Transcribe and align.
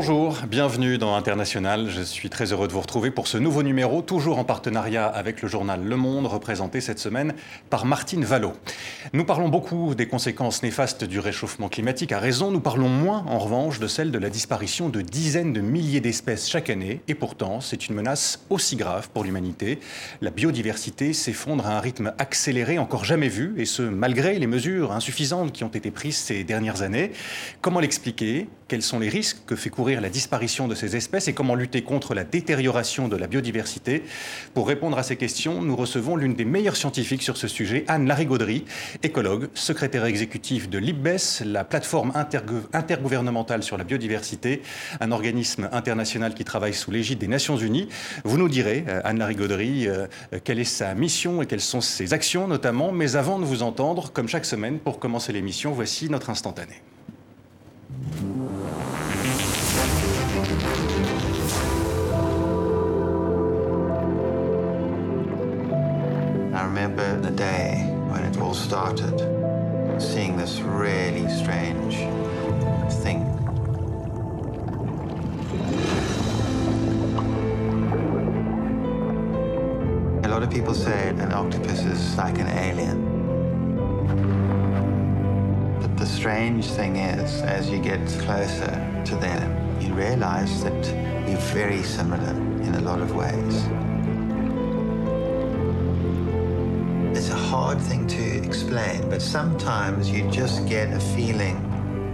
Bonjour, 0.00 0.38
bienvenue 0.48 0.96
dans 0.96 1.14
International. 1.14 1.90
Je 1.90 2.00
suis 2.00 2.30
très 2.30 2.52
heureux 2.52 2.66
de 2.66 2.72
vous 2.72 2.80
retrouver 2.80 3.10
pour 3.10 3.28
ce 3.28 3.36
nouveau 3.36 3.62
numéro, 3.62 4.00
toujours 4.00 4.38
en 4.38 4.44
partenariat 4.44 5.04
avec 5.04 5.42
le 5.42 5.48
journal 5.48 5.84
Le 5.84 5.94
Monde, 5.94 6.24
représenté 6.26 6.80
cette 6.80 6.98
semaine 6.98 7.34
par 7.68 7.84
Martine 7.84 8.24
Vallot. 8.24 8.54
Nous 9.12 9.26
parlons 9.26 9.50
beaucoup 9.50 9.94
des 9.94 10.08
conséquences 10.08 10.62
néfastes 10.62 11.04
du 11.04 11.18
réchauffement 11.18 11.68
climatique, 11.68 12.12
à 12.12 12.18
raison. 12.18 12.50
Nous 12.50 12.60
parlons 12.60 12.88
moins, 12.88 13.26
en 13.26 13.38
revanche, 13.38 13.78
de 13.78 13.86
celle 13.86 14.10
de 14.10 14.18
la 14.18 14.30
disparition 14.30 14.88
de 14.88 15.02
dizaines 15.02 15.52
de 15.52 15.60
milliers 15.60 16.00
d'espèces 16.00 16.48
chaque 16.48 16.70
année. 16.70 17.02
Et 17.06 17.14
pourtant, 17.14 17.60
c'est 17.60 17.86
une 17.86 17.94
menace 17.94 18.46
aussi 18.48 18.76
grave 18.76 19.10
pour 19.12 19.22
l'humanité. 19.22 19.80
La 20.22 20.30
biodiversité 20.30 21.12
s'effondre 21.12 21.66
à 21.66 21.76
un 21.76 21.80
rythme 21.80 22.14
accéléré, 22.16 22.78
encore 22.78 23.04
jamais 23.04 23.28
vu, 23.28 23.52
et 23.58 23.66
ce, 23.66 23.82
malgré 23.82 24.38
les 24.38 24.46
mesures 24.46 24.92
insuffisantes 24.92 25.52
qui 25.52 25.62
ont 25.62 25.68
été 25.68 25.90
prises 25.90 26.16
ces 26.16 26.42
dernières 26.42 26.80
années. 26.80 27.12
Comment 27.60 27.80
l'expliquer? 27.80 28.48
Quels 28.70 28.82
sont 28.82 29.00
les 29.00 29.08
risques 29.08 29.38
que 29.46 29.56
fait 29.56 29.68
courir 29.68 30.00
la 30.00 30.08
disparition 30.08 30.68
de 30.68 30.76
ces 30.76 30.94
espèces 30.94 31.26
et 31.26 31.32
comment 31.32 31.56
lutter 31.56 31.82
contre 31.82 32.14
la 32.14 32.22
détérioration 32.22 33.08
de 33.08 33.16
la 33.16 33.26
biodiversité. 33.26 34.04
Pour 34.54 34.68
répondre 34.68 34.96
à 34.96 35.02
ces 35.02 35.16
questions, 35.16 35.60
nous 35.60 35.74
recevons 35.74 36.14
l'une 36.14 36.34
des 36.34 36.44
meilleures 36.44 36.76
scientifiques 36.76 37.24
sur 37.24 37.36
ce 37.36 37.48
sujet, 37.48 37.84
Anne 37.88 38.06
Larigauderie, 38.06 38.64
écologue, 39.02 39.48
secrétaire 39.54 40.04
exécutive 40.04 40.68
de 40.68 40.78
l'IPBES, 40.78 41.42
la 41.46 41.64
plateforme 41.64 42.12
intergouvernementale 42.72 43.64
sur 43.64 43.76
la 43.76 43.82
biodiversité, 43.82 44.62
un 45.00 45.10
organisme 45.10 45.68
international 45.72 46.34
qui 46.34 46.44
travaille 46.44 46.74
sous 46.74 46.92
l'égide 46.92 47.18
des 47.18 47.26
Nations 47.26 47.56
Unies. 47.56 47.88
Vous 48.22 48.38
nous 48.38 48.48
direz, 48.48 48.84
euh, 48.86 49.00
Anne 49.02 49.18
Larigauderie, 49.18 49.88
euh, 49.88 50.06
quelle 50.44 50.60
est 50.60 50.64
sa 50.64 50.94
mission 50.94 51.42
et 51.42 51.46
quelles 51.46 51.60
sont 51.60 51.80
ses 51.80 52.12
actions 52.12 52.46
notamment. 52.46 52.92
Mais 52.92 53.16
avant 53.16 53.40
de 53.40 53.44
vous 53.44 53.64
entendre, 53.64 54.12
comme 54.12 54.28
chaque 54.28 54.46
semaine, 54.46 54.78
pour 54.78 55.00
commencer 55.00 55.32
l'émission, 55.32 55.72
voici 55.72 56.08
notre 56.08 56.30
instantané. 56.30 56.80
I 66.52 66.64
remember 66.64 67.20
the 67.20 67.30
day 67.30 67.84
when 68.08 68.24
it 68.24 68.38
all 68.40 68.54
started, 68.54 69.18
seeing 70.00 70.36
this 70.38 70.60
really 70.60 71.28
strange 71.28 71.96
thing. 73.02 73.20
A 80.24 80.28
lot 80.28 80.42
of 80.42 80.50
people 80.50 80.72
say 80.74 81.08
an 81.08 81.32
octopus 81.32 81.84
is 81.84 82.16
like 82.16 82.38
an 82.38 82.46
alien. 82.46 83.29
Strange 86.20 86.66
thing 86.66 86.96
is, 86.96 87.40
as 87.40 87.70
you 87.70 87.78
get 87.78 88.06
closer 88.20 89.02
to 89.06 89.16
them, 89.16 89.80
you 89.80 89.94
realize 89.94 90.62
that 90.62 90.74
we're 91.26 91.38
very 91.54 91.82
similar 91.82 92.32
in 92.62 92.74
a 92.74 92.80
lot 92.82 93.00
of 93.00 93.16
ways. 93.16 93.56
It's 97.16 97.30
a 97.30 97.42
hard 97.48 97.80
thing 97.80 98.06
to 98.08 98.22
explain, 98.44 99.08
but 99.08 99.22
sometimes 99.22 100.10
you 100.10 100.30
just 100.30 100.68
get 100.68 100.92
a 100.92 101.00
feeling 101.00 101.56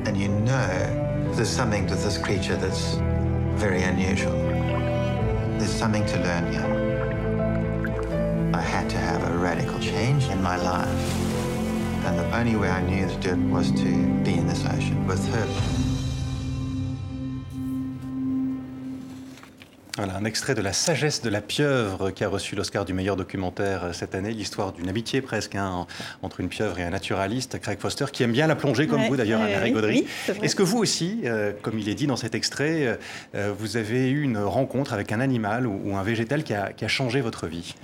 and 0.06 0.16
you 0.16 0.28
know 0.28 1.32
there's 1.34 1.50
something 1.50 1.84
to 1.88 1.96
this 1.96 2.16
creature 2.16 2.54
that's 2.54 2.94
very 3.58 3.82
unusual. 3.82 4.38
There's 5.58 5.74
something 5.74 6.06
to 6.06 6.16
learn 6.20 6.52
here. 6.52 6.70
I 8.54 8.60
had 8.60 8.88
to 8.90 8.98
have 8.98 9.28
a 9.28 9.36
radical 9.36 9.80
change 9.80 10.28
in 10.28 10.40
my 10.40 10.58
life. 10.58 11.35
And 12.06 12.16
the 12.16 12.36
only 12.38 12.54
way 12.56 12.70
I 12.70 12.80
knew 12.82 13.06
to 13.08 13.16
do 13.20 13.30
it 13.30 13.50
was 13.50 13.70
to 13.72 13.84
be 14.24 14.34
in 14.34 14.46
this 14.46 14.64
ocean 14.64 15.06
with 15.06 15.24
her. 15.34 15.46
Voilà, 19.96 20.14
un 20.16 20.26
extrait 20.26 20.54
de 20.54 20.60
La 20.60 20.74
sagesse 20.74 21.22
de 21.22 21.30
la 21.30 21.40
pieuvre 21.40 22.10
qui 22.10 22.22
a 22.22 22.28
reçu 22.28 22.54
l'Oscar 22.54 22.84
du 22.84 22.92
meilleur 22.92 23.16
documentaire 23.16 23.84
euh, 23.84 23.92
cette 23.94 24.14
année, 24.14 24.30
l'histoire 24.30 24.72
d'une 24.74 24.90
amitié 24.90 25.22
presque 25.22 25.54
hein, 25.54 25.86
entre 26.20 26.40
une 26.40 26.50
pieuvre 26.50 26.78
et 26.78 26.82
un 26.84 26.90
naturaliste, 26.90 27.58
Craig 27.60 27.78
Foster, 27.80 28.04
qui 28.12 28.22
aime 28.22 28.32
bien 28.32 28.46
la 28.46 28.56
plongée 28.56 28.86
comme 28.86 29.00
Ouais, 29.00 29.08
vous 29.08 29.16
d'ailleurs, 29.16 29.40
ouais, 29.40 29.54
Anne 29.54 29.62
oui, 29.64 29.72
Gaudry. 29.72 30.00
oui, 30.00 30.06
c'est 30.26 30.32
vrai. 30.32 30.44
Est-ce 30.44 30.54
que 30.54 30.62
vous 30.62 30.76
aussi, 30.76 31.22
euh, 31.24 31.52
comme 31.62 31.78
il 31.78 31.88
est 31.88 31.94
dit 31.94 32.06
dans 32.06 32.16
cet 32.16 32.34
extrait, 32.34 32.86
euh, 32.86 32.96
euh, 33.34 33.54
vous 33.58 33.78
avez 33.78 34.10
eu 34.10 34.20
une 34.20 34.36
rencontre 34.36 34.92
avec 34.92 35.12
un 35.12 35.20
animal 35.20 35.66
ou, 35.66 35.80
ou 35.86 35.96
un 35.96 36.02
végétal 36.02 36.44
qui 36.44 36.52
a, 36.52 36.72
qui 36.74 36.84
a 36.84 36.88
changé 36.88 37.22
votre 37.22 37.46
vie? 37.46 37.74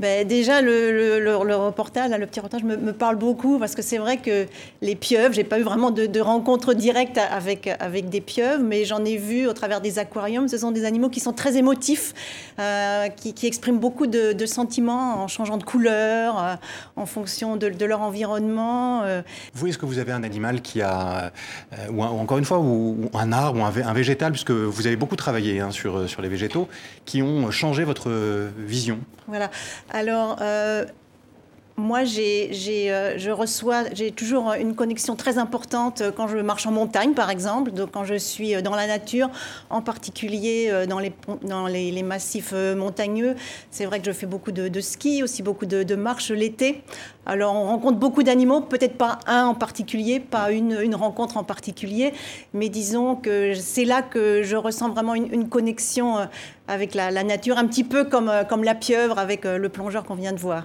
Ben, 0.00 0.26
déjà, 0.26 0.60
le, 0.60 0.90
le- 0.90 1.20
le- 1.20 1.44
le 1.46 1.54
reportage, 1.56 2.10
le 2.10 2.26
petit 2.26 2.40
reportage 2.40 2.64
me, 2.64 2.76
me 2.76 2.92
parle 2.92 3.14
beaucoup 3.16 3.58
parce 3.60 3.76
que 3.76 3.82
c'est 3.82 3.98
vrai 3.98 4.16
que 4.16 4.46
les 4.82 4.96
pieuvres, 4.96 5.32
j'ai 5.32 5.44
pas 5.44 5.58
eu 5.60 5.62
vraiment 5.62 5.90
de, 5.92 6.06
de 6.06 6.20
rencontre 6.20 6.74
directe 6.74 7.16
avec, 7.18 7.68
avec 7.78 8.08
des 8.08 8.20
pieuvres, 8.20 8.62
mais 8.62 8.84
j'en 8.84 9.04
ai 9.04 9.16
vu 9.16 9.46
au 9.46 9.52
travers 9.52 9.80
des 9.80 10.00
aquariums. 10.00 10.48
Ce 10.48 10.58
sont 10.58 10.72
des 10.72 10.84
animaux 10.84 11.10
qui 11.10 11.20
sont 11.20 11.32
très 11.32 11.56
émotifs, 11.56 12.12
euh, 12.58 13.06
qui, 13.08 13.34
qui 13.34 13.46
expriment 13.46 13.78
beaucoup 13.78 14.08
de, 14.08 14.32
de 14.32 14.46
sentiments 14.46 15.22
en 15.22 15.28
changeant 15.28 15.58
de 15.58 15.64
couleur, 15.64 16.42
euh, 16.42 16.54
en 16.96 17.06
fonction 17.06 17.56
de, 17.56 17.68
de 17.68 17.84
leur 17.84 18.00
environnement. 18.02 19.02
euh. 19.04 19.22
Vous, 19.54 19.68
est-ce 19.68 19.78
que 19.78 19.86
vous 19.86 19.98
avez 20.00 20.10
un 20.10 20.24
animal 20.24 20.60
qui 20.60 20.82
a, 20.82 21.30
ou, 21.92 22.02
un- 22.02 22.10
ou 22.10 22.18
encore 22.18 22.38
une 22.38 22.44
fois, 22.44 22.58
ou, 22.58 22.96
ou 23.12 23.16
un 23.16 23.30
arbre, 23.30 23.60
ou 23.60 23.64
un, 23.64 23.70
vé- 23.70 23.84
un 23.84 23.92
végétal, 23.92 24.32
puisque 24.32 24.50
vous 24.50 24.86
avez 24.88 24.96
beaucoup 24.96 25.16
travaillé 25.16 25.60
hein, 25.60 25.70
sur, 25.70 26.08
sur 26.08 26.20
les 26.20 26.28
végétaux, 26.28 26.68
qui 27.04 27.22
ont 27.22 27.48
changé 27.52 27.84
votre 27.84 28.10
vision? 28.58 28.98
Voilà. 29.26 29.50
Alors, 29.90 30.38
euh, 30.40 30.84
moi, 31.76 32.02
euh, 32.02 33.14
j'ai 33.92 34.10
toujours 34.12 34.52
une 34.52 34.76
connexion 34.76 35.16
très 35.16 35.38
importante 35.38 36.02
euh, 36.02 36.12
quand 36.12 36.28
je 36.28 36.38
marche 36.38 36.66
en 36.68 36.70
montagne, 36.70 37.14
par 37.14 37.30
exemple, 37.30 37.72
donc 37.72 37.90
quand 37.90 38.04
je 38.04 38.14
suis 38.14 38.54
euh, 38.54 38.62
dans 38.62 38.76
la 38.76 38.86
nature, 38.86 39.28
en 39.70 39.82
particulier 39.82 40.70
dans 40.86 41.66
les, 41.66 42.02
massifs 42.02 42.52
montagneux. 42.52 43.34
C'est 43.70 43.86
vrai 43.86 43.98
que 43.98 44.06
je 44.06 44.12
fais 44.12 44.26
beaucoup 44.26 44.52
de, 44.52 44.68
de 44.68 44.80
ski, 44.80 45.22
aussi 45.22 45.42
beaucoup 45.42 45.66
de, 45.66 45.94
marches 45.96 46.30
l'été. 46.30 46.82
Alors, 47.26 47.54
on 47.54 47.64
rencontre 47.64 47.98
beaucoup 47.98 48.22
d'animaux, 48.22 48.60
peut-être 48.60 48.96
pas 48.96 49.18
un 49.26 49.46
en 49.46 49.54
particulier, 49.54 50.20
pas 50.20 50.52
une, 50.52 50.94
rencontre 50.94 51.36
en 51.36 51.44
particulier, 51.44 52.12
mais 52.52 52.68
disons 52.68 53.16
que 53.16 53.54
c'est 53.54 53.84
là 53.84 54.02
que 54.02 54.42
je 54.42 54.56
ressens 54.56 54.90
vraiment 54.90 55.14
une, 55.14 55.48
connexion 55.48 56.28
avec 56.68 56.94
la, 56.94 57.24
nature, 57.24 57.58
un 57.58 57.66
petit 57.66 57.84
peu 57.84 58.04
comme, 58.04 58.30
la 58.62 58.74
pieuvre 58.74 59.18
avec 59.18 59.44
le 59.44 59.68
plongeur 59.68 60.04
qu'on 60.04 60.14
vient 60.14 60.32
de 60.32 60.38
voir. 60.38 60.64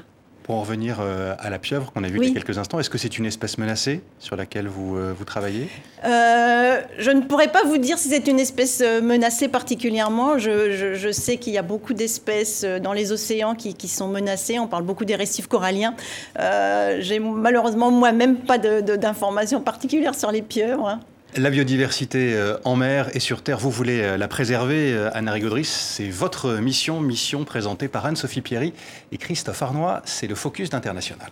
Pour 0.50 0.58
en 0.58 0.62
revenir 0.62 0.98
euh, 1.00 1.36
à 1.38 1.52
la 1.52 1.60
pieuvre 1.60 1.92
qu'on 1.92 2.04
a 2.04 2.08
vue 2.08 2.18
Oui. 2.18 2.26
il 2.26 2.30
y 2.30 2.32
a 2.32 2.42
quelques 2.42 2.58
instants, 2.58 2.80
est-ce 2.80 2.90
que 2.90 2.98
c'est 2.98 3.20
une 3.20 3.28
espèce 3.28 3.60
menacée 3.60 4.02
sur 4.18 4.36
laquelle 4.36 4.68
vous, 4.68 4.98
euh, 4.98 5.14
vous 5.16 5.24
travaillez? 5.24 5.70
Euh, 6.06 6.82
je 6.98 7.12
ne 7.12 7.22
pourrais 7.22 7.50
pas 7.52 7.62
vous 7.66 7.78
dire 7.78 8.00
si 8.00 8.10
c'est 8.10 8.26
une 8.28 8.40
espèce 8.40 8.82
menacée 9.04 9.48
particulièrement. 9.48 10.40
Je, 10.40 10.72
je- 10.72 10.96
je 10.96 11.12
sais 11.12 11.38
qu'il 11.38 11.54
y 11.54 11.60
a 11.60 11.62
beaucoup 11.62 11.94
d'espèces 11.94 12.64
dans 12.82 12.94
les 12.94 13.12
océans 13.12 13.54
qui, 13.54 13.76
qui 13.76 13.88
sont 13.88 14.08
menacées. 14.08 14.58
On 14.58 14.66
parle 14.66 14.82
beaucoup 14.86 15.06
des 15.06 15.16
récifs 15.16 15.46
coralliens. 15.46 15.94
Euh, 16.40 16.98
J'ai 17.00 17.20
malheureusement 17.20 17.92
moi-même 17.92 18.38
pas 18.38 18.58
d'informations 18.58 19.62
particulières 19.62 20.16
sur 20.16 20.32
les 20.32 20.42
pieuvres. 20.42 20.88
hein. 20.90 21.00
La 21.38 21.52
biodiversité 21.52 22.34
euh, 22.34 22.58
en 22.64 22.76
mer 22.76 23.16
et 23.16 23.20
sur 23.20 23.44
Terre, 23.44 23.60
vous 23.60 23.70
voulez 23.70 24.02
euh, 24.02 24.18
la 24.18 24.28
préserver, 24.28 24.92
euh, 24.94 25.12
Anne 25.14 25.30
Rigaudry, 25.30 25.64
c'est 25.64 26.10
votre 26.10 26.56
mission, 26.56 27.02
mission 27.02 27.44
présentée 27.44 27.88
par 27.88 28.08
Anne-Sophie 28.08 28.42
Pierry 28.42 28.74
et 29.12 29.18
Christophe 29.18 29.62
Arnois, 29.62 30.02
c'est 30.06 30.26
le 30.26 30.34
Focus 30.34 30.72
d'International. 30.72 31.30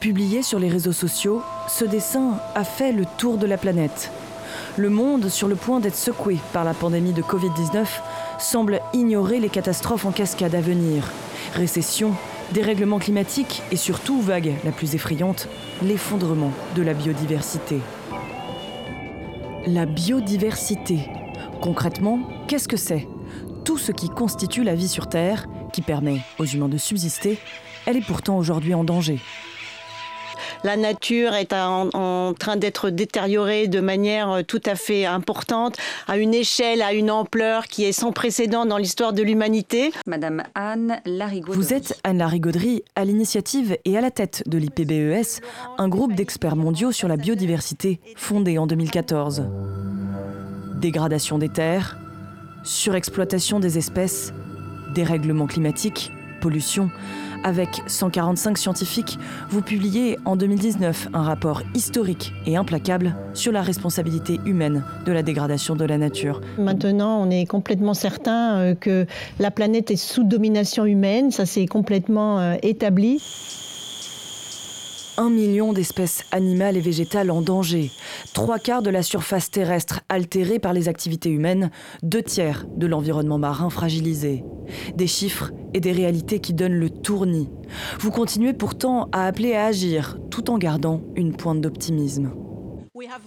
Publié 0.00 0.42
sur 0.42 0.58
les 0.58 0.70
réseaux 0.70 0.92
sociaux, 0.92 1.42
ce 1.68 1.84
dessin 1.84 2.38
a 2.54 2.64
fait 2.64 2.92
le 2.92 3.04
tour 3.18 3.36
de 3.36 3.46
la 3.46 3.58
planète. 3.58 4.10
Le 4.78 4.88
monde, 4.88 5.28
sur 5.28 5.46
le 5.46 5.56
point 5.56 5.80
d'être 5.80 5.94
secoué 5.94 6.38
par 6.54 6.64
la 6.64 6.72
pandémie 6.72 7.12
de 7.12 7.22
Covid-19, 7.22 7.84
semble 8.38 8.80
ignorer 8.94 9.40
les 9.40 9.50
catastrophes 9.50 10.06
en 10.06 10.10
cascade 10.10 10.54
à 10.54 10.60
venir. 10.60 11.10
Récession, 11.54 12.14
dérèglement 12.54 13.00
climatique 13.00 13.62
et 13.72 13.76
surtout, 13.76 14.20
vague 14.22 14.54
la 14.64 14.70
plus 14.70 14.94
effrayante, 14.94 15.48
l'effondrement 15.82 16.52
de 16.76 16.82
la 16.82 16.94
biodiversité. 16.94 17.80
La 19.66 19.86
biodiversité. 19.86 21.00
Concrètement, 21.60 22.20
qu'est-ce 22.46 22.68
que 22.68 22.76
c'est? 22.76 23.08
Tout 23.64 23.76
ce 23.76 23.90
qui 23.90 24.08
constitue 24.08 24.62
la 24.62 24.76
vie 24.76 24.86
sur 24.86 25.08
Terre, 25.08 25.46
qui 25.72 25.82
permet 25.82 26.20
aux 26.38 26.44
humains 26.44 26.68
de 26.68 26.78
subsister, 26.78 27.40
elle 27.86 27.96
est 27.96 28.06
pourtant 28.06 28.38
aujourd'hui 28.38 28.74
en 28.74 28.84
danger. 28.84 29.18
La 30.64 30.78
nature 30.78 31.34
est 31.34 31.52
en, 31.52 31.90
en 31.92 32.32
train 32.32 32.56
d'être 32.56 32.88
détériorée 32.88 33.68
de 33.68 33.80
manière 33.80 34.30
euh, 34.30 34.42
tout 34.42 34.62
à 34.64 34.76
fait 34.76 35.04
importante, 35.04 35.76
à 36.08 36.16
une 36.16 36.32
échelle, 36.32 36.80
à 36.80 36.94
une 36.94 37.10
ampleur 37.10 37.66
qui 37.66 37.84
est 37.84 37.92
sans 37.92 38.12
précédent 38.12 38.64
dans 38.64 38.78
l'histoire 38.78 39.12
de 39.12 39.22
l'humanité. 39.22 39.92
Madame 40.06 40.42
Anne 40.54 41.02
Larigauderie. 41.04 41.58
Vous 41.58 41.74
êtes 41.74 42.00
Anne-Larie 42.02 42.40
Gaudry, 42.40 42.82
à 42.96 43.04
l'initiative 43.04 43.76
et 43.84 43.98
à 43.98 44.00
la 44.00 44.10
tête 44.10 44.42
de 44.46 44.56
l'IPBES, 44.56 45.42
un 45.76 45.88
groupe 45.88 46.14
d'experts 46.14 46.56
mondiaux 46.56 46.92
sur 46.92 47.08
la 47.08 47.18
biodiversité 47.18 48.00
fondé 48.16 48.56
en 48.56 48.66
2014. 48.66 49.44
Dégradation 50.76 51.36
des 51.36 51.50
terres, 51.50 51.98
surexploitation 52.62 53.60
des 53.60 53.76
espèces, 53.76 54.32
dérèglement 54.94 55.46
climatique, 55.46 56.10
pollution. 56.40 56.90
Avec 57.44 57.82
145 57.86 58.56
scientifiques, 58.56 59.18
vous 59.50 59.60
publiez 59.60 60.18
en 60.24 60.34
2019 60.34 61.08
un 61.12 61.22
rapport 61.22 61.62
historique 61.74 62.32
et 62.46 62.56
implacable 62.56 63.14
sur 63.34 63.52
la 63.52 63.60
responsabilité 63.60 64.40
humaine 64.46 64.82
de 65.04 65.12
la 65.12 65.22
dégradation 65.22 65.76
de 65.76 65.84
la 65.84 65.98
nature. 65.98 66.40
Maintenant, 66.56 67.20
on 67.20 67.28
est 67.28 67.44
complètement 67.44 67.92
certain 67.92 68.56
euh, 68.56 68.74
que 68.74 69.06
la 69.38 69.50
planète 69.50 69.90
est 69.90 69.96
sous 69.96 70.24
domination 70.24 70.86
humaine, 70.86 71.30
ça 71.30 71.44
s'est 71.44 71.66
complètement 71.66 72.40
euh, 72.40 72.54
établi. 72.62 73.22
Un 75.16 75.30
million 75.30 75.72
d'espèces 75.72 76.24
animales 76.32 76.76
et 76.76 76.80
végétales 76.80 77.30
en 77.30 77.40
danger, 77.40 77.92
trois 78.32 78.58
quarts 78.58 78.82
de 78.82 78.90
la 78.90 79.04
surface 79.04 79.48
terrestre 79.48 80.00
altérée 80.08 80.58
par 80.58 80.72
les 80.72 80.88
activités 80.88 81.30
humaines, 81.30 81.70
deux 82.02 82.22
tiers 82.22 82.66
de 82.76 82.88
l'environnement 82.88 83.38
marin 83.38 83.70
fragilisé. 83.70 84.44
Des 84.96 85.06
chiffres 85.06 85.52
et 85.72 85.78
des 85.78 85.92
réalités 85.92 86.40
qui 86.40 86.52
donnent 86.52 86.74
le 86.74 86.90
tournis. 86.90 87.48
Vous 88.00 88.10
continuez 88.10 88.54
pourtant 88.54 89.08
à 89.12 89.26
appeler 89.26 89.54
à 89.54 89.66
agir 89.66 90.18
tout 90.30 90.50
en 90.50 90.58
gardant 90.58 91.00
une 91.14 91.36
pointe 91.36 91.60
d'optimisme. 91.60 92.32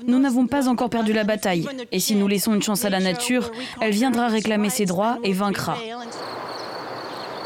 Nous 0.06 0.20
n'avons 0.20 0.48
pas 0.48 0.68
encore 0.68 0.90
perdu 0.90 1.14
la 1.14 1.24
bataille, 1.24 1.68
et 1.94 2.00
si 2.00 2.16
nous 2.16 2.28
laissons 2.28 2.54
une 2.54 2.62
chance 2.62 2.84
à 2.84 2.90
la 2.90 3.00
nature, 3.00 3.52
elle 3.80 3.94
viendra 3.94 4.28
réclamer 4.28 4.70
ses 4.70 4.86
droits 4.86 5.20
et 5.24 5.32
vaincra. 5.32 5.78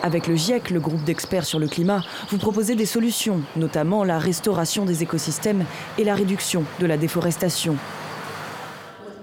Avec 0.03 0.27
le 0.27 0.35
GIEC, 0.35 0.71
le 0.71 0.79
groupe 0.79 1.03
d'experts 1.03 1.45
sur 1.45 1.59
le 1.59 1.67
climat, 1.67 2.03
vous 2.29 2.37
proposez 2.37 2.75
des 2.75 2.85
solutions, 2.85 3.41
notamment 3.55 4.03
la 4.03 4.17
restauration 4.17 4.85
des 4.85 5.03
écosystèmes 5.03 5.63
et 5.97 6.03
la 6.03 6.15
réduction 6.15 6.63
de 6.79 6.85
la 6.87 6.97
déforestation. 6.97 7.77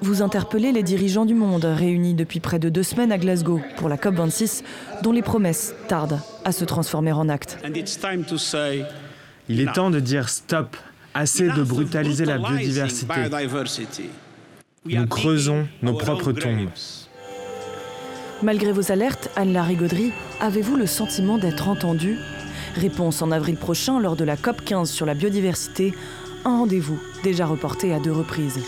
Vous 0.01 0.23
interpellez 0.23 0.71
les 0.71 0.85
dirigeants 0.85 1.25
du 1.25 1.35
monde 1.35 1.65
réunis 1.65 2.15
depuis 2.15 2.39
près 2.39 2.61
de 2.61 2.69
deux 2.69 2.85
semaines 2.85 3.11
à 3.11 3.19
Glasgow 3.19 3.61
pour 3.77 3.89
la 3.89 3.97
COP26, 3.97 4.63
dont 5.03 5.11
les 5.11 5.23
promesses 5.23 5.75
tardent 5.89 6.21
à 6.45 6.53
se 6.53 6.65
transformer 6.65 7.11
en 7.11 7.29
actes. 7.29 7.59
Il 9.49 9.61
est 9.61 9.73
temps 9.73 9.91
de 9.91 9.99
dire 9.99 10.29
stop, 10.29 10.77
assez 11.15 11.49
de 11.49 11.63
brutaliser 11.65 12.25
la 12.25 12.39
biodiversité. 12.39 13.15
Nous 14.85 15.07
creusons 15.07 15.67
nos 15.83 15.95
propres 15.95 16.33
tombes. 16.33 16.69
Malgré 18.41 18.71
vos 18.71 18.93
alertes, 18.93 19.31
Anne-Larie 19.35 19.75
Gaudry, 19.75 20.13
avez-vous 20.41 20.77
le 20.77 20.87
sentiment 20.87 21.39
d'être 21.39 21.69
entendu 21.69 22.19
Réponse 22.77 23.21
en 23.21 23.33
avril 23.33 23.57
prochain 23.57 23.99
lors 23.99 24.15
de 24.15 24.23
la 24.23 24.37
COP 24.37 24.65
15 24.65 24.89
sur 24.89 25.07
la 25.07 25.15
biodiversité, 25.15 25.93
un 26.45 26.59
rendez-vous 26.59 27.01
déjà 27.25 27.47
reporté 27.47 27.93
à 27.93 27.99
deux 27.99 28.13
reprises. 28.13 28.61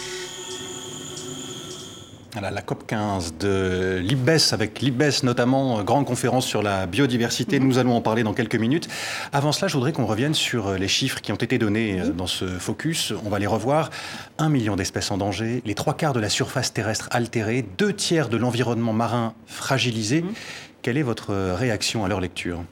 Voilà, 2.32 2.52
la 2.52 2.62
COP 2.62 2.86
15 2.86 3.34
de 3.40 3.98
l'IBES, 4.00 4.52
avec 4.52 4.80
l'IBES 4.80 5.24
notamment, 5.24 5.80
euh, 5.80 5.82
grande 5.82 6.06
conférence 6.06 6.46
sur 6.46 6.62
la 6.62 6.86
biodiversité. 6.86 7.58
Nous 7.58 7.78
allons 7.78 7.96
en 7.96 8.00
parler 8.00 8.22
dans 8.22 8.34
quelques 8.34 8.54
minutes. 8.54 8.88
Avant 9.32 9.50
cela, 9.50 9.66
je 9.66 9.74
voudrais 9.74 9.92
qu'on 9.92 10.06
revienne 10.06 10.32
sur 10.34 10.68
euh, 10.68 10.76
les 10.76 10.86
chiffres 10.86 11.20
qui 11.20 11.32
ont 11.32 11.36
été 11.36 11.58
donnés 11.58 12.00
euh, 12.00 12.10
dans 12.10 12.28
ce 12.28 12.46
focus. 12.46 13.12
On 13.24 13.30
va 13.30 13.40
les 13.40 13.48
revoir. 13.48 13.90
Un 14.38 14.48
million 14.48 14.76
d'espèces 14.76 15.10
en 15.10 15.18
danger, 15.18 15.60
les 15.64 15.74
trois 15.74 15.94
quarts 15.94 16.12
de 16.12 16.20
la 16.20 16.28
surface 16.28 16.72
terrestre 16.72 17.08
altérée, 17.10 17.66
deux 17.78 17.92
tiers 17.92 18.28
de 18.28 18.36
l'environnement 18.36 18.92
marin 18.92 19.34
fragilisé. 19.46 20.24
Quelle 20.82 20.98
est 20.98 21.02
votre 21.02 21.34
réaction 21.34 22.04
à 22.04 22.08
leur 22.08 22.20
lecture? 22.20 22.62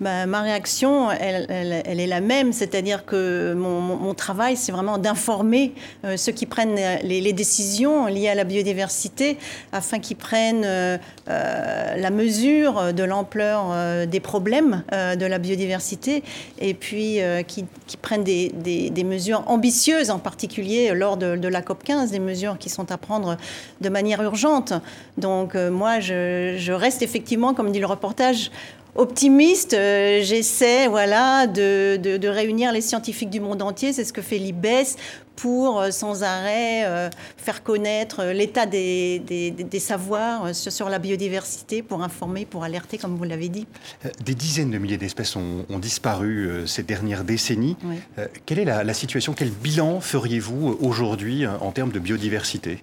Ma 0.00 0.42
réaction, 0.42 1.10
elle, 1.10 2.00
est 2.00 2.06
la 2.06 2.20
même, 2.20 2.52
c'est-à-dire 2.52 3.04
que 3.04 3.54
mon, 3.54 4.14
travail, 4.14 4.56
c'est 4.56 4.72
vraiment 4.72 4.98
d'informer 4.98 5.74
euh, 6.04 6.16
ceux 6.16 6.32
qui 6.32 6.46
prennent 6.46 6.76
les, 7.02 7.32
décisions 7.32 8.06
liées 8.06 8.28
à 8.28 8.34
la 8.34 8.44
biodiversité, 8.44 9.38
afin 9.72 9.98
qu'ils 9.98 10.16
prennent 10.16 10.64
euh, 10.64 10.98
euh, 11.28 11.96
la 11.96 12.10
mesure 12.10 12.92
de 12.92 13.02
l'ampleur 13.02 14.06
des 14.06 14.20
problèmes 14.20 14.82
de 14.92 15.26
la 15.26 15.38
biodiversité, 15.38 16.22
et 16.58 16.74
puis 16.74 17.18
qui, 17.46 17.64
prennent 18.00 18.24
des, 18.24 19.04
mesures 19.04 19.44
ambitieuses, 19.46 20.10
en 20.10 20.18
particulier 20.18 20.92
lors 20.94 21.16
de, 21.16 21.48
la 21.48 21.62
COP 21.62 21.84
15, 21.84 22.10
des 22.10 22.18
mesures 22.18 22.58
qui 22.58 22.68
sont 22.68 22.90
à 22.92 22.98
prendre 22.98 23.36
de 23.80 23.88
manière 23.88 24.22
urgente. 24.22 24.72
Donc 25.16 25.54
moi, 25.54 26.00
je 26.00 26.72
reste 26.72 27.02
effectivement, 27.02 27.54
comme 27.54 27.72
dit 27.72 27.80
le 27.80 27.86
reportage, 27.86 28.50
optimiste. 28.98 29.74
Euh, 29.74 30.20
j'essaie 30.22 30.88
voilà, 30.88 31.46
de, 31.46 32.28
réunir 32.28 32.72
les 32.72 32.82
scientifiques 32.82 33.30
du 33.30 33.40
monde 33.40 33.62
entier. 33.62 33.92
C'est 33.92 34.04
ce 34.04 34.12
que 34.12 34.20
fait 34.20 34.38
l'IBES 34.38 34.96
pour 35.36 35.80
euh, 35.80 35.90
sans 35.92 36.24
arrêt 36.24 36.84
euh, 36.84 37.08
faire 37.36 37.62
connaître 37.62 38.24
l'état 38.24 38.66
des, 38.66 39.22
savoirs 39.78 40.54
sur, 40.54 40.88
la 40.88 40.98
biodiversité, 40.98 41.82
pour 41.82 42.02
informer, 42.02 42.44
pour 42.44 42.64
alerter, 42.64 42.98
comme 42.98 43.16
vous 43.16 43.24
l'avez 43.24 43.48
dit. 43.48 43.66
Des 44.24 44.34
dizaines 44.34 44.70
de 44.70 44.78
milliers 44.78 44.98
d'espèces 44.98 45.36
ont, 45.36 45.64
disparu 45.78 46.66
ces 46.66 46.82
dernières 46.82 47.22
décennies. 47.22 47.76
quelle 48.46 48.58
est 48.58 48.64
la 48.64 48.94
situation? 48.94 49.32
Quel 49.32 49.50
bilan 49.50 50.00
feriez-vous 50.00 50.76
aujourd'hui 50.80 51.46
en 51.46 51.70
termes 51.70 51.92
de 51.92 52.00
biodiversité? 52.00 52.82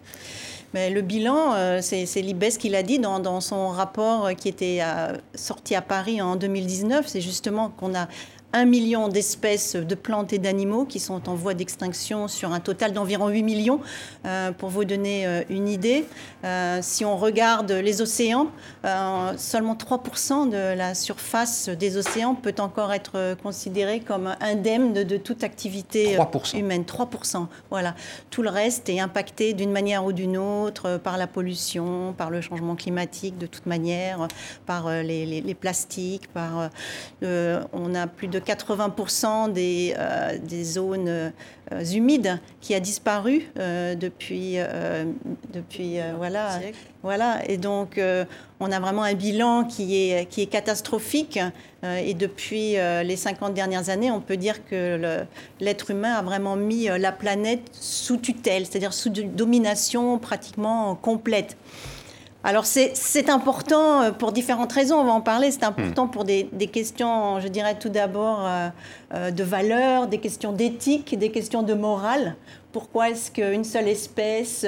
Le 0.76 1.02
bilan, 1.02 1.54
euh, 1.54 1.80
c'est 1.82 2.22
l'IBES 2.22 2.58
qui 2.60 2.70
l'a 2.70 2.84
dit 2.84 3.00
dans, 3.00 3.42
son 3.42 3.70
rapport 3.70 4.30
qui 4.36 4.50
était 4.50 4.80
euh, 4.82 5.14
sorti 5.34 5.74
à 5.76 5.82
Paris 5.82 6.22
en 6.22 6.36
2019. 6.36 7.08
C'est 7.08 7.22
justement 7.22 7.70
qu'on 7.70 7.96
a 7.96 8.08
un 8.56 8.64
million 8.64 9.10
d'espèces 9.10 9.76
de 9.76 9.96
plantes 9.96 10.32
et 10.32 10.40
d'animaux 10.40 10.86
qui 10.86 11.02
sont 11.02 11.28
en 11.28 11.36
voie 11.36 11.54
d'extinction 11.54 12.30
sur 12.30 12.54
un 12.54 12.62
total 12.62 12.94
d'environ 12.94 13.28
8 13.28 13.44
millions. 13.44 13.82
Euh, 14.26 14.54
pour 14.54 14.70
vous 14.70 14.86
donner 14.86 15.28
euh, 15.28 15.44
une 15.50 15.68
idée, 15.68 16.06
euh, 16.46 16.80
si 16.82 17.04
on 17.04 17.18
regarde 17.18 17.72
les 17.72 18.02
océans, 18.02 18.48
seulement 19.38 19.76
3% 19.76 20.50
de 20.50 20.76
la 20.76 20.96
surface 20.96 21.68
des 21.68 21.98
océans 21.98 22.34
peut 22.36 22.56
encore 22.60 22.94
être 22.94 23.36
considérée 23.44 24.00
comme 24.00 24.36
indemne 24.40 24.94
de, 24.94 25.18
toute 25.18 25.44
activité 25.44 26.18
humaine. 26.54 26.84
3%. 26.84 27.48
Voilà. 27.70 27.96
Tout 28.30 28.42
le 28.42 28.50
reste 28.50 28.88
est 28.88 29.00
impacté 29.00 29.54
d'une 29.54 29.72
manière 29.72 30.06
ou 30.06 30.14
d'une 30.14 30.38
autre 30.38 30.98
par 30.98 31.18
la 31.18 31.28
pollution, 31.28 32.14
par 32.18 32.30
le 32.30 32.40
changement 32.40 32.76
climatique 32.76 33.38
de 33.38 33.48
toute 33.48 33.66
manière, 33.66 34.28
par 34.66 34.90
les, 34.90 35.58
plastiques, 35.60 36.32
par 36.32 36.70
on 37.22 37.96
a 37.96 38.08
plus 38.08 38.28
de 38.28 38.40
80% 38.46 39.52
des, 39.52 39.94
euh, 39.98 40.38
des, 40.38 40.64
zones 40.64 41.08
euh, 41.08 41.32
humides 41.94 42.40
qui 42.62 42.74
a 42.76 42.80
disparu 42.80 43.50
euh, 43.60 43.96
depuis, 43.96 44.58
depuis 45.54 45.98
voilà, 46.18 46.60
voilà. 47.04 47.40
Et 47.50 47.58
donc, 47.58 48.00
on 48.60 48.72
a 48.72 48.80
vraiment 48.80 49.04
un 49.04 49.14
bilan 49.14 49.66
qui 49.66 50.10
est, 50.10 50.26
qui 50.28 50.42
est 50.42 50.48
catastrophique. 50.48 51.40
et 51.84 52.14
depuis 52.14 52.76
les 53.04 53.16
50 53.16 53.54
dernières 53.54 53.90
années, 53.90 54.12
on 54.12 54.22
peut 54.22 54.38
dire 54.38 54.66
que 54.66 55.26
l'être 55.60 55.92
humain 55.92 56.14
a 56.14 56.22
vraiment 56.22 56.56
mis 56.56 56.88
la 56.88 57.12
planète 57.12 57.62
sous 57.72 58.18
tutelle, 58.18 58.66
c'est-à-dire 58.66 58.94
sous 58.94 59.10
domination 59.10 60.18
pratiquement 60.18 60.96
complète. 60.96 61.58
Alors 62.46 62.66
c'est 62.68 63.30
important 63.32 64.04
euh, 64.04 64.12
pour 64.12 64.32
différentes 64.32 64.72
raisons, 64.72 64.98
on 64.98 65.04
va 65.04 65.14
en 65.14 65.22
parler. 65.22 65.50
C'est 65.50 65.64
important 65.64 66.06
hmm. 66.06 66.12
pour 66.12 66.26
des, 66.26 66.46
questions, 66.72 67.40
je 67.40 67.48
dirais 67.48 67.74
tout 67.80 67.90
d'abord, 67.90 68.46
euh, 68.46 68.70
euh, 69.16 69.32
de 69.32 69.44
valeur, 69.44 70.06
des 70.06 70.20
questions 70.20 70.52
d'éthique, 70.52 71.18
des 71.18 71.32
questions 71.32 71.64
de 71.64 71.74
morale. 71.74 72.36
Pourquoi 72.76 73.10
est-ce 73.10 73.32
qu'une 73.32 73.64
seule 73.64 73.88
espèce, 73.88 74.66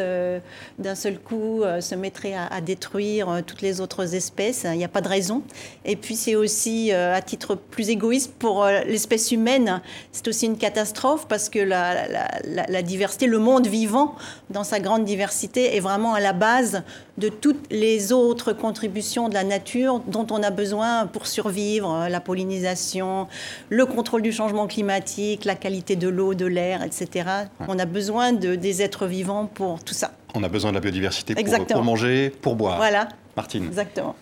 d'un 0.79 0.95
seul 0.95 1.19
coup, 1.19 1.61
se 1.81 1.93
mettrait 1.93 2.35
à, 2.35 2.61
détruire 2.61 3.41
toutes 3.45 3.61
les 3.61 3.81
autres 3.81 4.15
espèces? 4.15 4.65
Il 4.65 4.77
n'y 4.77 4.85
a 4.85 4.87
pas 4.87 5.01
de 5.01 5.09
raison. 5.09 5.43
Et 5.83 5.97
puis 5.97 6.15
c'est 6.15 6.35
aussi, 6.35 6.93
à 6.93 7.21
titre 7.21 7.55
plus 7.55 7.89
égoïste, 7.89 8.31
pour 8.39 8.65
l'espèce 8.65 9.33
humaine, 9.33 9.81
c'est 10.13 10.25
aussi 10.29 10.45
une 10.45 10.57
catastrophe 10.57 11.27
parce 11.27 11.49
que 11.49 11.59
la, 11.59 12.07
la, 12.45 12.81
diversité, 12.81 13.27
le 13.27 13.39
monde 13.39 13.67
vivant, 13.67 14.15
dans 14.51 14.63
sa 14.63 14.79
grande 14.79 15.03
diversité, 15.03 15.75
est 15.75 15.81
vraiment 15.81 16.13
à 16.13 16.21
la 16.21 16.31
base 16.31 16.83
de 17.17 17.29
toutes 17.29 17.65
les 17.71 18.13
autres 18.13 18.53
contributions 18.53 19.27
de 19.27 19.33
la 19.33 19.43
nature 19.43 20.01
dont 20.07 20.27
on 20.29 20.43
a 20.43 20.51
besoin 20.51 21.07
pour 21.07 21.25
survivre, 21.25 21.91
euh, 21.93 22.09
la 22.09 22.19
pollinisation, 22.19 23.27
le 23.69 23.85
contrôle 23.85 24.21
du 24.21 24.31
changement 24.31 24.67
climatique, 24.67 25.43
la 25.43 25.55
qualité 25.55 25.95
de 25.95 26.07
l'eau, 26.07 26.35
de 26.35 26.45
l'air, 26.45 26.83
etc. 26.83 27.29
On 27.67 27.79
a 27.79 27.85
besoin 27.85 27.96
de, 27.97 28.55
des 28.55 28.81
êtres 28.81 29.07
vivants 29.07 29.45
pour 29.45 29.83
tout 29.83 29.93
ça. 29.93 30.11
On 30.35 30.43
a 30.43 30.49
besoin 30.49 30.71
de 30.71 30.75
la 30.75 30.81
biodiversité 30.81 31.35
pour, 31.35 31.65
pour, 31.65 31.83
manger, 31.83 32.29
pour 32.29 32.55
boire. 32.55 32.77
Voilà. 32.77 33.07
Martine. 33.35 33.65
Exactement. 33.65 34.15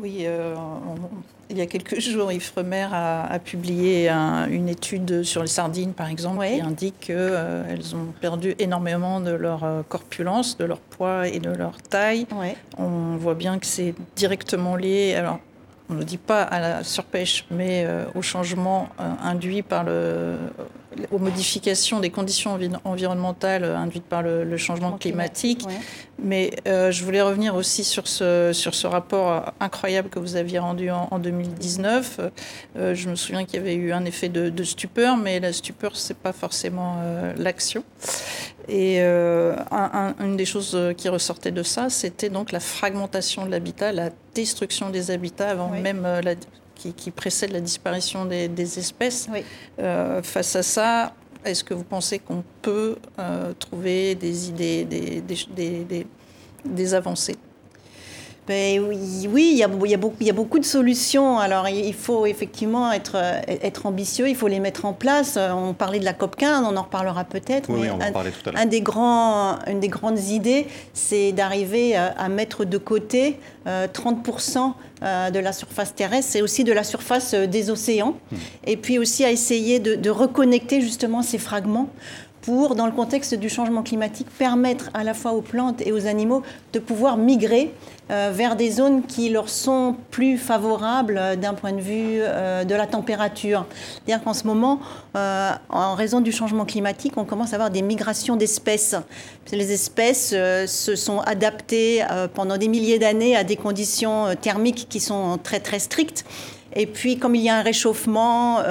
Oui, 0.00 0.22
euh, 0.22 0.56
il 1.48 1.58
y 1.58 1.60
a 1.60 1.66
quelques 1.66 2.00
jours, 2.00 2.32
Yves 2.32 2.42
Fremer 2.42 2.88
a, 2.92 3.38
publié 3.38 4.08
une 4.08 4.68
étude 4.68 5.22
sur 5.22 5.42
les 5.42 5.48
sardines, 5.48 5.92
par 5.92 6.08
exemple, 6.08 6.44
qui 6.44 6.60
indique 6.60 6.98
qu'elles 7.00 7.16
euh, 7.16 7.94
ont 7.94 8.12
perdu 8.20 8.54
énormément 8.58 9.20
de 9.20 9.30
leur 9.30 9.62
euh, 9.62 9.82
corpulence, 9.88 10.58
de 10.58 10.64
leur 10.64 10.78
poids 10.78 11.28
et 11.28 11.38
de 11.38 11.50
leur 11.50 11.80
taille. 11.82 12.26
On 12.78 13.16
voit 13.16 13.34
bien 13.34 13.58
que 13.58 13.66
c'est 13.66 13.94
directement 14.16 14.74
lié. 14.74 15.14
Alors, 15.14 15.38
on 15.88 15.94
ne 15.94 16.02
dit 16.02 16.18
pas 16.18 16.42
à 16.42 16.58
la 16.58 16.84
surpêche, 16.84 17.44
mais 17.50 17.86
au 18.14 18.22
changement 18.22 18.88
induit 18.98 19.62
par 19.62 19.84
le, 19.84 20.36
aux 21.10 21.18
modifications 21.18 22.00
des 22.00 22.10
conditions 22.10 22.58
environnementales 22.84 23.64
induites 23.64 24.04
par 24.04 24.22
le, 24.22 24.56
changement 24.56 24.92
climatique. 24.92 25.64
Mais 26.22 26.52
euh, 26.68 26.92
je 26.92 27.04
voulais 27.04 27.22
revenir 27.22 27.54
aussi 27.54 27.82
sur 27.84 28.06
ce, 28.06 28.50
sur 28.52 28.74
ce 28.74 28.86
rapport 28.86 29.52
incroyable 29.60 30.08
que 30.08 30.18
vous 30.18 30.36
aviez 30.36 30.58
rendu 30.58 30.90
en, 30.90 31.18
2019. 31.18 32.20
Euh, 32.76 32.94
je 32.94 33.08
me 33.08 33.16
souviens 33.16 33.44
qu'il 33.44 33.56
y 33.56 33.58
avait 33.58 33.74
eu 33.74 33.92
un 33.92 34.04
effet 34.04 34.28
de, 34.28 34.62
stupeur, 34.62 35.16
mais 35.16 35.40
la 35.40 35.52
stupeur, 35.52 35.96
ce 35.96 36.12
n'est 36.12 36.18
pas 36.22 36.32
forcément 36.32 36.96
euh, 37.00 37.32
l'action. 37.36 37.82
Et 38.68 39.00
une 39.00 40.36
des 40.36 40.44
choses 40.44 40.78
qui 40.96 41.08
ressortait 41.08 41.50
de 41.50 41.64
ça, 41.64 41.90
c'était 41.90 42.30
donc 42.30 42.52
la 42.52 42.60
fragmentation 42.60 43.44
de 43.44 43.50
l'habitat, 43.50 43.90
la 43.90 44.10
destruction 44.34 44.90
des 44.90 45.10
habitats 45.10 45.50
avant 45.50 45.68
même 45.68 46.02
la, 46.02 46.34
qui, 46.96 47.10
précède 47.10 47.52
la 47.52 47.60
disparition 47.60 48.24
des, 48.24 48.78
espèces. 48.78 49.28
face 50.22 50.56
à 50.56 50.62
ça, 50.62 51.14
est-ce 51.44 51.64
que 51.64 51.74
vous 51.74 51.84
pensez 51.84 52.18
qu'on 52.18 52.44
peut 52.62 52.96
euh, 53.18 53.52
trouver 53.58 54.14
des 54.14 54.48
idées, 54.48 54.84
des, 56.64 56.94
avancées? 56.94 57.36
Ben 58.48 58.80
oui, 58.80 58.98
il, 59.52 59.56
y 59.56 59.62
a, 59.62 59.68
il, 59.84 59.90
y 59.90 59.94
a 59.94 59.96
beaucoup, 59.96 60.16
il 60.20 60.26
y 60.26 60.30
a 60.30 60.32
beaucoup 60.32 60.58
de 60.58 60.64
solutions. 60.64 61.38
Alors, 61.38 61.68
il 61.68 61.94
faut 61.94 62.26
effectivement 62.26 62.90
être, 62.90 63.16
être 63.46 63.86
ambitieux, 63.86 64.28
il 64.28 64.34
faut 64.34 64.48
les 64.48 64.58
mettre 64.58 64.84
en 64.84 64.92
place. 64.92 65.38
On 65.38 65.74
parlait 65.74 66.00
de 66.00 66.04
la 66.04 66.12
COP15, 66.12 66.64
on 66.64 66.76
en 66.76 66.82
reparlera 66.82 67.24
peut-être. 67.24 67.70
Oui, 67.70 67.88
on 67.88 67.98
va 67.98 68.08
en 68.08 68.12
parler 68.12 68.32
tout 68.32 68.48
à 68.48 68.52
l'heure. 68.52 68.60
Un 68.60 68.66
des 68.66 68.80
grands, 68.80 69.58
une 69.68 69.78
des 69.78 69.88
grandes 69.88 70.18
idées, 70.18 70.66
c'est 70.92 71.30
d'arriver 71.30 71.94
à, 71.96 72.28
mettre 72.28 72.64
de 72.64 72.78
côté 72.78 73.38
30% 73.66 74.58
euh, 74.58 74.70
euh, 75.04 75.30
de 75.30 75.38
la 75.38 75.52
surface 75.52 75.94
terrestre 75.94 76.36
et 76.36 76.42
aussi 76.42 76.62
de 76.64 76.72
la 76.72 76.84
surface 76.84 77.34
euh, 77.34 77.46
des 77.46 77.70
océans. 77.70 78.16
Hmm. 78.30 78.36
Et 78.66 78.76
puis 78.76 78.98
aussi 78.98 79.24
à 79.24 79.30
essayer 79.30 79.80
de, 79.80 79.96
de 79.96 80.10
reconnecter 80.10 80.80
justement 80.80 81.22
ces 81.22 81.38
fragments 81.38 81.88
pour, 82.42 82.74
dans 82.74 82.86
le 82.86 82.92
contexte 82.92 83.34
du 83.34 83.48
changement 83.48 83.82
climatique, 83.82 84.26
permettre 84.36 84.90
à 84.94 85.04
la 85.04 85.14
fois 85.14 85.32
aux 85.32 85.40
plantes 85.40 85.80
et 85.80 85.92
aux 85.92 86.06
animaux 86.06 86.42
de 86.72 86.78
pouvoir 86.78 87.16
migrer 87.16 87.72
euh, 88.10 88.30
vers 88.34 88.56
des 88.56 88.70
zones 88.70 89.04
qui 89.04 89.30
leur 89.30 89.48
sont 89.48 89.96
plus 90.10 90.36
favorables 90.36 91.16
euh, 91.16 91.36
d'un 91.36 91.54
point 91.54 91.72
de 91.72 91.80
vue 91.80 92.18
euh, 92.20 92.64
de 92.64 92.74
la 92.74 92.86
température. 92.88 93.64
C'est-à-dire 94.04 94.24
qu'en 94.24 94.34
ce 94.34 94.46
moment, 94.46 94.80
en 95.14 95.94
raison 95.94 96.20
du 96.20 96.32
changement 96.32 96.64
climatique, 96.64 97.14
on 97.16 97.24
commence 97.24 97.52
à 97.52 97.56
avoir 97.56 97.70
des 97.70 97.82
migrations 97.82 98.36
d'espèces. 98.36 98.96
Les 99.52 99.72
espèces 99.72 100.30
se 100.30 100.96
sont 100.96 101.20
adaptées 101.20 102.04
pendant 102.34 102.56
des 102.56 102.68
milliers 102.68 102.98
d'années 102.98 103.36
à 103.36 103.44
des 103.44 103.56
conditions 103.56 104.34
thermiques 104.40 104.86
qui 104.88 105.00
sont 105.00 105.38
très 105.42 105.60
très 105.60 105.78
strictes. 105.78 106.24
Et 106.74 106.86
puis, 106.86 107.18
comme 107.18 107.34
il 107.34 107.42
y 107.42 107.48
a 107.48 107.56
un 107.56 107.62
réchauffement, 107.62 108.62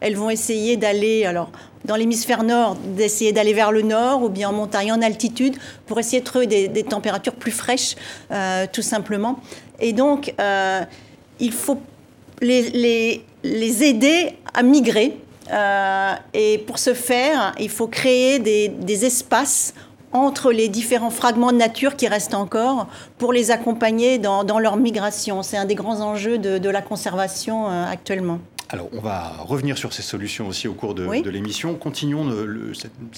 elles 0.00 0.16
vont 0.16 0.30
essayer 0.30 0.76
d'aller, 0.76 1.24
alors 1.24 1.50
dans 1.86 1.96
l'hémisphère 1.96 2.42
nord, 2.42 2.76
d'essayer 2.76 3.32
d'aller 3.32 3.54
vers 3.54 3.72
le 3.72 3.82
nord 3.82 4.22
ou 4.22 4.28
bien 4.28 4.50
en 4.50 4.52
montagne, 4.52 4.92
en 4.92 5.00
altitude, 5.00 5.56
pour 5.86 5.98
essayer 5.98 6.20
de 6.20 6.24
trouver 6.24 6.46
des, 6.46 6.82
températures 6.82 7.34
plus 7.34 7.52
fraîches, 7.52 7.96
euh, 8.30 8.66
tout 8.70 8.82
simplement. 8.82 9.38
Et 9.80 9.92
donc, 9.92 10.34
euh, 10.40 10.82
il 11.40 11.52
faut 11.52 11.80
les, 12.42 13.22
aider 13.44 14.34
à 14.52 14.62
migrer. 14.62 15.16
Euh, 15.52 16.12
et 16.34 16.58
pour 16.58 16.78
ce 16.78 16.92
faire, 16.92 17.54
il 17.60 17.70
faut 17.70 17.86
créer 17.86 18.38
des, 18.40 19.04
espaces 19.04 19.74
entre 20.16 20.52
les 20.52 20.68
différents 20.68 21.10
fragments 21.10 21.52
de 21.52 21.58
nature 21.58 21.96
qui 21.96 22.08
restent 22.08 22.34
encore 22.34 22.88
pour 23.18 23.32
les 23.32 23.50
accompagner 23.50 24.18
dans, 24.18 24.44
dans 24.44 24.58
leur 24.58 24.76
migration. 24.76 25.42
C'est 25.42 25.56
un 25.56 25.64
des 25.64 25.74
grands 25.74 26.00
enjeux 26.00 26.38
de, 26.38 26.58
de 26.58 26.70
la 26.70 26.82
conservation 26.82 27.66
actuellement. 27.66 28.40
Alors, 28.68 28.88
on 28.92 29.00
va 29.00 29.32
revenir 29.46 29.78
sur 29.78 29.92
ces 29.92 30.02
solutions 30.02 30.48
aussi 30.48 30.66
au 30.66 30.74
cours 30.74 30.94
de, 30.94 31.30
l'émission. 31.30 31.74
Continuons 31.74 32.28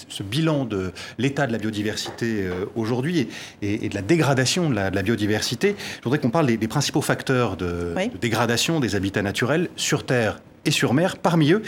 ce 0.09 0.23
bilan 0.23 0.65
de 0.65 0.93
l'état 1.17 1.47
de 1.47 1.53
la 1.53 1.59
biodiversité 1.59 2.43
euh, 2.43 2.67
aujourd'hui 2.77 3.29
et, 3.63 3.89
de 3.89 3.95
la 3.95 4.03
dégradation 4.03 4.69
de 4.69 4.75
la, 4.75 4.91
biodiversité. 5.03 5.75
Je 5.99 6.05
voudrais 6.05 6.19
qu'on 6.19 6.31
parle 6.31 6.47
des, 6.47 6.69
principaux 6.69 7.01
facteurs 7.01 7.57
de, 7.57 7.95
dégradation 8.21 8.79
des 8.79 8.95
habitats 8.95 9.23
naturels 9.23 9.71
sur 9.77 10.05
Terre 10.05 10.41
et 10.67 10.71
sur 10.71 10.93
mer. 10.93 11.17
Parmi 11.17 11.53
eux, 11.53 11.63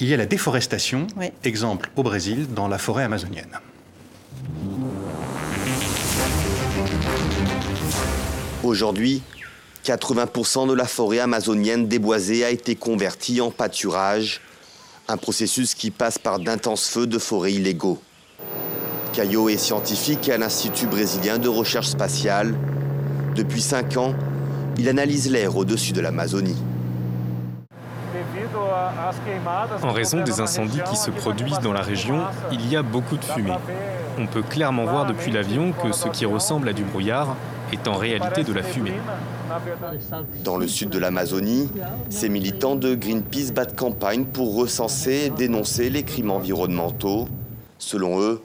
il 0.00 0.08
y 0.08 0.14
a 0.14 0.16
la 0.16 0.26
déforestation, 0.26 1.06
exemple 1.44 1.90
au 1.94 2.02
Brésil, 2.02 2.48
dans 2.52 2.66
la 2.66 2.78
forêt 2.78 3.04
amazonienne. 3.04 3.60
Aujourd'hui, 8.62 9.22
80% 9.84 10.68
de 10.68 10.74
la 10.74 10.84
forêt 10.84 11.18
amazonienne 11.18 11.88
déboisée 11.88 12.44
a 12.44 12.50
été 12.50 12.76
convertie 12.76 13.40
en 13.40 13.50
pâturage, 13.50 14.40
un 15.08 15.16
processus 15.16 15.74
qui 15.74 15.90
passe 15.90 16.18
par 16.18 16.38
d'intenses 16.38 16.88
feux 16.88 17.06
de 17.06 17.18
forêt 17.18 17.54
illégaux. 17.54 18.00
Caillot 19.12 19.48
est 19.48 19.56
scientifique 19.56 20.28
à 20.28 20.38
l'Institut 20.38 20.86
brésilien 20.86 21.38
de 21.38 21.48
recherche 21.48 21.88
spatiale. 21.88 22.54
Depuis 23.34 23.60
5 23.60 23.96
ans, 23.96 24.14
il 24.78 24.88
analyse 24.88 25.30
l'air 25.30 25.56
au-dessus 25.56 25.92
de 25.92 26.00
l'Amazonie. 26.00 26.56
En 29.82 29.92
raison 29.92 30.22
des 30.22 30.40
incendies 30.40 30.80
qui 30.88 30.96
se 30.96 31.10
produisent 31.10 31.60
dans 31.60 31.72
la 31.72 31.82
région, 31.82 32.20
il 32.52 32.70
y 32.70 32.76
a 32.76 32.82
beaucoup 32.82 33.16
de 33.16 33.24
fumée. 33.24 33.52
On 34.18 34.26
peut 34.26 34.42
clairement 34.42 34.84
voir 34.84 35.06
depuis 35.06 35.30
l'avion 35.30 35.72
que 35.72 35.92
ce 35.92 36.08
qui 36.08 36.26
ressemble 36.26 36.68
à 36.68 36.72
du 36.72 36.82
brouillard 36.84 37.36
est 37.72 37.88
en 37.88 37.94
réalité 37.94 38.44
de 38.44 38.52
la 38.52 38.62
fumée. 38.62 38.94
Dans 40.44 40.56
le 40.56 40.68
sud 40.68 40.90
de 40.90 40.98
l'Amazonie, 40.98 41.68
ces 42.08 42.28
militants 42.28 42.76
de 42.76 42.94
Greenpeace 42.94 43.52
battent 43.52 43.76
campagne 43.76 44.24
pour 44.24 44.54
recenser 44.54 45.26
et 45.26 45.30
dénoncer 45.30 45.90
les 45.90 46.02
crimes 46.02 46.30
environnementaux. 46.30 47.28
Selon 47.78 48.20
eux, 48.20 48.42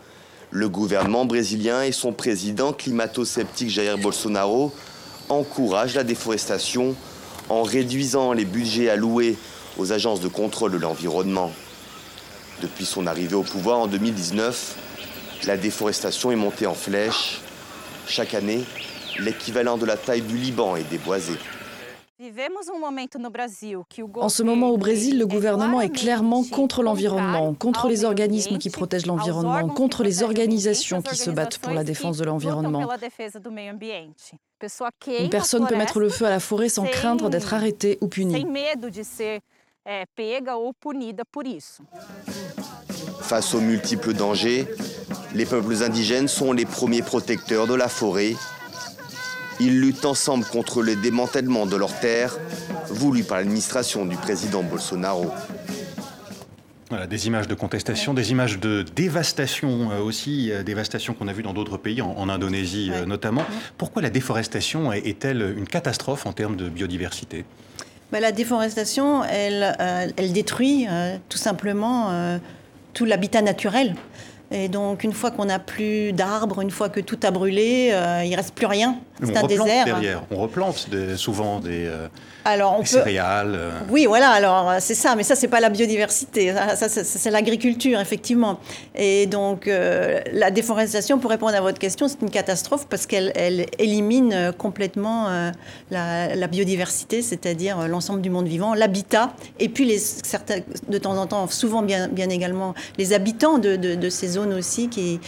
le 0.51 0.69
gouvernement 0.69 1.25
brésilien 1.25 1.83
et 1.83 1.91
son 1.91 2.13
président 2.13 2.71
climato-sceptique 2.71 3.69
Jair 3.69 3.97
Bolsonaro 3.97 4.71
encouragent 5.29 5.95
la 5.95 6.03
déforestation 6.03 6.95
en 7.49 7.63
réduisant 7.63 8.33
les 8.33 8.45
budgets 8.45 8.89
alloués 8.89 9.37
aux 9.77 9.91
agences 9.91 10.21
de 10.21 10.27
contrôle 10.27 10.71
de 10.71 10.77
l'environnement. 10.77 11.51
Depuis 12.61 12.85
son 12.85 13.05
arrivée 13.05 13.35
au 13.35 13.43
pouvoir 13.43 13.79
en 13.79 13.87
2019, 13.87 14.75
la 15.45 15.57
déforestation 15.57 16.31
est 16.31 16.35
montée 16.35 16.67
en 16.67 16.73
flèche. 16.73 17.41
Chaque 18.07 18.33
année, 18.33 18.63
l'équivalent 19.19 19.77
de 19.77 19.85
la 19.85 19.97
taille 19.97 20.21
du 20.21 20.37
Liban 20.37 20.75
est 20.75 20.89
déboisé. 20.89 21.33
En 24.15 24.29
ce 24.29 24.43
moment 24.43 24.69
au 24.69 24.77
Brésil, 24.77 25.19
le 25.19 25.27
gouvernement 25.27 25.81
est 25.81 25.89
clairement 25.89 26.43
contre 26.43 26.81
l'environnement, 26.81 27.53
contre 27.53 27.89
les 27.89 28.05
organismes 28.05 28.57
qui 28.57 28.69
protègent 28.69 29.05
l'environnement, 29.05 29.67
contre 29.67 30.03
les 30.03 30.23
organisations 30.23 31.01
qui 31.01 31.17
se 31.17 31.29
battent 31.29 31.57
pour 31.57 31.73
la 31.73 31.83
défense 31.83 32.17
de 32.17 32.23
l'environnement. 32.23 32.87
Une 35.07 35.29
personne 35.29 35.67
peut 35.67 35.75
mettre 35.75 35.99
le 35.99 36.09
feu 36.09 36.25
à 36.25 36.29
la 36.29 36.39
forêt 36.39 36.69
sans 36.69 36.85
craindre 36.85 37.29
d'être 37.29 37.53
arrêtée 37.53 37.97
ou 37.99 38.07
punie. 38.07 38.45
Face 43.19 43.53
aux 43.53 43.61
multiples 43.61 44.13
dangers, 44.13 44.67
les 45.35 45.45
peuples 45.45 45.83
indigènes 45.83 46.27
sont 46.27 46.51
les 46.53 46.65
premiers 46.65 47.03
protecteurs 47.03 47.67
de 47.67 47.75
la 47.75 47.89
forêt 47.89 48.35
ils 49.59 49.79
luttent 49.79 50.05
ensemble 50.05 50.45
contre 50.45 50.81
le 50.81 50.95
démantèlement 50.95 51.65
de 51.65 51.75
leurs 51.75 51.97
terres, 51.99 52.37
voulu 52.89 53.23
par 53.23 53.37
l'administration 53.37 54.05
du 54.05 54.17
président 54.17 54.63
Bolsonaro. 54.63 55.31
Voilà, 56.89 57.07
des 57.07 57.27
images 57.27 57.47
de 57.47 57.55
contestation, 57.55 58.13
des 58.13 58.31
images 58.31 58.59
de 58.59 58.85
dévastation 58.95 59.91
euh, 59.91 60.01
aussi, 60.01 60.51
euh, 60.51 60.61
dévastation 60.61 61.13
qu'on 61.13 61.27
a 61.27 61.33
vues 61.33 61.41
dans 61.41 61.53
d'autres 61.53 61.77
pays, 61.77 62.01
en, 62.01 62.29
Indonésie 62.29 62.91
euh, 62.93 63.05
notamment. 63.05 63.43
Pourquoi 63.77 64.01
la 64.01 64.11
déforestation 64.11 64.93
est-elle 64.93 65.55
une 65.57 65.67
catastrophe 65.67 66.27
en 66.27 66.33
termes 66.33 66.55
de 66.55 66.69
biodiversité? 66.69 67.43
Ben, 68.11 68.19
La 68.19 68.31
déforestation, 68.31 69.23
elle, 69.23 69.75
elle 70.15 70.31
détruit 70.31 70.85
tout 71.27 71.39
simplement 71.39 72.39
tout 72.93 73.05
l'habitat 73.05 73.41
naturel. 73.41 73.95
Et 74.55 74.69
donc, 74.69 75.03
une 75.03 75.11
fois 75.11 75.31
qu'on 75.31 75.45
n'a 75.45 75.59
plus 75.59 76.13
d'arbres, 76.13 76.61
une 76.61 76.71
fois 76.71 76.87
que 76.87 77.01
tout 77.01 77.19
a 77.23 77.31
brûlé, 77.31 77.89
euh, 77.91 78.23
il 78.23 78.31
ne 78.31 78.37
reste 78.37 78.55
plus 78.55 78.67
rien. 78.67 78.95
C'est 79.21 79.35
un 79.35 79.43
désert. 79.43 79.83
Derrière. 79.85 80.23
On 80.31 80.37
replante 80.37 80.87
souvent 81.17 81.59
des, 81.59 81.85
euh, 81.85 82.07
alors, 82.45 82.77
on 82.79 82.85
céréales. 82.85 83.55
Euh. 83.55 83.71
Oui, 83.89 84.05
voilà, 84.05 84.29
alors 84.29 84.75
c'est 84.79 84.95
ça, 84.95 85.15
mais 85.15 85.23
ça, 85.23 85.35
c'est 85.35 85.47
pas 85.49 85.59
la 85.59 85.69
biodiversité, 85.69 86.53
ça, 86.75 86.87
c'est 86.87 87.31
l'agriculture, 87.31 87.99
effectivement. 87.99 88.59
Et 88.95 89.25
donc, 89.25 89.67
la 89.67 90.51
déforestation, 90.51 91.17
pour 91.17 91.31
répondre 91.31 91.55
à 91.55 91.61
votre 91.61 91.79
question, 91.79 92.07
c'est 92.07 92.21
une 92.21 92.29
catastrophe 92.29 92.87
parce 92.89 93.05
qu'elle 93.05 93.33
elle 93.35 93.65
élimine 93.79 94.53
complètement 94.57 95.51
la, 95.91 96.47
biodiversité, 96.47 97.21
c'est-à-dire 97.21 97.87
l'ensemble 97.87 98.21
du 98.21 98.29
monde 98.29 98.47
vivant, 98.47 98.73
l'habitat, 98.73 99.33
et 99.59 99.67
puis 99.67 99.85
les, 99.85 99.97
certains, 99.97 100.59
de 100.87 100.97
temps 100.97 101.17
en 101.17 101.25
temps, 101.25 101.47
souvent 101.47 101.81
bien, 101.81 102.07
bien 102.07 102.29
également, 102.29 102.73
les 102.97 103.13
habitants 103.13 103.57
de, 103.57 103.75
de, 103.75 103.95
de 103.95 104.09
ces 104.09 104.27
zones 104.27 104.44
aussi 104.53 104.89
qui, 104.89 105.19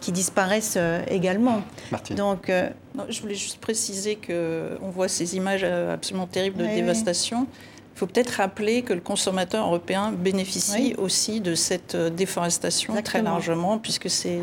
qui, 0.00 0.12
disparaissent 0.12 0.74
euh, 0.76 1.02
également. 1.08 1.62
Donc, 2.10 2.48
euh, 2.48 2.68
je 3.08 3.20
voulais 3.20 3.34
juste 3.34 3.58
préciser 3.58 4.16
qu'on 4.16 4.90
voit 4.90 5.08
ces 5.08 5.36
images 5.36 5.62
euh, 5.64 5.94
absolument 5.94 6.26
terribles 6.26 6.58
de 6.58 6.66
dévastation. 6.66 7.46
Il 7.94 7.98
faut 7.98 8.06
peut-être 8.06 8.30
rappeler 8.30 8.82
que 8.82 8.92
le 8.92 9.00
consommateur 9.00 9.66
européen 9.66 10.12
bénéficie 10.12 10.94
aussi 10.98 11.40
de 11.40 11.54
cette 11.54 11.94
déforestation 11.96 13.00
très 13.02 13.22
largement, 13.22 13.78
puisque 13.78 14.10
c'est 14.10 14.40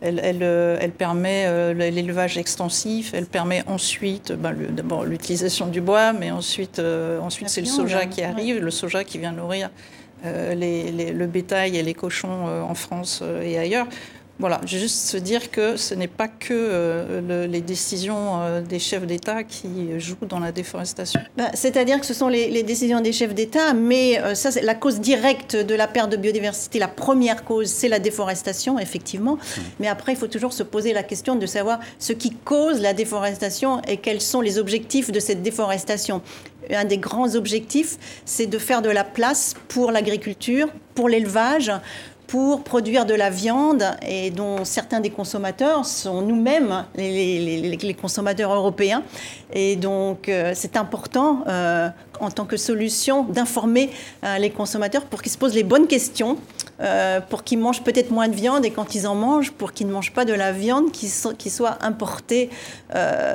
elle, 0.00 0.20
elle, 0.20 0.92
permet 0.92 1.74
l'élevage 1.74 2.38
extensif, 2.38 3.12
elle 3.12 3.26
permet 3.26 3.62
ensuite 3.66 4.32
ben, 4.32 4.56
d'abord 4.70 5.04
l'utilisation 5.04 5.66
du 5.66 5.82
bois, 5.82 6.14
mais 6.14 6.30
ensuite, 6.30 6.80
ensuite 7.20 7.50
c'est 7.50 7.60
le 7.60 7.66
soja 7.66 8.06
qui 8.06 8.22
arrive, 8.22 8.58
le 8.58 8.70
soja 8.70 9.04
qui 9.04 9.18
vient 9.18 9.32
nourrir 9.32 9.68
le 10.24 11.26
bétail 11.26 11.76
et 11.76 11.82
les 11.82 11.94
cochons 11.94 12.46
en 12.46 12.74
France 12.74 13.22
et 13.42 13.58
ailleurs. 13.58 13.86
Voilà, 14.40 14.60
juste 14.64 15.08
se 15.08 15.16
dire 15.16 15.50
que 15.50 15.76
ce 15.76 15.94
n'est 15.94 16.06
pas 16.06 16.28
que 16.28 16.52
euh, 16.52 17.46
les 17.48 17.60
décisions 17.60 18.40
euh, 18.40 18.60
des 18.60 18.78
chefs 18.78 19.04
d'État 19.04 19.42
qui 19.42 19.98
jouent 19.98 20.26
dans 20.28 20.38
la 20.38 20.52
déforestation. 20.52 21.20
Bah, 21.36 21.50
c'est-à-dire 21.54 21.98
que 21.98 22.06
ce 22.06 22.14
sont 22.14 22.28
les, 22.28 22.62
décisions 22.62 23.00
des 23.00 23.12
chefs 23.12 23.34
d'État, 23.34 23.74
mais 23.74 24.20
euh, 24.20 24.36
ça, 24.36 24.52
c'est 24.52 24.62
la 24.62 24.76
cause 24.76 25.00
directe 25.00 25.56
de 25.56 25.74
la 25.74 25.88
perte 25.88 26.10
de 26.10 26.16
biodiversité. 26.16 26.78
La 26.78 26.86
première 26.86 27.44
cause, 27.44 27.68
c'est 27.68 27.88
la 27.88 27.98
déforestation, 27.98 28.78
effectivement. 28.78 29.34
Mmh. 29.34 29.60
Mais 29.80 29.88
après, 29.88 30.12
il 30.12 30.16
faut 30.16 30.28
toujours 30.28 30.52
se 30.52 30.62
poser 30.62 30.92
la 30.92 31.02
question 31.02 31.34
de 31.34 31.46
savoir 31.46 31.80
ce 31.98 32.12
qui 32.12 32.30
cause 32.30 32.80
la 32.80 32.94
déforestation 32.94 33.82
et 33.88 33.96
quels 33.96 34.20
sont 34.20 34.40
les 34.40 34.58
objectifs 34.58 35.10
de 35.10 35.18
cette 35.18 35.42
déforestation 35.42 36.22
un 36.70 36.84
des 36.84 36.98
grands 36.98 37.34
objectifs, 37.34 37.96
c'est 38.26 38.46
de 38.46 38.58
faire 38.58 38.82
de 38.82 38.90
la 38.90 39.04
place 39.04 39.54
pour 39.68 39.90
l'agriculture, 39.90 40.68
pour 40.94 41.08
l'élevage, 41.08 41.72
pour 42.28 42.62
produire 42.62 43.06
de 43.06 43.14
la 43.14 43.30
viande 43.30 43.82
et 44.06 44.30
dont 44.30 44.66
certains 44.66 45.00
des 45.00 45.08
consommateurs 45.08 45.86
sont 45.86 46.20
nous-mêmes 46.20 46.84
les, 46.94 47.96
consommateurs 48.00 48.52
européens. 48.52 49.02
Et 49.54 49.76
donc 49.76 50.28
euh, 50.28 50.52
c'est 50.54 50.76
important 50.76 51.42
euh, 51.48 51.88
en 52.20 52.30
tant 52.30 52.44
que 52.44 52.58
solution 52.58 53.24
d'informer 53.24 53.90
euh, 54.24 54.36
les 54.36 54.50
consommateurs 54.50 55.06
pour 55.06 55.22
qu'ils 55.22 55.32
se 55.32 55.38
posent 55.38 55.54
les 55.54 55.64
bonnes 55.64 55.86
questions, 55.88 56.36
pour 57.28 57.42
qu'ils 57.42 57.58
mangent 57.58 57.82
peut-être 57.82 58.12
moins 58.12 58.28
de 58.28 58.36
viande 58.36 58.64
et 58.64 58.70
quand 58.70 58.94
ils 58.94 59.08
en 59.08 59.16
mangent, 59.16 59.50
pour 59.50 59.72
qu'ils 59.72 59.88
ne 59.88 59.92
mangent 59.92 60.12
pas 60.12 60.24
de 60.24 60.32
la 60.32 60.52
viande 60.52 60.92
qui, 60.92 61.10
qui 61.36 61.50
soit 61.50 61.76
importée 61.80 62.50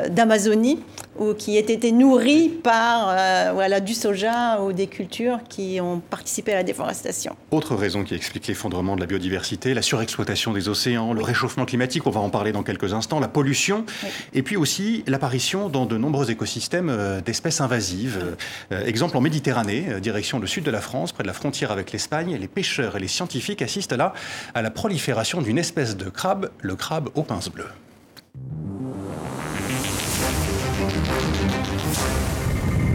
d'Amazonie 0.10 0.80
ou 1.18 1.34
qui 1.34 1.58
ait 1.58 1.62
été 1.62 1.92
nourrie 1.92 2.50
par 2.50 3.16
voilà, 3.54 3.80
du 3.80 3.94
soja 3.94 4.62
ou 4.62 4.74
des 4.74 4.88
cultures 4.88 5.40
qui 5.50 5.80
ont 5.82 6.00
participé 6.00 6.54
à 6.54 6.56
la 6.56 6.64
déforestation. 6.64 7.36
Autre 7.52 7.76
raison 7.76 8.04
qui 8.04 8.16
explique 8.16 8.48
l'effondrement 8.48 8.96
de 8.96 9.02
la 9.02 9.08
biodiversité, 9.08 9.74
la 9.74 9.82
surexploitation 9.82 10.54
des 10.54 10.70
océans, 10.70 11.14
le 11.14 11.22
réchauffement 11.22 11.66
climatique, 11.66 12.06
on 12.08 12.12
va 12.12 12.20
en 12.20 12.30
parler 12.30 12.52
dans 12.52 12.64
quelques 12.64 12.94
instants, 12.94 13.20
la 13.20 13.28
pollution, 13.28 13.86
et 14.34 14.44
puis 14.44 14.58
aussi 14.58 15.04
l'apparition 15.08 15.70
dans 15.70 15.86
de 15.86 15.98
nombreux 15.98 16.32
écosystèmes 16.32 16.90
euh, 16.90 17.22
d'espèces 17.22 17.62
invasives. 17.62 18.36
Euh, 18.72 18.86
exemple 18.86 19.18
en 19.18 19.22
Méditerranée, 19.22 19.86
euh, 19.90 20.00
direction 20.00 20.40
le 20.40 20.48
sud 20.48 20.64
de 20.64 20.72
la 20.72 20.82
France, 20.82 21.12
près 21.12 21.24
de 21.24 21.28
la 21.28 21.34
frontière 21.34 21.72
avec 21.72 21.92
l'Espagne, 21.92 22.38
les 22.40 22.48
pêcheurs 22.48 22.98
et 22.98 23.00
les 23.00 23.08
scientifiques 23.08 23.62
assistent 23.62 23.94
là 23.94 24.14
à 24.54 24.62
la 24.62 24.72
prolifération 24.72 25.42
d'une 25.42 25.58
espèce 25.58 25.96
de 25.96 26.10
crabe, 26.10 26.52
le 26.62 26.76
crabe 26.76 27.10
aux 27.16 27.24
pinces 27.24 27.50
bleues. 27.50 27.70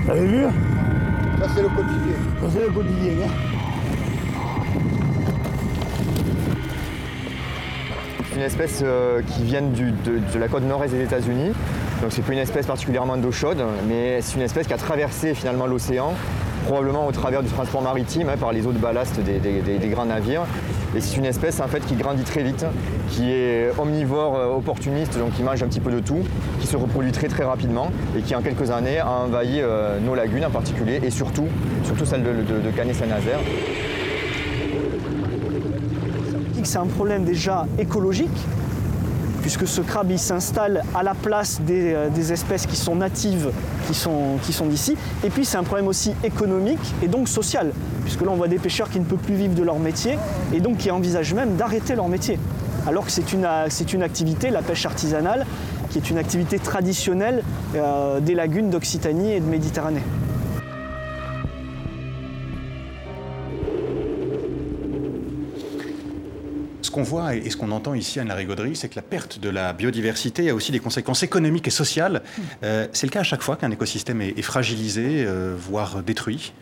Vous 0.09 0.15
avez 0.15 0.27
vu 0.27 0.43
Ça 0.43 1.49
c'est 1.55 1.61
le 1.61 1.69
quotidien. 1.69 2.17
Ça 2.41 2.47
c'est 2.51 2.61
le 2.61 2.73
quotidien. 2.73 3.13
Hein 3.27 3.31
une 8.37 8.45
espèce 8.45 8.81
euh, 8.85 9.21
qui 9.21 9.43
vient 9.43 9.61
de, 9.61 10.39
la 10.39 10.49
côte 10.49 10.63
nord-est 10.63 10.93
des 10.93 11.03
États-Unis. 11.03 11.51
Donc 12.01 12.11
c'est 12.13 12.23
pas 12.23 12.33
une 12.33 12.39
espèce 12.39 12.67
particulièrement 12.67 13.19
d'eau 13.19 13.33
chaude, 13.33 13.63
mais 13.87 14.23
c'est 14.23 14.37
une 14.37 14.43
espèce 14.43 14.67
qui 14.67 14.73
a 14.73 14.79
traversé 14.79 15.35
finalement 15.35 15.67
l'océan, 15.67 16.15
probablement 16.65 17.07
au 17.07 17.13
travers 17.13 17.43
du 17.43 17.49
transport 17.49 17.83
maritime, 17.83 18.29
hein, 18.29 18.37
par 18.39 18.53
les 18.53 18.67
eaux 18.67 18.73
de 18.73 18.79
ballast 18.79 19.21
des, 19.21 19.89
grands 19.89 20.07
navires. 20.07 20.43
Et 20.97 21.01
c'est 21.01 21.17
une 21.17 21.27
espèce 21.27 21.61
en 21.61 21.69
fait 21.69 21.81
qui 21.81 21.95
grandit 21.95 22.25
très 22.25 22.43
vite, 22.43 22.65
qui 23.11 23.31
est 23.31 23.71
omnivore, 23.79 24.37
euh, 24.37 24.57
opportuniste, 24.57 25.19
donc 25.19 25.33
qui 25.35 25.43
mange 25.43 25.63
un 25.63 25.67
petit 25.67 25.81
peu 25.81 25.91
de 25.91 26.01
tout, 26.01 26.23
qui 26.61 26.67
se 26.67 26.77
reproduit 26.77 27.13
très 27.13 27.29
très 27.29 27.45
rapidement 27.45 27.91
et 28.17 28.23
qui 28.23 28.35
en 28.35 28.41
quelques 28.41 28.71
années 28.71 28.99
a 28.99 29.11
envahi 29.11 29.61
euh, 29.61 29.99
nos 30.01 30.15
lagunes 30.15 30.47
en 30.47 30.51
particulier 30.51 31.01
et 31.03 31.11
surtout, 31.11 31.49
surtout 31.85 32.07
celle 32.07 32.23
de, 32.23 32.31
de, 32.31 32.71
Canet-Saint-Nazaire 32.71 33.41
c'est 36.69 36.79
un 36.79 36.87
problème 36.87 37.25
déjà 37.25 37.67
écologique, 37.79 38.29
puisque 39.49 39.67
ce 39.67 39.81
crabe 39.81 40.15
s'installe 40.19 40.83
à 40.95 41.03
la 41.03 41.15
place 41.15 41.59
euh, 41.71 42.11
des, 42.11 42.33
espèces 42.35 42.67
qui 42.67 42.77
sont 42.77 42.97
natives, 42.97 43.51
qui 43.87 43.95
sont, 43.95 44.67
d'ici. 44.67 44.95
Et 45.25 45.31
puis 45.31 45.47
c'est 45.47 45.57
un 45.57 45.63
problème 45.63 45.89
aussi 45.89 46.13
économique 46.23 46.95
et 47.03 47.09
donc 47.09 47.31
social, 47.31 47.73
puisque 48.05 48.21
là 48.21 48.29
on 48.31 48.37
voit 48.37 48.49
des 48.49 48.59
pêcheurs 48.59 48.91
qui 48.91 49.01
ne 49.01 49.07
peuvent 49.07 49.17
plus 49.17 49.37
vivre 49.37 49.55
de 49.55 49.63
leur 49.63 49.79
métier 49.79 50.19
et 50.53 50.61
donc 50.61 50.77
qui 50.77 50.91
envisagent 50.91 51.33
même 51.33 51.57
d'arrêter 51.57 51.95
leur 51.95 52.09
métier. 52.09 52.39
Alors 52.87 53.07
que 53.07 53.11
c'est 53.11 53.33
une, 53.33 53.49
une 53.95 54.03
activité, 54.03 54.51
la 54.51 54.61
pêche 54.61 54.85
artisanale, 54.85 55.47
qui 55.89 55.97
est 55.97 56.11
une 56.11 56.19
activité 56.19 56.59
traditionnelle 56.59 57.43
euh, 57.75 58.21
des 58.21 58.35
lagunes 58.35 58.69
d'Occitanie 58.69 59.33
et 59.33 59.41
de 59.41 59.47
Méditerranée. 59.47 60.03
Qu'on 66.99 67.05
voit 67.05 67.37
et 67.37 67.49
ce 67.49 67.57
qu'on 67.57 67.71
entend 67.71 67.95
ici 67.95 68.19
à 68.19 68.25
la 68.25 68.35
Rigauderie, 68.35 68.75
c'est 68.75 68.89
que 68.89 68.97
la 68.97 69.03
perte 69.03 69.39
de 69.39 69.49
la 69.49 69.73
biodiversité 69.73 70.51
a 70.51 70.55
aussi 70.55 70.73
des 70.73 70.81
conséquences 70.81 71.23
économiques 71.23 71.69
et 71.69 71.71
sociales. 71.71 72.23
Euh, 72.65 72.89
c'est 72.93 73.07
le 73.07 73.13
cas 73.13 73.21
à 73.21 73.25
chaque 73.25 73.43
fois 73.43 73.55
qu'un 73.55 73.71
écosystème 73.71 74.21
est, 74.21 74.43
fragilisé, 74.43 75.25
euh, 75.25 75.55
voire 75.57 76.03
détruit 76.03 76.53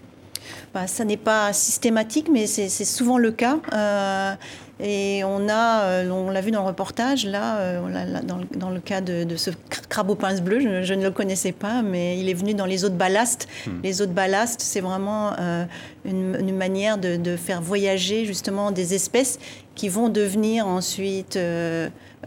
bah, 0.74 0.86
Ça 0.86 1.04
n'est 1.04 1.16
pas 1.16 1.54
systématique, 1.54 2.28
mais 2.30 2.46
c'est 2.46 2.68
souvent 2.84 3.16
le 3.16 3.30
cas. 3.30 3.56
Euh, 3.72 4.34
et 4.78 5.24
on 5.24 5.48
a, 5.48 6.04
on 6.04 6.28
l'a 6.28 6.42
vu 6.42 6.50
dans 6.50 6.60
le 6.60 6.66
reportage, 6.66 7.24
là, 7.24 7.80
dans, 8.20 8.68
le, 8.68 8.80
cas 8.80 9.00
de, 9.00 9.36
ce 9.36 9.50
crabe 9.88 10.10
aux 10.10 10.16
pinces 10.16 10.42
bleues, 10.42 10.82
je, 10.82 10.92
ne 10.92 11.02
le 11.02 11.10
connaissais 11.10 11.52
pas, 11.52 11.80
mais 11.80 12.18
il 12.18 12.28
est 12.28 12.34
venu 12.34 12.52
dans 12.52 12.66
les 12.66 12.84
eaux 12.84 12.90
de 12.90 12.94
ballast. 12.94 13.48
Hmm. 13.66 13.80
Les 13.82 14.02
eaux 14.02 14.06
de 14.06 14.12
ballast, 14.12 14.60
c'est 14.60 14.82
vraiment 14.82 15.32
une, 16.04 16.54
manière 16.54 16.98
de, 16.98 17.36
faire 17.36 17.62
voyager 17.62 18.26
justement 18.26 18.70
des 18.70 18.92
espèces 18.92 19.38
qui 19.76 19.88
vont 19.88 20.08
devenir 20.08 20.66
ensuite 20.66 21.38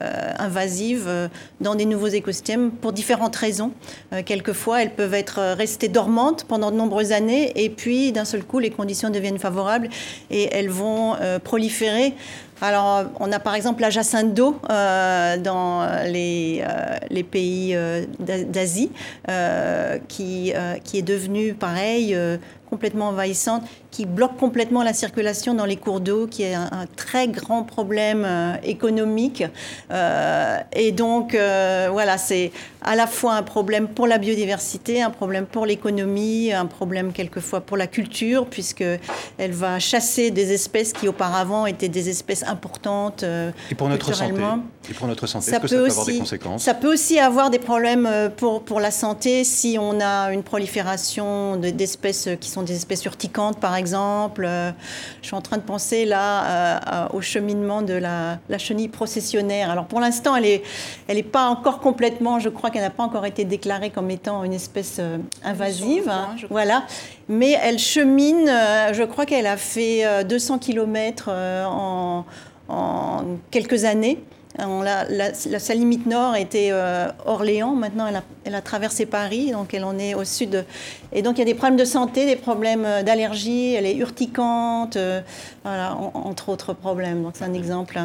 euh, 0.02 0.32
invasives 0.38 1.08
euh, 1.08 1.28
dans 1.60 1.76
des 1.76 1.84
nouveaux 1.84 2.08
écosystèmes 2.08 2.72
pour 2.72 2.94
différentes 2.94 3.36
raisons. 3.36 3.74
Euh, 4.14 4.22
quelquefois, 4.26 4.82
elles 4.82 4.94
peuvent 4.94 5.14
être 5.14 5.56
restées 5.58 5.90
dormantes 5.90 6.46
pendant 6.46 6.72
de 6.72 6.78
nombreuses 6.78 7.12
années 7.12 7.52
et 7.62 7.70
puis 7.70 8.14
d'un 8.14 8.24
seul 8.24 8.46
coup, 8.46 8.60
les 8.60 8.70
conditions 8.70 9.10
deviennent 9.10 9.40
favorables 9.40 9.90
et 10.32 10.48
elles 10.54 10.70
vont 10.70 11.16
proliférer 11.44 12.14
alors, 12.62 13.06
on 13.22 13.32
a 13.32 13.40
par 13.40 13.56
exemple 13.56 13.80
la 13.80 13.90
jacinthe 13.90 14.34
d'eau 14.34 14.60
dans 14.68 15.88
les, 16.06 16.62
les 17.10 17.24
pays 17.24 17.74
d'Asie, 18.20 18.92
qui, 20.10 20.54
qui 20.84 20.98
est 20.98 21.02
devenue, 21.02 21.54
pareil, 21.54 22.18
complètement 22.70 23.10
envahissante, 23.10 23.64
qui 23.92 24.06
bloque 24.06 24.38
complètement 24.38 24.84
la 24.84 24.94
circulation 24.94 25.54
dans 25.54 25.66
les 25.66 25.76
cours 25.76 26.00
d'eau, 26.00 26.28
qui 26.28 26.44
est 26.44 26.54
un, 26.54 26.86
très 26.96 27.28
grand 27.28 27.64
problème 27.64 28.24
euh, 28.26 28.56
économique. 28.64 29.44
Euh, 29.92 30.58
et 30.74 30.92
donc, 30.92 31.34
euh, 31.34 31.90
voilà, 31.92 32.18
c'est 32.18 32.52
à 32.82 32.96
la 32.96 33.08
fois 33.08 33.34
un 33.34 33.44
problème 33.44 33.88
pour 33.88 34.08
la 34.08 34.18
biodiversité, 34.18 35.02
un 35.02 35.10
problème 35.10 35.46
pour 35.46 35.66
l'économie, 35.66 36.54
un 36.54 36.66
problème 36.66 37.12
quelquefois 37.12 37.62
pour 37.62 37.78
la 37.78 37.88
culture, 37.88 38.46
puisqu'elle 38.46 39.52
va 39.52 39.80
chasser 39.80 40.32
des 40.32 40.54
espèces 40.54 40.94
qui 40.94 41.08
auparavant 41.08 41.66
étaient 41.66 41.90
des 41.90 42.10
espèces 42.10 42.44
importantes. 42.44 43.24
et 43.24 43.76
pour 43.76 43.90
notre 43.90 44.14
santé 44.14 44.42
Et 44.90 44.94
pour 44.94 45.08
notre 45.08 45.28
santé, 45.28 45.52
ça, 45.52 45.60
peut, 45.60 45.68
ça 45.68 45.76
avoir 45.76 46.06
des 46.06 46.20
conséquences 46.20 46.64
Ça 46.64 46.74
peut 46.74 46.92
aussi 46.92 47.20
avoir 47.20 47.50
des 47.50 47.60
problèmes 47.60 48.32
pour, 48.38 48.64
pour 48.64 48.80
la 48.80 48.92
santé 48.92 49.44
si 49.44 49.78
on 49.80 50.00
a 50.00 50.32
une 50.32 50.44
prolifération 50.44 51.58
d'espèces 51.58 52.30
qui 52.40 52.50
sont 52.50 52.59
des 52.64 52.76
espèces 52.76 53.06
urticantes, 53.06 53.60
par 53.60 53.76
exemple. 53.76 54.46
Euh, 54.46 54.72
je 55.22 55.28
suis 55.28 55.36
en 55.36 55.42
train 55.42 55.58
de 55.58 55.64
penser 55.64 56.06
là 56.06 57.06
euh, 57.06 57.18
au 57.18 57.22
cheminement 57.22 57.82
de 57.82 57.94
la, 57.94 58.40
chenille 58.58 58.88
processionnaire. 58.88 59.70
Alors 59.72 59.86
pour 59.86 60.00
l'instant, 60.00 60.36
elle 60.36 60.44
n'est 60.44 60.64
elle 61.08 61.18
est 61.18 61.24
pas 61.24 61.48
encore 61.48 61.80
complètement, 61.80 62.40
je 62.40 62.50
crois 62.50 62.70
qu'elle 62.70 62.82
n'a 62.82 62.90
pas 62.90 63.04
encore 63.04 63.26
été 63.26 63.46
déclarée 63.46 63.90
comme 63.90 64.12
étant 64.12 64.44
une 64.44 64.54
espèce 64.54 64.98
euh, 65.00 65.18
invasive. 65.44 66.12
voilà. 66.50 66.84
Mais 67.28 67.58
elle 67.62 67.78
chemine, 67.78 68.48
je 68.92 69.04
crois 69.04 69.26
qu'elle 69.28 69.46
a 69.46 69.56
fait 69.56 70.26
200 70.26 70.58
km 70.58 71.30
en, 71.30 72.26
en 72.68 73.24
quelques 73.52 73.84
années. 73.86 74.20
La, 74.60 75.34
sa 75.34 75.74
limite 75.74 76.06
nord 76.06 76.36
était 76.36 76.70
euh, 76.72 77.08
Orléans, 77.26 77.76
maintenant 77.76 78.08
elle 78.44 78.56
a, 78.56 78.62
traversé 78.62 79.06
Paris, 79.06 79.52
donc 79.52 79.74
elle 79.74 79.86
en 79.86 79.98
est 79.98 80.16
au 80.16 80.26
sud. 80.26 80.66
Et 81.14 81.22
donc 81.22 81.38
il 81.38 81.40
y 81.40 81.42
a 81.44 81.46
des 81.46 81.54
problèmes 81.54 81.78
de 81.78 81.86
santé, 81.86 82.26
des 82.26 82.36
problèmes 82.36 82.86
euh, 82.86 83.04
d'allergie, 83.04 83.74
elle 83.74 83.86
est 83.86 83.96
urticante, 83.96 84.98
euh, 84.98 85.22
voilà, 85.64 85.96
entre 85.96 86.50
autres 86.50 86.74
problèmes. 86.74 87.24
Donc 87.24 87.34
c'est 87.36 87.46
un 87.46 87.54
exemple. 87.54 88.00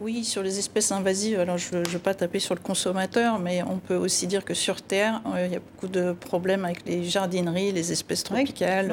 Oui, 0.00 0.24
sur 0.24 0.42
les 0.42 0.58
espèces 0.58 0.92
invasives, 0.92 1.38
alors 1.40 1.58
je 1.58 1.76
ne 1.76 1.86
veux 1.86 1.98
pas 1.98 2.14
taper 2.14 2.38
sur 2.38 2.54
le 2.54 2.60
consommateur, 2.60 3.38
mais 3.38 3.62
on 3.62 3.76
peut 3.76 3.96
aussi 3.96 4.26
dire 4.26 4.46
que 4.46 4.54
sur 4.54 4.80
Terre, 4.80 5.20
euh, 5.26 5.44
il 5.46 5.52
y 5.52 5.56
a 5.56 5.60
beaucoup 5.60 5.88
de 5.88 6.12
problèmes 6.12 6.64
avec 6.64 6.86
les 6.86 7.04
jardineries, 7.04 7.72
les 7.72 7.92
espèces 7.92 8.24
tropicales 8.24 8.90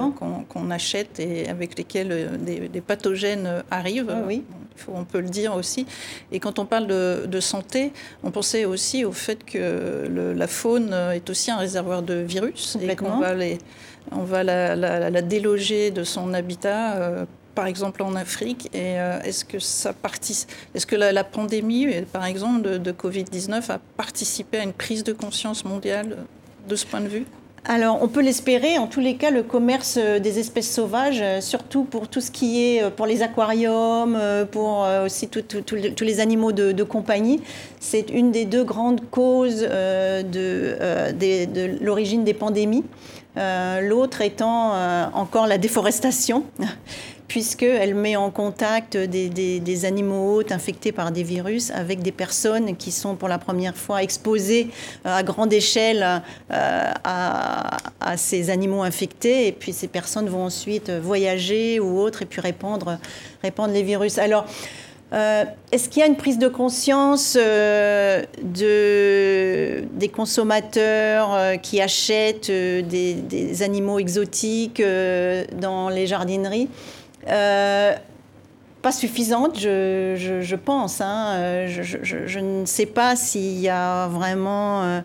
qu'on 0.50 0.70
achète 0.70 1.22
et 1.22 1.48
avec 1.48 1.78
lesquelles 1.78 2.12
euh, 2.12 2.38
des, 2.38 2.82
pathogènes 2.82 3.64
arrivent. 3.72 4.12
Ah 4.14 4.24
oui. 4.28 4.44
on 4.90 5.06
peut 5.06 5.22
le 5.22 5.30
dire 5.30 5.56
aussi. 5.56 5.86
Et 6.34 6.42
quand 6.42 6.60
on 6.60 6.66
parle 6.66 6.88
de, 6.88 7.40
santé, 7.40 7.94
on 8.24 8.32
pensait 8.32 8.66
aussi 8.66 9.06
au 9.06 9.14
fait 9.14 9.46
que 9.46 10.10
la 10.36 10.48
faune 10.48 10.94
est 11.14 11.30
aussi 11.30 11.52
un 11.52 11.58
réservoir 11.58 12.02
de 12.02 12.16
virus 12.16 12.78
et 12.82 12.96
qu'on 12.98 13.20
va, 13.20 13.34
on 14.12 14.24
va 14.24 14.44
la, 14.44 15.22
déloger 15.22 15.92
de 15.92 16.04
son 16.04 16.34
habitat 16.34 16.96
euh, 16.96 17.26
par 17.58 17.66
exemple 17.66 18.04
en 18.04 18.14
Afrique 18.14 18.70
Et 18.72 19.00
euh, 19.00 19.20
est-ce 19.24 19.44
que 19.44 19.58
ça 19.58 19.96
est-ce 20.76 20.86
que 20.86 20.96
la, 20.96 21.24
pandémie, 21.24 21.88
par 22.14 22.26
exemple, 22.26 22.62
de, 22.62 22.92
Covid-19 22.92 23.72
a 23.72 23.80
participé 23.98 24.60
à 24.60 24.64
une 24.64 24.74
prise 24.74 25.04
de 25.04 25.12
conscience 25.12 25.66
mondiale 25.66 26.18
de 26.70 26.76
ce 26.76 26.86
point 26.86 27.02
de 27.02 27.08
vue? 27.08 27.26
Alors, 27.66 27.98
on 28.04 28.08
peut 28.08 28.22
l'espérer. 28.22 28.78
En 28.78 28.86
tous 28.86 29.00
les 29.00 29.16
cas, 29.16 29.32
le 29.32 29.42
commerce 29.42 29.98
euh, 30.00 30.20
des 30.20 30.38
espèces 30.38 30.72
sauvages, 30.72 31.20
euh, 31.22 31.42
surtout 31.42 31.84
pour 31.84 32.08
tout 32.08 32.22
ce 32.22 32.30
qui 32.30 32.64
est 32.64 32.92
pour 32.92 33.08
les 33.08 33.24
aquariums, 33.24 34.20
pour 34.52 34.86
aussi 35.04 35.28
tous 35.28 36.04
les 36.06 36.20
animaux 36.20 36.52
de, 36.52 36.84
compagnie, 36.84 37.42
c'est 37.80 38.12
une 38.12 38.32
des 38.32 38.46
deux 38.46 38.64
grandes 38.64 39.02
causes 39.10 39.62
de 39.62 40.78
l'origine 41.84 42.24
des 42.24 42.36
pandémies. 42.36 42.86
L'autre 43.82 44.22
étant 44.22 44.74
encore 45.14 45.48
la 45.48 45.58
déforestation 45.58 46.44
puisqu'elle 47.28 47.94
met 47.94 48.16
en 48.16 48.32
contact 48.32 48.96
des, 48.96 49.86
animaux 49.86 50.36
hôtes 50.36 50.52
infectés 50.52 50.92
par 50.92 51.12
des 51.12 51.24
virus 51.24 51.72
avec 51.72 52.02
des 52.02 52.12
personnes 52.12 52.76
qui 52.76 52.92
sont 52.92 53.16
pour 53.16 53.28
la 53.28 53.38
première 53.38 53.76
fois 53.76 54.02
exposées 54.02 54.70
euh, 55.06 55.18
à 55.18 55.24
grande 55.24 55.54
échelle 55.54 56.22
euh, 56.52 56.92
à, 57.04 57.78
ces 58.16 58.50
animaux 58.50 58.82
infectés. 58.84 59.48
Et 59.48 59.52
puis 59.52 59.74
ces 59.74 59.88
personnes 59.88 60.30
vont 60.30 60.46
ensuite 60.46 60.90
voyager 60.90 61.80
ou 61.80 62.00
autre 62.00 62.22
et 62.22 62.26
puis 62.26 62.42
répandre, 62.42 62.98
les 63.44 63.84
virus. 63.84 64.18
Alors, 64.18 64.46
euh, 65.14 65.46
Est-ce 65.72 65.90
qu'il 65.90 66.00
y 66.02 66.04
a 66.04 66.08
une 66.08 66.18
prise 66.18 66.38
de 66.38 66.48
conscience 66.48 67.36
de, 67.36 68.26
des 69.94 70.10
consommateurs 70.10 71.60
qui 71.62 71.82
achètent 71.82 72.52
des, 72.52 73.62
animaux 73.62 74.00
exotiques 74.00 74.82
dans 75.60 75.90
les 75.90 76.08
jardineries? 76.08 76.70
Euh, 77.28 77.96
pas 78.82 78.92
suffisante, 78.92 79.60
je, 79.60 80.56
pense. 80.56 81.02
Hein. 81.02 81.34
Euh, 81.36 81.68
je, 81.68 82.40
ne 82.40 82.66
sais 82.66 82.86
pas 82.86 83.16
s'il 83.16 83.60
y 83.60 83.70
a 83.70 84.08
vraiment. 84.08 85.02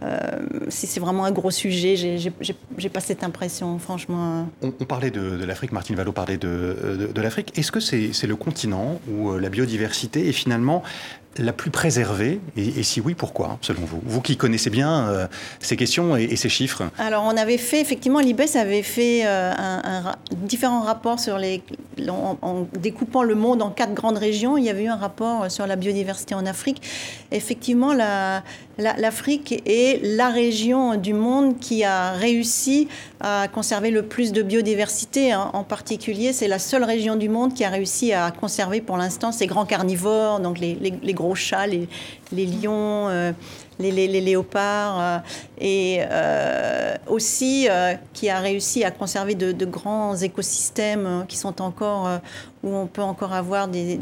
Euh, 0.00 0.38
si 0.68 0.86
c'est 0.86 1.00
vraiment 1.00 1.24
un 1.24 1.32
gros 1.32 1.50
sujet, 1.50 1.96
j'ai 1.96 2.88
pas 2.88 3.00
cette 3.00 3.24
impression, 3.24 3.78
franchement. 3.78 4.48
On, 4.62 4.70
parlait 4.70 5.10
de, 5.10 5.44
l'Afrique, 5.44 5.72
Martine 5.72 5.96
Vallot 5.96 6.12
parlait 6.12 6.36
de, 6.36 7.10
de 7.12 7.20
l'Afrique. 7.20 7.58
Est-ce 7.58 7.72
que 7.72 7.80
c'est 7.80 8.26
le 8.26 8.36
continent 8.36 9.00
où 9.10 9.36
la 9.36 9.48
biodiversité 9.48 10.28
est 10.28 10.32
finalement 10.32 10.84
la 11.38 11.52
plus 11.52 11.70
préservée 11.70 12.40
et, 12.56 12.82
si 12.82 13.00
oui, 13.00 13.14
pourquoi, 13.14 13.58
selon 13.60 13.82
vous? 13.82 14.00
Vous 14.04 14.20
qui 14.20 14.36
connaissez 14.36 14.70
bien 14.70 15.08
euh, 15.08 15.26
ces 15.60 15.76
questions 15.76 16.16
et, 16.16 16.36
ces 16.36 16.48
chiffres. 16.48 16.84
Alors, 16.98 17.24
on 17.24 17.36
avait 17.36 17.58
fait, 17.58 17.80
effectivement, 17.80 18.20
l'IBES 18.20 18.56
avait 18.56 18.82
fait 18.82 19.22
euh, 19.24 19.52
différents 20.36 20.82
rapports 20.82 21.20
sur 21.20 21.38
les. 21.38 21.62
En, 22.08 22.66
découpant 22.78 23.24
le 23.24 23.34
monde 23.34 23.60
en 23.60 23.70
quatre 23.70 23.92
grandes 23.92 24.18
régions, 24.18 24.56
il 24.56 24.64
y 24.64 24.70
avait 24.70 24.84
eu 24.84 24.88
un 24.88 24.96
rapport 24.96 25.50
sur 25.50 25.66
la 25.66 25.74
biodiversité 25.74 26.34
en 26.34 26.46
Afrique. 26.46 26.80
Effectivement, 27.32 27.92
l'Afrique 28.78 29.62
la, 29.66 29.72
est 29.72 30.00
la 30.02 30.30
région 30.30 30.96
du 30.96 31.12
monde 31.12 31.58
qui 31.58 31.84
a 31.84 32.12
réussi 32.12 32.88
à 33.20 33.48
conserver 33.52 33.90
le 33.90 34.02
plus 34.02 34.32
de 34.32 34.42
biodiversité. 34.42 35.32
Hein. 35.32 35.50
En 35.52 35.64
particulier, 35.64 36.32
c'est 36.32 36.48
la 36.48 36.58
seule 36.58 36.84
région 36.84 37.16
du 37.16 37.28
monde 37.28 37.54
qui 37.54 37.64
a 37.64 37.68
réussi 37.68 38.12
à 38.12 38.30
conserver 38.30 38.80
pour 38.80 38.96
l'instant 38.96 39.32
ces 39.32 39.46
grands 39.46 39.66
carnivores, 39.66 40.40
donc 40.40 40.58
les, 40.60 40.76
les 41.02 41.14
gros 41.14 41.34
chats, 41.34 41.66
les, 41.66 41.88
lions, 42.32 43.08
euh, 43.08 43.32
les, 43.78 44.20
léopards, 44.20 45.00
euh, 45.00 45.18
et 45.60 46.00
euh, 46.00 46.94
aussi 47.06 47.68
qui 48.12 48.28
a 48.28 48.40
réussi 48.40 48.82
à 48.84 48.90
conserver 48.90 49.34
de, 49.34 49.64
grands 49.64 50.16
écosystèmes 50.16 51.24
qui 51.28 51.36
sont 51.36 51.62
encore, 51.62 52.08
où 52.64 52.74
on 52.74 52.86
peut 52.86 53.02
encore 53.02 53.32
avoir 53.32 53.68
des, 53.68 53.98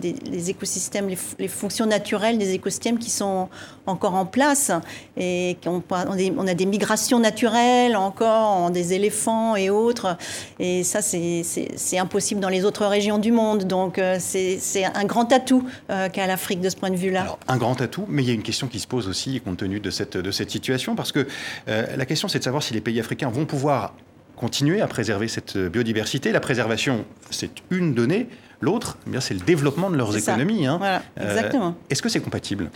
écosystèmes, 0.49 1.09
les, 1.39 1.49
fonctions 1.49 1.85
naturelles 1.87 2.39
des 2.39 2.55
écosystèmes 2.55 2.99
qui 2.99 3.11
sont 3.11 3.49
encore 3.85 4.15
en 4.15 4.25
place, 4.25 4.71
et 5.17 5.59
on, 5.67 5.83
on 5.91 6.47
a 6.47 6.55
des 6.55 6.67
migrations 6.67 7.19
naturelles 7.19 7.97
encore, 7.97 8.71
des 8.71 8.95
éléphants 8.95 9.57
et 9.57 9.69
autres, 9.69 10.17
et 10.59 10.85
ça 10.85 11.01
c'est 11.03 11.99
impossible 11.99 12.41
dans 12.41 12.49
les 12.49 12.65
autres 12.65 12.87
régions 12.87 13.19
du 13.19 13.33
monde, 13.33 13.65
donc 13.65 14.01
c'est 14.19 14.85
un 14.95 15.05
grand 15.05 15.33
atout 15.33 15.65
qu'a 15.89 16.27
l'Afrique 16.27 16.61
de 16.61 16.71
ce 16.71 16.77
point 16.77 16.91
de 16.91 16.97
vue-là. 16.97 17.37
Un 17.49 17.57
grand 17.59 17.81
atout, 17.81 18.07
mais 18.17 18.25
il 18.25 18.29
y 18.29 18.31
a 18.31 18.35
une 18.35 18.43
question 18.43 18.67
qui 18.67 18.81
se 18.81 18.87
pose 18.87 19.07
aussi 19.09 19.41
compte 19.41 19.59
tenu 19.59 19.79
de 19.79 19.91
cette, 19.91 20.17
de 20.17 20.31
cette 20.31 20.51
situation, 20.51 20.97
parce 20.97 21.13
que 21.13 21.27
euh, 21.69 21.97
la 21.97 22.07
question 22.07 22.27
c'est 22.29 22.39
de 22.39 22.45
savoir 22.45 22.63
si 22.63 22.75
les 22.75 22.81
pays 22.81 22.99
africains 22.99 23.29
vont 23.29 23.45
pouvoir 23.45 23.95
continuer 24.35 24.81
à 24.81 24.87
préserver 24.87 25.29
cette 25.29 25.57
biodiversité. 25.57 26.33
La 26.33 26.41
préservation, 26.41 27.05
c'est 27.31 27.51
une 27.71 27.95
donnée. 27.95 28.29
L'autre, 28.61 28.99
eh 29.07 29.11
bien, 29.11 29.21
c'est 29.21 29.35
le 29.35 29.41
développement 29.41 29.91
de 29.91 29.97
leurs 29.97 30.17
économies. 30.17 30.67
Hein. 30.67 30.79
Voilà, 30.79 31.03
euh, 31.21 31.31
exactement. 31.31 31.75
Est-ce 31.91 32.03
que 32.03 32.09
c'est 32.09 32.21
compatible? 32.21 32.71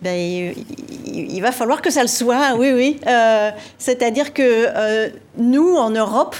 Ben, 0.00 0.52
il, 1.06 1.40
va 1.40 1.52
falloir 1.52 1.80
que 1.80 1.90
ça 1.90 2.02
le 2.02 2.08
soit, 2.08 2.56
oui, 2.56 2.72
oui. 2.72 3.00
Euh, 3.06 3.50
c'est-à-dire 3.78 4.32
que 4.32 5.12
nous, 5.38 5.76
en 5.76 5.90
Europe, 5.90 6.34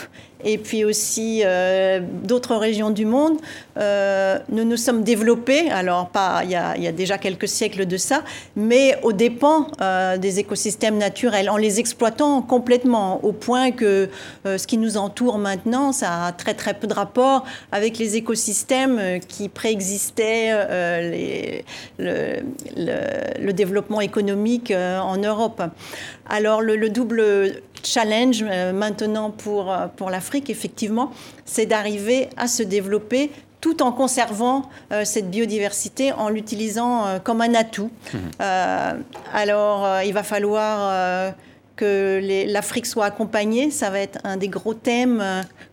et 0.45 0.59
puis 0.59 0.85
aussi 0.85 1.43
euh, 1.45 2.01
d'autres 2.25 2.57
régions 2.57 2.91
du 2.91 3.07
monde, 3.07 3.39
euh, 3.79 4.39
nous 4.51 4.65
nous 4.65 4.77
sommes 4.77 5.03
développés, 5.03 5.71
alors 5.71 6.09
pas 6.09 6.43
il 6.45 6.51
y, 6.51 6.57
a, 6.57 6.93
déjà 6.93 7.19
quelques 7.19 7.49
siècles 7.49 7.87
de 7.87 7.97
ça, 7.97 8.23
mais 8.57 8.99
aux 9.03 9.13
dépens 9.13 9.69
euh, 9.81 10.19
des 10.19 10.39
écosystèmes 10.39 10.99
naturels, 10.99 11.49
en 11.51 11.57
les 11.57 11.81
exploitant 11.81 12.43
complètement, 12.43 13.25
au 13.25 13.33
point 13.33 13.71
que 13.71 14.09
ce 14.45 14.67
qui 14.67 14.79
nous 14.79 14.97
entoure 14.97 15.39
maintenant, 15.39 15.93
ça 15.93 16.27
a 16.27 16.33
très 16.33 16.55
très 16.55 16.75
peu 16.75 16.87
de 16.87 16.95
rapport 16.95 17.45
avec 17.71 17.99
les 17.99 18.17
écosystèmes 18.17 19.21
qui 19.27 19.49
préexistaient 19.49 20.53
le, 21.99 23.53
développement 23.53 24.01
économique 24.01 24.73
en 24.73 25.17
Europe. 25.19 25.63
Alors 26.29 26.63
le 26.63 26.89
double 26.89 27.63
challenge 27.87 28.45
maintenant 28.45 29.31
pour, 29.31 29.75
pour 29.97 30.11
l'Afrique, 30.11 30.51
effectivement, 30.51 31.13
c'est 31.45 31.67
d'arriver 31.67 32.29
à 32.37 32.49
se 32.49 32.63
développer 32.63 33.31
tout 33.63 33.83
en 33.83 33.93
conservant 33.93 34.69
euh, 34.93 35.07
cette 35.07 35.31
biodiversité, 35.31 36.13
en 36.13 36.29
l'utilisant 36.29 37.07
euh, 37.07 37.19
comme 37.21 37.41
un 37.41 37.55
atout. 37.55 37.91
Mmh. 38.13 38.19
Euh, 38.43 38.93
alors, 39.33 40.03
il 40.05 40.13
va 40.13 40.25
falloir 40.25 41.33
que 41.83 42.47
l'Afrique 42.47 42.87
soit 42.87 43.07
accompagnée. 43.07 43.73
Ça 43.73 43.91
va 43.91 43.99
être 43.99 44.21
un 44.23 44.37
des 44.37 44.47
gros 44.47 44.73
thèmes, 44.73 45.21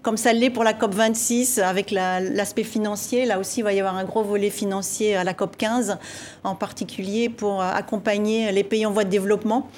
comme 0.01 0.17
ça 0.17 0.33
l'est 0.33 0.49
pour 0.49 0.63
la 0.63 0.73
COP 0.73 0.95
26, 0.95 1.59
avec 1.59 1.91
l'aspect 1.91 2.63
financier. 2.63 3.27
Là 3.27 3.37
aussi, 3.37 3.59
il 3.59 3.63
va 3.63 3.73
y 3.73 3.79
avoir 3.79 3.95
un 3.95 4.05
gros 4.05 4.23
volet 4.23 4.49
financier 4.49 5.15
à 5.15 5.23
la 5.23 5.35
COP 5.35 5.55
15, 5.55 5.99
en 6.43 6.55
particulier 6.55 7.29
pour 7.29 7.61
accompagner 7.61 8.51
les 8.51 8.63
pays 8.63 8.87
en 8.87 8.91
voie 8.91 9.03
de 9.03 9.11
développement, 9.11 9.69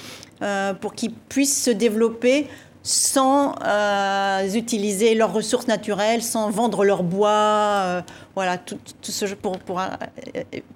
pour 0.80 0.94
qu'ils 0.94 1.14
puissent 1.14 1.62
se 1.62 1.72
développer 1.72 2.48
sans 2.84 3.56
euh, 3.64 4.54
utiliser 4.54 5.14
leurs 5.14 5.34
ressources 5.34 5.68
naturelles, 5.68 6.24
sans 6.24 6.50
vendre 6.50 6.84
leur 6.84 7.04
bois, 7.04 7.30
euh, 7.30 8.02
voilà, 8.36 8.58
tout, 8.58 8.78
ce 9.02 9.26
pour, 9.36 9.60
pour 9.60 9.80
euh, 9.80 9.86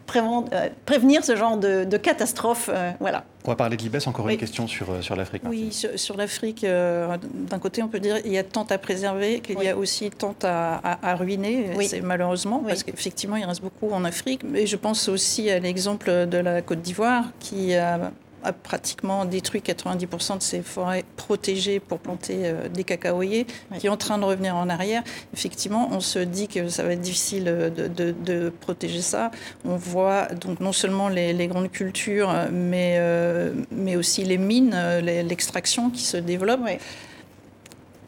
prévenir 0.05 1.23
ce 1.23 1.35
genre 1.35 1.57
de, 1.57 1.83
de 1.83 1.97
catastrophe, 1.97 2.69
voilà. 2.99 3.23
On 3.45 3.51
va 3.51 3.55
parler 3.55 3.77
de 3.77 3.83
l'IBES, 3.83 4.07
encore 4.07 4.27
une 4.27 4.37
question 4.37 4.67
sur, 4.67 4.87
sur 5.03 5.15
l'Afrique. 5.15 5.43
Oui, 5.47 5.71
sur, 5.71 6.17
l'Afrique, 6.17 6.65
d'un 6.65 7.59
côté, 7.59 7.83
on 7.83 7.87
peut 7.87 7.99
dire 7.99 8.21
qu'il 8.21 8.31
y 8.31 8.39
a 8.39 8.43
tant 8.43 8.63
à 8.63 8.79
préserver 8.79 9.39
qu'il 9.39 9.61
y 9.61 9.67
a 9.67 9.77
aussi 9.77 10.09
tant 10.09 10.35
à, 10.43 11.15
ruiner, 11.15 11.69
c'est 11.87 12.01
malheureusement, 12.01 12.63
parce 12.65 12.83
qu'effectivement, 12.83 13.35
il 13.35 13.45
reste 13.45 13.61
beaucoup 13.61 13.91
en 13.91 14.03
Afrique. 14.03 14.41
Mais 14.43 14.65
je 14.65 14.75
pense 14.75 15.09
aussi 15.09 15.49
à 15.49 15.59
l'exemple 15.59 16.27
de 16.27 16.37
la 16.37 16.61
Côte 16.61 16.81
d'Ivoire, 16.81 17.25
qui 17.39 17.75
a 17.75 18.11
a 18.45 18.53
pratiquement 18.53 19.25
détruit 19.25 19.61
90% 19.61 20.37
de 20.37 20.43
ses 20.43 20.61
forêts 20.61 21.03
protégées 21.17 21.79
pour 21.79 21.99
planter 21.99 22.41
euh, 22.43 22.69
des 22.69 22.83
cacaoyers, 22.83 23.47
qui 23.79 23.87
est 23.87 23.89
en 23.89 23.97
train 23.97 24.17
de 24.17 24.23
revenir 24.23 24.55
en 24.55 24.69
arrière. 24.69 25.03
Effectivement, 25.33 25.89
on 25.91 25.99
se 25.99 26.19
dit 26.19 26.47
que 26.47 26.69
ça 26.69 26.83
va 26.83 26.93
être 26.93 27.01
difficile 27.01 27.45
de, 27.45 28.53
protéger 28.61 29.01
ça. 29.01 29.31
On 29.65 29.75
voit 29.75 30.27
donc 30.27 30.59
non 30.59 30.71
seulement 30.71 31.09
les, 31.09 31.47
grandes 31.47 31.71
cultures, 31.71 32.33
mais, 32.51 32.95
euh, 32.97 33.53
mais 33.71 33.95
aussi 33.95 34.23
les 34.23 34.37
mines, 34.37 34.73
euh, 34.73 35.01
l'extraction 35.01 35.89
qui 35.89 36.03
se 36.03 36.17
développe. 36.17 36.61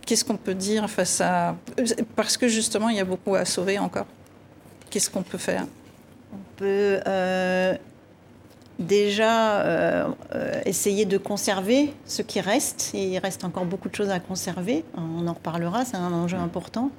Qu'est-ce 0.05 0.23
qu'on 0.23 0.37
peut 0.37 0.55
dire 0.55 0.89
face 0.89 1.19
à... 1.19 1.55
Parce 2.15 2.37
que 2.37 2.47
justement, 2.47 2.89
il 2.89 2.97
y 2.97 3.01
a 3.01 3.05
beaucoup 3.05 3.35
à 3.35 3.43
sauver 3.45 3.77
encore. 3.77 4.05
Qu'est-ce 4.89 5.09
qu'on 5.09 5.23
peut 5.23 5.37
faire? 5.37 5.65
On 6.31 6.37
peut 6.55 6.99
déjà 8.79 10.07
essayer 10.65 11.05
de 11.05 11.17
conserver 11.17 11.93
ce 12.05 12.21
qui 12.21 12.39
reste. 12.41 12.91
il 12.93 13.17
reste 13.17 13.43
encore 13.43 13.65
beaucoup 13.65 13.89
de 13.89 13.95
choses 13.95 14.09
à 14.09 14.19
conserver. 14.19 14.83
On 14.95 15.27
en 15.27 15.33
reparlera, 15.33 15.83
c'est 15.83 15.97
un 15.97 16.13
enjeu 16.13 16.37
important. 16.37 16.91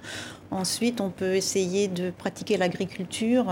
Ensuite, 0.51 1.01
on 1.01 1.11
peut 1.11 1.35
essayer 1.35 1.89
de 1.89 2.11
pratiquer 2.11 2.57
l'agriculture 2.57 3.47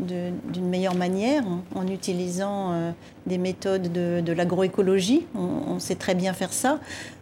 d'une 0.00 0.68
meilleure 0.68 0.94
manière 0.94 1.44
en, 1.74 1.86
utilisant 1.86 2.72
euh, 2.72 2.92
des 3.26 3.38
méthodes 3.38 3.92
de, 3.92 4.32
l'agroécologie. 4.32 5.26
On, 5.34 5.78
sait 5.78 5.94
très 5.94 6.14
bien 6.14 6.32
faire 6.32 6.52
ça, 6.52 6.78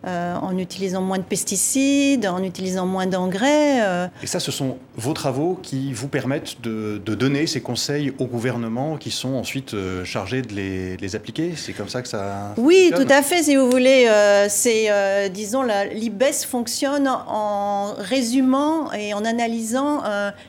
euh, 0.06 0.34
en 0.34 0.58
utilisant 0.58 1.00
moins 1.00 1.18
de 1.18 1.22
pesticides, 1.22 2.26
en 2.26 2.42
utilisant 2.42 2.84
moins 2.84 3.06
d'engrais. 3.06 3.82
Euh. 3.82 4.06
Et 4.22 4.26
ça, 4.26 4.40
ce 4.40 4.50
sont 4.50 4.76
vos 4.96 5.12
travaux 5.12 5.58
qui 5.62 5.92
vous 5.92 6.08
permettent 6.08 6.60
de, 6.60 6.98
donner 6.98 7.46
ces 7.46 7.60
conseils 7.60 8.12
au 8.18 8.26
gouvernement 8.26 8.96
qui 8.96 9.10
sont 9.10 9.34
ensuite 9.34 9.74
chargés 10.04 10.42
de 10.42 10.54
les, 10.54 11.16
appliquer? 11.16 11.54
C'est 11.56 11.72
comme 11.72 11.88
ça 11.88 12.02
que 12.02 12.08
ça... 12.08 12.54
Oui, 12.56 12.92
tout 12.94 13.06
à 13.08 13.22
fait, 13.22 13.42
si 13.42 13.56
vous 13.56 13.68
voulez. 13.70 14.08
c'est, 14.48 15.30
disons, 15.30 15.62
l'IBES 15.62 16.44
fonctionne 16.46 17.08
en 17.08 17.94
résumant 17.98 18.92
et 18.92 19.12
en 19.14 19.24
analysant 19.24 20.02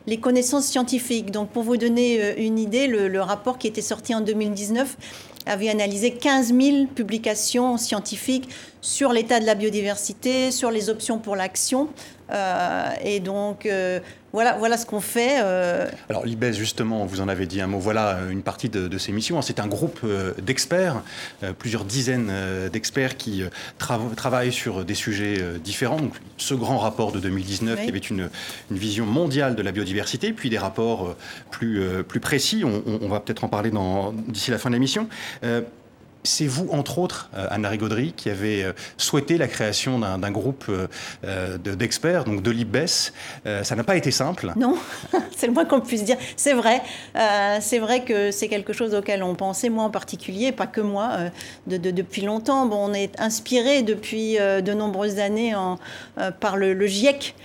les 0.07 0.17
connaissances 0.17 0.65
scientifiques. 0.65 1.31
Donc, 1.31 1.49
pour 1.49 1.63
vous 1.63 1.77
donner 1.77 2.21
euh, 2.21 2.33
une 2.37 2.57
idée, 2.57 2.87
le, 2.87 3.21
rapport 3.21 3.57
qui 3.57 3.67
était 3.67 3.81
sorti 3.81 4.15
en 4.15 4.21
2019 4.21 4.97
avait 5.45 5.69
analysé 5.69 6.11
15 6.11 6.53
000 6.53 6.85
publications 6.87 7.77
scientifiques 7.77 8.49
sur 8.81 9.13
l'état 9.13 9.39
de 9.39 9.45
la 9.45 9.55
biodiversité, 9.55 10.51
sur 10.51 10.71
les 10.71 10.89
options 10.89 11.19
pour 11.19 11.35
l'action. 11.35 11.89
Euh, 12.31 12.89
et 13.03 13.19
donc, 13.19 13.65
euh, 13.65 13.99
voilà, 14.31 14.53
voilà 14.57 14.77
ce 14.77 14.85
qu'on 14.85 15.01
fait. 15.01 15.39
Euh. 15.43 15.89
Alors, 16.09 16.25
l'IBES, 16.25 16.53
justement, 16.53 17.05
vous 17.05 17.19
en 17.19 17.27
avez 17.27 17.45
dit 17.45 17.59
un 17.59 17.67
mot, 17.67 17.79
voilà 17.79 18.19
une 18.29 18.41
partie 18.41 18.69
de, 18.69 18.97
ces 18.97 19.11
missions. 19.11 19.41
C'est 19.41 19.59
un 19.59 19.67
groupe 19.67 20.05
d'experts, 20.41 21.01
plusieurs 21.59 21.83
dizaines 21.83 22.31
d'experts 22.71 23.17
qui 23.17 23.43
travaillent 23.77 24.53
sur 24.53 24.85
des 24.85 24.95
sujets 24.95 25.37
différents. 25.63 25.97
Donc, 25.97 26.13
ce 26.37 26.53
grand 26.53 26.77
rapport 26.77 27.11
de 27.11 27.19
2019 27.19 27.81
qui 27.81 27.89
avait 27.89 27.99
une, 27.99 28.29
une, 28.69 28.77
vision 28.77 29.05
mondiale 29.05 29.55
de 29.55 29.61
la 29.61 29.71
biodiversité, 29.71 30.31
puis 30.31 30.49
des 30.49 30.57
rapports 30.57 31.15
plus, 31.49 31.83
plus 32.07 32.19
précis. 32.19 32.63
On, 32.63 32.83
on 33.01 33.09
va 33.09 33.19
peut-être 33.19 33.43
en 33.43 33.49
parler 33.49 33.71
d'ici 34.27 34.51
la 34.51 34.57
fin 34.57 34.69
de 34.69 34.75
l'émission. 34.75 35.09
C'est 36.23 36.45
vous, 36.45 36.67
entre 36.71 36.99
autres, 36.99 37.29
euh, 37.35 37.47
Anna 37.49 37.69
Rigaudry, 37.69 38.13
qui 38.15 38.29
avez 38.29 38.63
euh, 38.63 38.73
souhaité 38.97 39.37
la 39.37 39.47
création 39.47 39.99
d'un 39.99 40.31
groupe 40.31 40.65
euh, 41.23 41.57
d'experts, 41.57 42.25
donc 42.25 42.43
de 42.43 42.51
l'IBES. 42.51 43.11
ça 43.63 43.75
n'a 43.75 43.83
pas 43.83 43.95
été 43.95 44.11
simple. 44.11 44.53
Non, 44.55 44.77
c'est 45.35 45.47
le 45.47 45.53
moins 45.53 45.65
qu'on 45.65 45.81
puisse 45.81 46.03
dire. 46.03 46.17
C'est 46.35 46.53
vrai. 46.53 46.81
c'est 47.61 47.79
vrai 47.79 48.03
que 48.03 48.31
c'est 48.31 48.47
quelque 48.47 48.73
chose 48.73 48.93
auquel 48.93 49.23
on 49.23 49.35
pensait, 49.35 49.69
moi 49.69 49.83
en 49.83 49.89
particulier, 49.89 50.51
pas 50.51 50.67
que 50.67 50.81
moi, 50.81 51.17
depuis 51.67 52.21
longtemps. 52.21 52.65
Bon, 52.65 52.89
on 52.89 52.93
est 52.93 53.19
inspiré 53.19 53.81
depuis 53.81 54.37
de 54.37 54.73
nombreuses 54.73 55.19
années 55.19 55.55
en, 55.55 55.77
par 56.39 56.57
le, 56.57 56.85
GIEC. 56.85 57.35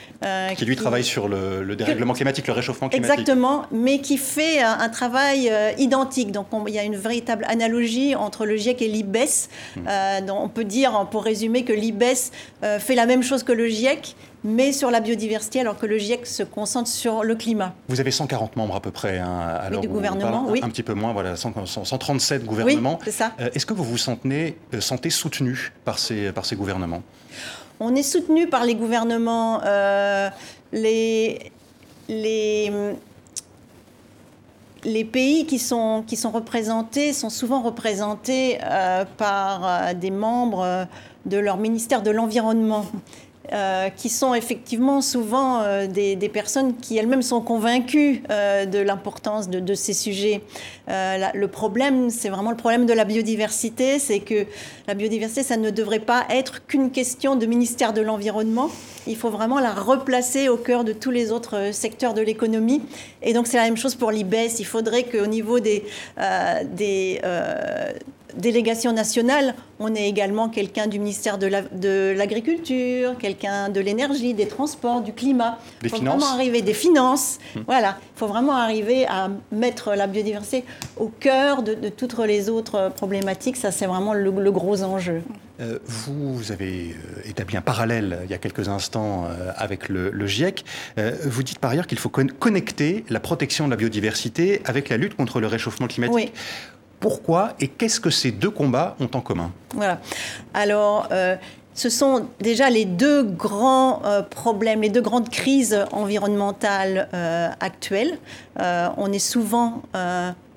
qui 0.56 0.64
lui 0.64 0.76
travaille 0.76 1.04
sur 1.04 1.28
le, 1.28 1.76
dérèglement 1.76 2.14
climatique, 2.14 2.46
le 2.46 2.52
réchauffement 2.52 2.88
climatique. 2.88 3.18
Exactement, 3.18 3.64
mais 3.72 4.00
qui 4.00 4.18
fait 4.18 4.60
un, 4.60 4.88
travail 4.88 5.50
identique. 5.78 6.32
Donc 6.32 6.46
il 6.66 6.74
y 6.74 6.78
a 6.78 6.84
une 6.84 6.96
véritable 6.96 7.44
analogie 7.48 8.14
entre 8.14 8.44
le 8.44 8.56
GIEC 8.56 8.65
GIEC 8.66 8.82
et 8.82 8.88
l'IBES. 8.88 9.48
Hmm. 9.76 9.80
Euh, 9.88 10.20
on 10.32 10.48
peut 10.48 10.64
dire, 10.64 11.06
pour 11.10 11.24
résumer, 11.24 11.64
que 11.64 11.72
l'IBES 11.72 12.32
euh, 12.62 12.78
fait 12.78 12.94
la 12.94 13.06
même 13.06 13.22
chose 13.22 13.42
que 13.42 13.52
le 13.52 13.68
GIEC, 13.68 14.16
mais 14.44 14.72
sur 14.72 14.90
la 14.90 15.00
biodiversité, 15.00 15.60
alors 15.60 15.76
que 15.76 15.86
le 15.86 15.98
GIEC 15.98 16.26
se 16.26 16.42
concentre 16.42 16.88
sur 16.88 17.24
le 17.24 17.34
climat. 17.34 17.74
Vous 17.88 18.00
avez 18.00 18.10
140 18.10 18.56
membres 18.56 18.76
à 18.76 18.80
peu 18.80 18.90
près. 18.90 19.18
Hein, 19.18 19.58
alors 19.60 19.80
du 19.80 19.88
gouvernement, 19.88 20.46
oui. 20.48 20.60
Un 20.62 20.68
petit 20.68 20.82
peu 20.82 20.94
moins, 20.94 21.12
voilà, 21.12 21.36
137 21.36 22.44
gouvernements. 22.44 22.98
Oui, 23.00 23.04
c'est 23.04 23.10
ça. 23.10 23.32
Euh, 23.40 23.50
est-ce 23.54 23.66
que 23.66 23.74
vous 23.74 23.84
vous 23.84 23.98
sentez, 23.98 24.56
sentez 24.80 25.10
soutenu 25.10 25.72
par 25.84 25.98
ces, 25.98 26.32
par 26.32 26.44
ces 26.46 26.56
gouvernements? 26.56 27.02
On 27.78 27.94
est 27.94 28.02
soutenu 28.02 28.48
par 28.48 28.64
les 28.64 28.74
gouvernements. 28.74 29.60
les, 30.72 31.52
les, 32.08 32.72
les 34.86 35.04
pays 35.04 35.46
qui 35.46 35.58
sont, 35.58 36.04
représentés 36.32 37.12
sont 37.12 37.28
souvent 37.28 37.60
représentés 37.60 38.58
euh, 38.62 39.04
par 39.16 39.60
euh, 39.64 39.94
des 39.94 40.12
membres 40.12 40.62
euh, 40.62 40.84
de 41.26 41.38
leur 41.38 41.56
ministère 41.56 42.02
de 42.02 42.10
l'Environnement. 42.10 42.86
Qui 43.96 44.08
sont 44.08 44.34
effectivement 44.34 45.00
souvent 45.00 45.62
des, 45.86 46.30
personnes 46.32 46.76
qui 46.76 46.96
elles-mêmes 46.96 47.22
sont 47.22 47.40
convaincues 47.40 48.22
de 48.28 48.78
l'importance 48.78 49.48
de, 49.48 49.74
ces 49.74 49.92
sujets. 49.92 50.42
le 50.88 51.46
problème, 51.46 52.10
c'est 52.10 52.28
vraiment 52.28 52.50
le 52.50 52.56
problème 52.56 52.86
de 52.86 52.92
la 52.92 53.04
biodiversité, 53.04 53.98
c'est 53.98 54.20
que 54.20 54.46
la 54.86 54.94
biodiversité, 54.94 55.42
ça 55.42 55.56
ne 55.56 55.70
devrait 55.70 56.00
pas 56.00 56.24
être 56.30 56.66
qu'une 56.66 56.90
question 56.90 57.36
de 57.36 57.46
ministère 57.46 57.92
de 57.92 58.00
l'Environnement, 58.00 58.70
il 59.06 59.16
faut 59.16 59.30
vraiment 59.30 59.60
la 59.60 59.72
replacer 59.72 60.48
au 60.48 60.56
cœur 60.56 60.84
de 60.84 60.92
tous 60.92 61.10
les 61.10 61.32
autres 61.32 61.56
euh, 61.56 61.72
secteurs 61.72 62.14
de 62.14 62.22
l'économie. 62.22 62.82
Et 63.22 63.32
donc 63.32 63.46
c'est 63.46 63.56
la 63.56 63.64
même 63.64 63.76
chose 63.76 63.94
pour 63.94 64.10
l'IBES. 64.10 64.58
Il 64.58 64.66
faudrait 64.66 65.04
qu'au 65.04 65.26
niveau 65.26 65.58
euh, 65.58 66.64
des 66.64 67.20
euh, 68.34 68.40
délégations 68.40 68.92
nationales, 68.92 69.54
on 69.78 69.94
ait 69.94 70.08
également 70.08 70.48
quelqu'un 70.48 70.86
du 70.86 70.98
ministère 70.98 71.38
de 71.38 72.14
l'Agriculture, 72.16 73.16
quelqu'un 73.18 73.68
de 73.68 73.80
l'énergie, 73.80 74.34
des 74.34 74.48
transports, 74.48 75.00
du 75.00 75.12
climat. 75.12 75.58
Des 75.82 75.88
faut 75.88 75.96
finances. 75.96 76.20
Vraiment 76.20 76.34
arriver, 76.34 76.62
des 76.62 76.74
finances. 76.74 77.38
Hum. 77.56 77.64
Voilà, 77.66 77.98
il 78.14 78.18
faut 78.18 78.26
vraiment 78.26 78.56
arriver 78.56 79.06
à 79.06 79.28
mettre 79.52 79.94
la 79.94 80.06
biodiversité 80.06 80.64
au 80.96 81.08
cœur 81.08 81.62
de, 81.62 81.88
toutes 81.88 82.18
les 82.18 82.48
autres 82.48 82.90
problématiques. 82.96 83.56
Ça, 83.56 83.70
c'est 83.70 83.86
vraiment 83.86 84.14
le 84.14 84.50
gros 84.52 84.82
enjeu. 84.82 85.22
Euh, 85.58 85.78
vous 85.86 86.52
avez 86.52 86.94
euh, 86.94 87.28
établi 87.28 87.56
un 87.56 87.62
parallèle 87.62 88.18
il 88.24 88.30
y 88.30 88.34
a 88.34 88.38
quelques 88.38 88.68
instants 88.68 89.24
euh, 89.24 89.52
avec 89.56 89.88
le, 89.88 90.26
GIEC. 90.26 90.64
vous 91.24 91.42
dites 91.42 91.58
par 91.58 91.70
ailleurs 91.70 91.86
qu'il 91.86 91.98
faut 91.98 92.08
connecter 92.08 93.04
la 93.08 93.20
protection 93.20 93.66
de 93.66 93.70
la 93.70 93.76
biodiversité 93.76 94.60
avec 94.64 94.88
la 94.88 94.96
lutte 94.96 95.14
contre 95.14 95.40
le 95.40 95.46
réchauffement 95.46 95.86
climatique. 95.86 96.32
Pourquoi 97.00 97.52
et 97.60 97.68
qu'est-ce 97.68 98.00
que 98.00 98.10
ces 98.10 98.32
deux 98.32 98.50
combats 98.50 98.96
ont 99.00 99.08
en 99.14 99.20
commun 99.20 99.52
Voilà. 99.74 100.00
Alors, 100.54 101.08
ce 101.74 101.90
sont 101.90 102.26
déjà 102.40 102.70
les 102.70 102.84
deux 102.84 103.22
grands 103.22 104.00
problèmes, 104.30 104.80
les 104.80 104.88
deux 104.88 105.02
grandes 105.02 105.28
crises 105.28 105.84
environnementales 105.92 107.08
actuelles. 107.60 108.18
on 108.58 109.12
est 109.12 109.18
souvent 109.18 109.82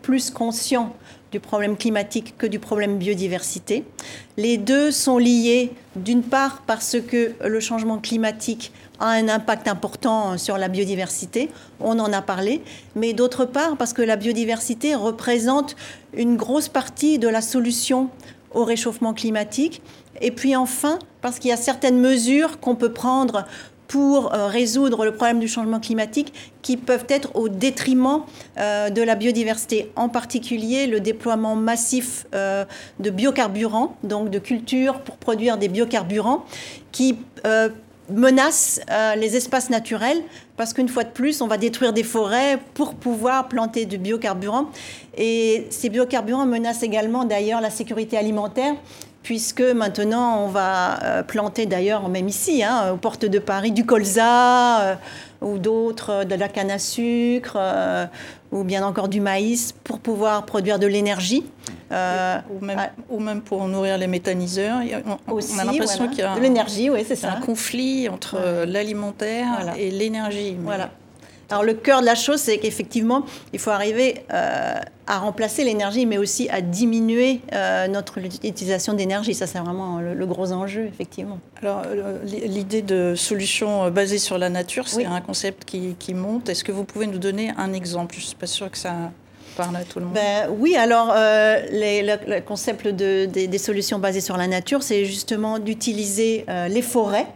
plus 0.02 0.32
conscient 0.32 0.95
du 1.32 1.39
problème 1.39 1.78
climatique 1.78 2.36
que 2.38 2.47
du 2.47 2.60
problème 2.60 2.97
biodiversité. 2.97 3.84
Les 4.38 4.58
deux 4.58 4.91
sont 4.91 5.17
liés 5.17 5.71
d'une 5.95 6.23
part 6.23 6.63
parce 6.65 6.97
que 6.99 7.34
le 7.45 7.60
changement 7.60 7.99
climatique 7.99 8.71
a 8.99 9.09
un 9.09 9.29
impact 9.29 9.67
important 9.67 10.38
sur 10.38 10.57
la 10.57 10.67
biodiversité, 10.67 11.49
on 11.79 11.99
en 11.99 12.12
a 12.13 12.21
parlé, 12.21 12.62
mais 12.95 13.13
d'autre 13.13 13.45
part 13.45 13.77
parce 13.77 13.93
que 13.93 14.01
la 14.01 14.15
biodiversité 14.15 14.95
représente 14.95 15.75
une 16.13 16.35
grosse 16.35 16.67
partie 16.69 17.19
de 17.19 17.27
la 17.27 17.41
solution 17.41 18.09
au 18.53 18.63
réchauffement 18.63 19.13
climatique. 19.13 19.81
Et 20.21 20.31
puis 20.31 20.55
enfin, 20.55 20.99
parce 21.21 21.39
qu'il 21.39 21.49
y 21.49 21.53
a 21.53 21.57
certaines 21.57 21.99
mesures 21.99 22.59
qu'on 22.59 22.75
peut 22.75 22.91
prendre 22.91 23.45
pour 23.88 24.33
euh, 24.33 24.45
résoudre 24.47 25.03
le 25.03 25.12
problème 25.12 25.39
du 25.39 25.47
changement 25.47 25.79
climatique 25.79 26.31
qui 26.62 26.77
peuvent 26.77 27.07
être 27.09 27.35
au 27.35 27.49
détriment 27.49 28.21
euh, 28.59 28.91
de 28.91 29.01
la 29.01 29.15
biodiversité, 29.15 29.91
en 29.95 30.09
particulier 30.09 30.85
le 30.85 30.99
déploiement 30.99 31.55
massif 31.55 32.27
euh, 32.35 32.65
de 32.99 33.09
biocarburants, 33.09 33.97
donc 34.03 34.29
de 34.29 34.38
cultures 34.38 34.99
pour 35.01 35.17
produire 35.17 35.57
des 35.57 35.69
biocarburants, 35.69 36.45
qui 36.91 37.17
menacent 38.11 38.81
les 39.17 39.35
espaces 39.35 39.69
naturels, 39.69 40.21
parce 40.57 40.73
qu'une 40.73 40.89
fois 40.89 41.03
de 41.03 41.09
plus, 41.09 41.41
on 41.41 41.47
va 41.47 41.57
détruire 41.57 41.93
des 41.93 42.03
forêts 42.03 42.59
pour 42.73 42.95
pouvoir 42.95 43.47
planter 43.47 43.85
du 43.85 43.97
biocarburant. 43.97 44.67
Et 45.17 45.67
ces 45.69 45.89
biocarburants 45.89 46.45
menacent 46.45 46.83
également 46.83 47.25
d'ailleurs 47.25 47.61
la 47.61 47.69
sécurité 47.69 48.17
alimentaire, 48.17 48.75
puisque 49.23 49.62
maintenant 49.62 50.43
on 50.43 50.47
va 50.47 51.03
euh, 51.03 51.23
planter 51.23 51.65
d'ailleurs, 51.65 52.08
même 52.10 52.27
ici, 52.27 52.63
hein, 52.63 52.91
aux 52.93 52.97
portes 52.97 53.25
de 53.25 53.39
Paris, 53.39 53.71
du 53.71 53.86
colza 53.86 54.82
euh, 54.82 54.95
ou 55.41 55.58
d'autres, 55.58 56.10
euh, 56.10 56.23
de 56.23 56.36
la 56.36 56.47
canne 56.47 56.71
à 56.71 56.79
sucre 56.79 57.58
ou 58.51 58.63
bien 58.63 58.84
encore 58.84 59.10
du 59.10 59.21
maïs 59.21 59.73
pour 59.84 59.99
pouvoir 59.99 60.45
produire 60.45 60.79
de 60.79 60.88
l'énergie. 60.88 61.45
ou, 61.91 63.19
même, 63.19 63.41
pour 63.41 63.67
nourrir 63.67 63.97
les 63.97 64.08
méthaniseurs. 64.08 64.79
On, 65.27 65.38
a 65.60 65.63
l'impression 65.63 66.08
qu'il 66.08 66.19
y 66.19 66.21
a 66.23 66.36
de 66.36 66.41
l'énergie, 66.41 66.89
oui, 66.89 67.03
c'est 67.08 67.15
ça. 67.15 67.34
un 67.34 67.41
conflit 67.41 68.10
entre 68.10 68.65
l'alimentaire 68.65 69.73
et 69.77 69.91
l'énergie. 69.91 70.58
Voilà. 70.62 70.89
Alors 71.49 71.63
le 71.63 71.73
cœur 71.73 72.01
de 72.01 72.05
la 72.05 72.15
chose, 72.15 72.39
c'est 72.39 72.59
qu'effectivement, 72.59 73.25
il 73.53 73.59
faut 73.59 73.71
arriver 73.71 74.21
euh, 74.31 74.75
à 75.07 75.17
remplacer 75.17 75.63
l'énergie, 75.63 76.05
mais 76.05 76.19
aussi 76.19 76.47
à 76.49 76.62
diminuer 76.62 77.41
euh, 77.53 77.88
notre 77.88 78.19
utilisation 78.19 78.93
d'énergie. 78.93 79.33
Ça, 79.33 79.47
c'est 79.47 79.57
vraiment 79.57 79.99
le, 79.99 80.25
gros 80.27 80.51
enjeu, 80.51 80.85
effectivement. 80.85 81.39
Alors 81.62 81.81
l'idée 82.23 82.83
de 82.83 83.15
solution 83.15 83.89
basée 83.89 84.19
sur 84.19 84.38
la 84.38 84.49
nature, 84.49 84.88
c'est 84.88 85.05
un 85.05 85.21
concept 85.21 85.65
qui, 85.65 86.13
monte. 86.13 86.49
Est-ce 86.49 86.63
que 86.63 86.71
vous 86.71 86.83
pouvez 86.83 87.07
nous 87.07 87.17
donner 87.17 87.51
un 87.57 87.73
exemple? 87.73 88.15
Je 88.15 88.21
ne 88.21 88.25
suis 88.25 88.35
pas 88.35 88.47
sûre 88.47 88.69
que 88.69 88.77
ça 88.77 89.12
parle 89.57 89.75
à 89.75 89.83
tout 89.83 89.99
le 89.99 90.05
monde. 90.05 90.13
Ben, 90.13 90.49
oui, 90.59 90.75
alors 90.75 91.13
le, 91.15 92.39
concept 92.41 92.88
de, 92.88 93.25
des, 93.25 93.57
solutions 93.57 93.97
basées 93.97 94.21
sur 94.21 94.38
la 94.38 94.45
nature, 94.45 94.83
c'est 94.83 95.05
justement 95.05 95.57
d'utiliser 95.57 96.45
les 96.69 96.81
forêts 96.83 97.27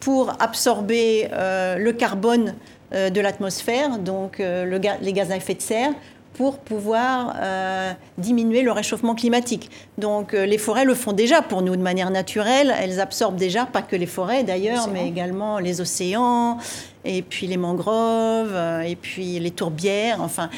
pour 0.00 0.32
absorber 0.40 1.28
le 1.32 1.92
carbone 1.92 2.48
euh, 2.48 2.52
de 2.92 3.20
l'atmosphère, 3.20 3.98
donc 3.98 4.40
euh, 4.40 4.64
le 4.64 4.80
les 5.00 5.12
gaz 5.12 5.30
à 5.30 5.36
effet 5.36 5.54
de 5.54 5.62
serre, 5.62 5.92
pour 6.34 6.58
pouvoir 6.58 7.36
euh, 7.40 7.92
diminuer 8.18 8.62
le 8.62 8.72
réchauffement 8.72 9.14
climatique. 9.14 9.70
Donc 9.98 10.32
les 10.32 10.58
forêts 10.58 10.84
le 10.84 10.94
font 10.94 11.12
déjà 11.12 11.42
pour 11.42 11.60
nous 11.62 11.76
de 11.76 11.82
manière 11.82 12.10
naturelle. 12.10 12.74
Elles 12.80 13.00
absorbent 13.00 13.36
déjà, 13.36 13.66
pas 13.66 13.82
que 13.82 13.96
les 13.96 14.06
forêts 14.06 14.42
d'ailleurs, 14.42 14.88
mais 14.88 15.06
également 15.06 15.58
les 15.58 15.82
océans, 15.82 16.56
et 17.04 17.20
puis 17.20 17.46
les 17.46 17.58
mangroves, 17.58 18.56
et 18.86 18.96
puis 18.96 19.38
les 19.40 19.50
tourbières. 19.50 20.22
Enfin, 20.22 20.48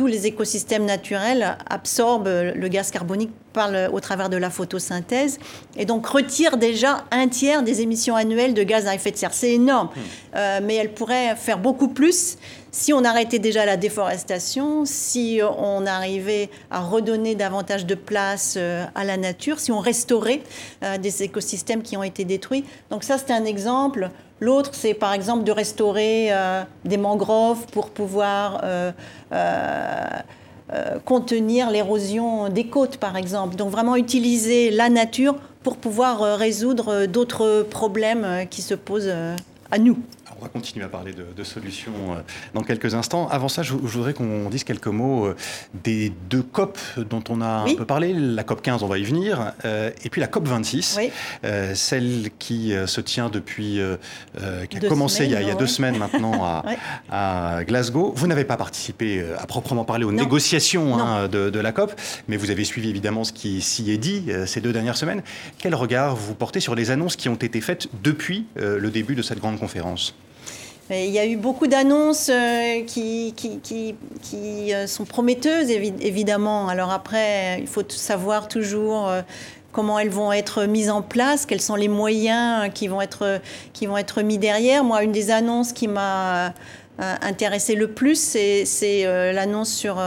tous 0.00 0.06
les 0.06 0.26
écosystèmes 0.26 0.86
naturels 0.86 1.58
absorbent 1.68 2.54
le 2.54 2.68
gaz 2.68 2.90
carbonique 2.90 3.32
au 3.92 4.00
travers 4.00 4.30
de 4.30 4.38
la 4.38 4.48
photosynthèse 4.48 5.38
et 5.76 5.84
donc 5.84 6.06
retirent 6.06 6.56
déjà 6.56 7.04
un 7.10 7.28
tiers 7.28 7.62
des 7.62 7.82
émissions 7.82 8.16
annuelles 8.16 8.54
de 8.54 8.62
gaz 8.62 8.86
à 8.86 8.94
effet 8.94 9.10
de 9.10 9.18
serre. 9.18 9.34
C'est 9.34 9.52
énorme, 9.52 9.88
hmm. 9.88 10.00
euh, 10.36 10.60
mais 10.62 10.76
elles 10.76 10.94
pourraient 10.94 11.36
faire 11.36 11.58
beaucoup 11.58 11.88
plus 11.88 12.38
si 12.72 12.92
on 12.92 13.04
arrêtait 13.04 13.38
déjà 13.38 13.66
la 13.66 13.76
déforestation, 13.76 14.84
si 14.84 15.40
on 15.58 15.86
arrivait 15.86 16.50
à 16.70 16.80
redonner 16.80 17.34
davantage 17.34 17.86
de 17.86 17.94
place 17.94 18.54
euh, 18.56 18.84
à 18.94 19.04
la 19.04 19.16
nature, 19.16 19.60
si 19.60 19.72
on 19.72 19.78
restaurait 19.78 20.42
euh, 20.82 20.98
des 20.98 21.22
écosystèmes 21.22 21.82
qui 21.82 21.96
ont 21.96 22.02
été 22.02 22.24
détruits. 22.24 22.64
Donc 22.90 23.04
ça, 23.04 23.18
c'est 23.18 23.32
un 23.32 23.44
exemple. 23.44 24.10
L'autre, 24.40 24.70
c'est 24.72 24.94
par 24.94 25.12
exemple 25.12 25.44
de 25.44 25.52
restaurer 25.52 26.30
des 26.86 26.96
mangroves 26.96 27.66
pour 27.72 27.90
pouvoir 27.90 28.62
euh, 30.72 31.00
contenir 31.04 31.68
l'érosion 31.68 32.48
des 32.48 32.66
côtes, 32.66 32.96
par 32.98 33.16
exemple. 33.16 33.56
Donc 33.56 33.70
vraiment 33.70 33.96
utiliser 33.96 34.70
la 34.70 34.88
nature 34.88 35.34
pour 35.64 35.76
pouvoir 35.76 36.22
euh, 36.22 36.36
résoudre 36.36 36.88
euh, 36.90 37.06
d'autres 37.08 37.66
problèmes 37.68 38.46
qui 38.48 38.62
se 38.62 38.74
posent 38.74 39.12
à 39.70 39.78
nous 39.78 39.98
on 40.40 40.44
va 40.44 40.48
continuer 40.48 40.84
à 40.84 40.88
parler 40.88 41.12
de, 41.12 41.44
solutions 41.44 41.92
euh, 42.10 42.20
dans 42.54 42.62
quelques 42.62 42.94
instants. 42.94 43.28
Avant 43.28 43.48
ça, 43.48 43.62
je, 43.62 43.74
voudrais 43.74 44.14
qu'on 44.14 44.48
dise 44.50 44.64
quelques 44.64 44.86
mots 44.86 45.26
euh, 45.26 45.36
des 45.84 46.12
deux 46.28 46.42
COP 46.42 46.78
dont 46.96 47.22
on 47.28 47.40
a 47.40 47.64
un 47.66 47.74
peu 47.74 47.84
parlé. 47.84 48.12
La 48.12 48.44
COP 48.44 48.62
15, 48.62 48.82
on 48.82 48.86
va 48.86 48.98
y 48.98 49.04
venir, 49.04 49.52
euh, 49.64 49.90
et 50.04 50.10
puis 50.10 50.20
la 50.20 50.26
COP 50.26 50.46
26, 50.46 50.98
celle 51.74 52.30
qui 52.38 52.72
se 52.86 53.00
tient 53.00 53.28
depuis, 53.28 53.80
qui 54.68 54.76
a 54.76 54.88
commencé 54.88 55.24
il, 55.24 55.30
y 55.30 55.34
a, 55.34 55.54
deux 55.54 55.66
semaines 55.66 55.98
maintenant 55.98 56.62
à, 57.10 57.64
Glasgow. 57.64 58.12
Vous 58.14 58.26
n'avez 58.26 58.44
pas 58.44 58.56
participé 58.56 59.24
à 59.38 59.46
proprement 59.46 59.84
parler 59.84 60.04
aux 60.04 60.12
négociations 60.12 60.98
hein, 60.98 61.28
de, 61.28 61.50
de, 61.50 61.60
la 61.60 61.72
COP, 61.72 61.92
mais 62.28 62.36
vous 62.36 62.50
avez 62.50 62.64
suivi 62.64 62.88
évidemment 62.88 63.24
ce 63.24 63.32
qui 63.32 63.60
s'y 63.60 63.90
est 63.90 63.98
dit 63.98 64.26
ces 64.46 64.60
deux 64.60 64.72
dernières 64.72 64.96
semaines. 64.96 65.22
Quel 65.58 65.74
regard 65.74 66.16
vous 66.16 66.34
portez 66.34 66.60
sur 66.60 66.74
les 66.74 66.90
annonces 66.90 67.16
qui 67.16 67.28
ont 67.28 67.34
été 67.34 67.60
faites 67.60 67.88
depuis 68.02 68.46
le 68.56 68.88
début 68.90 69.14
de 69.14 69.22
cette 69.22 69.38
grande 69.38 69.58
conférence? 69.58 70.14
Il 70.90 71.10
y 71.10 71.18
a 71.18 71.26
eu 71.26 71.36
beaucoup 71.36 71.68
d'annonces 71.68 72.30
euh, 72.32 72.82
qui, 72.84 73.32
qui, 73.36 74.74
euh, 74.74 74.86
sont 74.86 75.04
prometteuses, 75.04 75.70
évidemment. 75.70 76.68
Alors 76.68 76.90
après, 76.90 77.60
il 77.60 77.68
faut 77.68 77.88
savoir 77.88 78.48
toujours 78.48 79.08
euh, 79.08 79.22
comment 79.70 80.00
elles 80.00 80.10
vont 80.10 80.32
être 80.32 80.64
mises 80.64 80.90
en 80.90 81.02
place, 81.02 81.46
quels 81.46 81.60
sont 81.60 81.76
les 81.76 81.88
moyens 81.88 82.72
qui 82.74 82.88
vont 82.88 83.00
être, 83.00 83.40
qui 83.72 83.86
vont 83.86 83.96
être 83.96 84.22
mis 84.22 84.38
derrière. 84.38 84.82
Moi, 84.82 85.04
une 85.04 85.12
des 85.12 85.30
annonces 85.30 85.72
qui 85.72 85.86
m'a 85.86 86.54
intéressé 86.98 87.76
le 87.76 87.88
plus, 87.88 88.16
c'est 88.16 89.32
l'annonce 89.32 89.72
sur, 89.72 90.02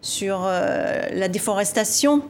sur 0.00 0.42
la 0.42 1.28
déforestation. 1.28 2.22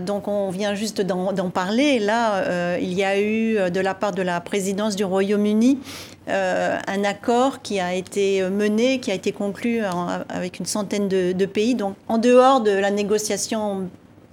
donc 0.00 0.28
on 0.28 0.50
vient 0.50 0.74
juste 0.74 1.00
d'en 1.00 1.50
parler. 1.50 2.00
Là, 2.00 2.76
il 2.78 2.92
y 2.92 3.04
a 3.04 3.20
eu 3.20 3.70
de 3.70 3.80
la 3.80 3.94
part 3.94 4.12
de 4.12 4.22
la 4.22 4.40
présidence 4.40 4.96
du 4.96 5.04
Royaume-Uni 5.04 5.78
euh, 6.28 6.78
un 6.86 7.04
accord 7.04 7.62
qui 7.62 7.80
a 7.80 7.94
été 7.94 8.42
mené, 8.42 9.00
qui 9.00 9.10
a 9.10 9.14
été 9.14 9.32
conclu 9.32 9.80
avec 10.28 10.58
une 10.58 10.66
centaine 10.66 11.08
de, 11.08 11.46
pays, 11.46 11.74
donc 11.74 11.96
en 12.08 12.18
dehors 12.18 12.60
de 12.60 12.70
la 12.70 12.90
négociation 12.90 13.88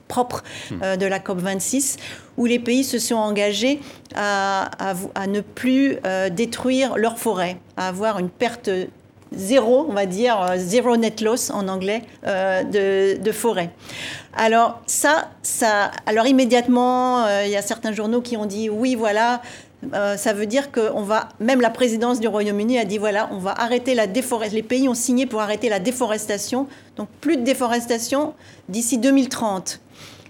propre 0.08 0.44
hmm. 0.70 0.76
euh, 0.84 0.96
de 0.98 1.06
la 1.06 1.20
COP26, 1.20 1.98
où 2.38 2.46
les 2.46 2.60
pays 2.60 2.84
se 2.84 3.00
sont 3.00 3.16
engagés 3.16 3.80
à, 4.16 4.70
ne 5.28 5.42
plus 5.42 5.98
euh, 6.06 6.30
détruire 6.30 6.98
leurs 6.98 7.18
forêts, 7.18 7.58
à 7.78 7.88
avoir 7.88 8.20
une 8.20 8.30
perte 8.30 8.70
zéro, 9.34 9.86
on 9.90 9.94
va 9.94 10.06
dire, 10.06 10.54
zero 10.56 10.96
net 10.96 11.20
loss 11.20 11.50
en 11.50 11.68
anglais, 11.68 12.04
de, 12.24 13.18
de 13.18 13.32
forêt. 13.34 13.72
Alors 14.34 14.82
ça, 14.86 15.32
ça, 15.42 15.92
alors 16.06 16.28
immédiatement, 16.28 17.28
il 17.44 17.50
y 17.50 17.58
a 17.58 17.62
certains 17.62 17.92
journaux 17.92 18.22
qui 18.22 18.38
ont 18.38 18.46
dit 18.46 18.70
oui, 18.70 18.96
voilà, 18.96 19.42
euh, 19.94 20.18
ça 20.18 20.34
veut 20.34 20.48
dire 20.48 20.72
que 20.72 20.92
on 20.94 21.04
va, 21.04 21.30
même 21.40 21.62
la 21.62 21.70
présidence 21.70 22.20
du 22.20 22.28
Royaume-Uni 22.28 22.80
a 22.80 22.86
dit 22.86 22.98
voilà, 22.98 23.30
on 23.32 23.38
va 23.38 23.52
arrêter 23.52 23.94
la 23.96 24.08
déforestation. 24.08 24.56
Les 24.58 24.64
pays 24.64 24.90
ont 24.90 24.96
signé 24.96 25.26
pour 25.26 25.42
arrêter 25.42 25.70
la 25.70 25.80
déforestation, 25.80 26.68
donc 26.96 27.10
plus 27.22 27.38
de 27.38 27.44
déforestation 27.44 28.34
d'ici 28.70 28.98
2030. 28.98 29.80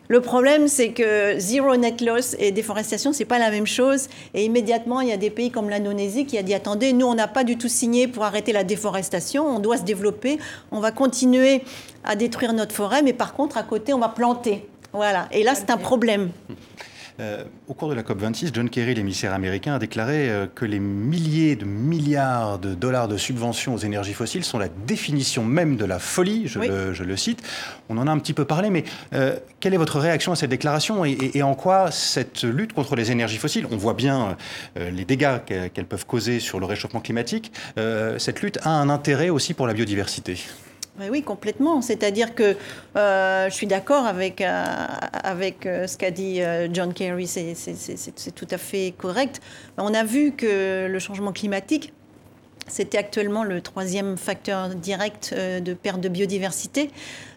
Le 0.10 0.22
problème, 0.22 0.70
c'est 0.70 0.90
que 0.94 1.38
zero 1.38 1.76
net 1.76 2.00
loss 2.00 2.36
et 2.40 2.52
déforestation, 2.52 3.12
c'est 3.12 3.26
pas 3.26 3.40
la 3.40 3.52
même 3.52 3.68
chose. 3.68 4.08
Et 4.34 4.46
immédiatement, 4.46 5.02
il 5.02 5.10
y 5.10 5.12
a 5.12 5.18
des 5.18 5.30
pays 5.30 5.52
comme 5.52 5.70
l'Indonésie 5.70 6.26
qui 6.26 6.38
a 6.38 6.44
dit 6.44 6.54
attendez, 6.54 6.94
nous, 6.94 7.06
on 7.06 7.16
n'a 7.16 7.28
pas 7.28 7.44
du 7.44 7.58
tout 7.58 7.68
signé 7.68 8.08
pour 8.08 8.24
arrêter 8.24 8.54
la 8.54 8.64
déforestation. 8.64 9.46
On 9.46 9.60
doit 9.60 9.78
se 9.78 9.84
développer. 9.84 10.40
On 10.72 10.80
va 10.80 10.92
continuer 10.92 11.62
à 12.06 12.16
détruire 12.16 12.54
notre 12.54 12.74
forêt, 12.74 13.02
mais 13.02 13.12
par 13.12 13.34
contre, 13.34 13.58
à 13.58 13.64
côté, 13.64 13.94
on 13.94 14.00
va 14.00 14.08
planter. 14.08 14.66
Voilà. 14.94 15.28
Et 15.34 15.44
là, 15.44 15.56
c'est 15.56 15.70
un 15.72 15.78
problème. 15.78 16.30
Euh, 17.20 17.44
au 17.68 17.74
cours 17.74 17.90
de 17.90 17.96
la 17.96 18.04
COP26, 18.04 18.52
John 18.54 18.70
Kerry, 18.70 18.94
l'émissaire 18.94 19.34
américain, 19.34 19.76
a 19.76 19.80
déclaré 19.80 20.30
euh, 20.30 20.46
que 20.54 20.66
les 20.66 20.80
milliers 20.80 21.56
de 21.56 21.66
milliards 21.66 22.60
de 22.60 22.76
dollars 22.76 23.08
de 23.08 23.18
subventions 23.18 23.74
aux 23.74 23.80
énergies 23.80 24.14
fossiles 24.14 24.44
sont 24.44 24.60
la 24.60 24.68
définition 24.68 25.44
même 25.44 25.78
de 25.78 25.86
la 25.86 25.98
folie, 25.98 26.48
je, 26.48 26.60
le, 26.60 27.18
cite. 27.18 27.42
On 27.90 27.98
en 27.98 28.06
a 28.06 28.12
un 28.12 28.20
petit 28.20 28.34
peu 28.34 28.46
parlé, 28.46 28.70
mais 28.70 28.84
euh, 29.14 29.36
quelle 29.60 29.74
est 29.74 29.78
votre 29.78 30.00
réaction 30.00 30.32
à 30.32 30.36
cette 30.36 30.52
déclaration 30.52 31.06
et, 31.06 31.42
en 31.42 31.56
quoi 31.56 31.90
cette 31.92 32.44
lutte 32.44 32.74
contre 32.74 32.96
les 32.96 33.12
énergies 33.12 33.38
fossiles, 33.38 33.68
on 33.72 33.78
voit 33.78 33.94
bien 33.94 34.38
les 34.76 35.06
dégâts 35.06 35.40
qu'elles 35.46 35.86
peuvent 35.86 36.06
causer 36.06 36.40
sur 36.40 36.60
le 36.60 36.66
réchauffement 36.66 37.00
climatique, 37.00 37.52
cette 38.18 38.42
lutte 38.42 38.60
a 38.64 38.70
un 38.70 38.90
intérêt 38.90 39.30
aussi 39.30 39.54
pour 39.54 39.68
la 39.68 39.74
biodiversité? 39.74 40.38
Oui, 41.12 41.22
complètement. 41.22 41.82
C'est-à-dire 41.82 42.34
que 42.34 42.56
euh, 42.96 43.50
je 43.50 43.54
suis 43.54 43.68
d'accord 43.68 44.06
avec, 44.06 44.42
euh, 44.42 44.66
avec 45.24 45.66
euh, 45.66 45.88
ce 45.88 45.98
qu'a 45.98 46.12
dit 46.12 46.42
John 46.74 46.94
Kerry, 46.94 47.28
c'est 47.28 48.36
tout 48.36 48.48
à 48.50 48.58
fait 48.58 48.94
correct. 48.98 49.42
On 49.78 49.94
a 49.94 50.04
vu 50.04 50.32
que 50.32 50.88
le 50.88 51.00
changement 51.00 51.32
climatique, 51.32 51.94
c'était 52.68 52.98
actuellement 52.98 53.44
le 53.44 53.62
troisième 53.62 54.18
facteur 54.18 54.70
direct 54.70 55.34
de 55.34 55.74
perte 55.74 56.02
de 56.02 56.10
biodiversité. 56.10 56.90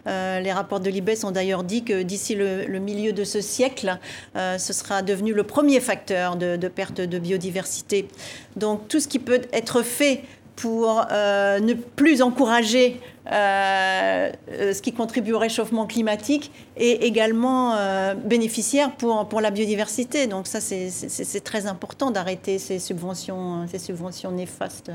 les 0.07 0.53
rapports 0.53 0.81
de 0.81 0.91
l'IBES 0.91 1.25
ont 1.25 1.31
d'ailleurs 1.31 1.63
dit 1.63 1.85
que 1.85 2.03
d'ici 2.03 2.35
le, 2.35 2.79
milieu 2.81 3.13
de 3.13 3.23
ce 3.23 3.41
siècle, 3.41 3.97
ce 4.35 4.73
sera 4.73 5.03
devenu 5.03 5.33
le 5.33 5.45
premier 5.45 5.79
facteur 5.79 6.35
de, 6.35 6.57
perte 6.67 7.01
de 7.01 7.19
biodiversité. 7.21 8.09
Donc 8.57 8.89
tout 8.89 8.99
ce 8.99 9.07
qui 9.07 9.21
peut 9.21 9.43
être 9.53 9.83
fait 9.83 10.23
pour 10.61 11.07
ne 11.11 11.75
plus 11.75 12.23
encourager 12.23 13.01
euh, 13.31 14.33
euh, 14.51 14.73
ce 14.73 14.83
qui 14.83 14.93
contribue 14.93 15.35
au 15.35 15.39
réchauffement 15.39 15.87
climatique 15.87 16.51
et 16.77 17.07
également 17.07 17.77
euh, 17.77 18.15
bénéficiaire 18.15 18.93
pour, 18.97 19.29
pour 19.29 19.41
la 19.41 19.53
biodiversité. 19.53 20.27
Donc 20.27 20.47
ça, 20.47 20.61
c'est 20.61 21.45
très 21.45 21.67
important 21.67 22.11
d'arrêter 22.11 22.59
ces 22.59 22.79
subventions, 22.79 23.67
ces 23.69 23.79
subventions 23.79 24.33
néfastes. 24.33 24.91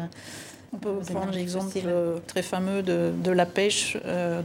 On 0.74 0.78
peut 0.78 0.96
prendre 1.14 1.32
l'exemple 1.32 1.80
très 2.28 2.42
fameux 2.42 2.84
de, 2.84 3.14
de 3.24 3.32
la 3.32 3.46
pêche, 3.46 3.96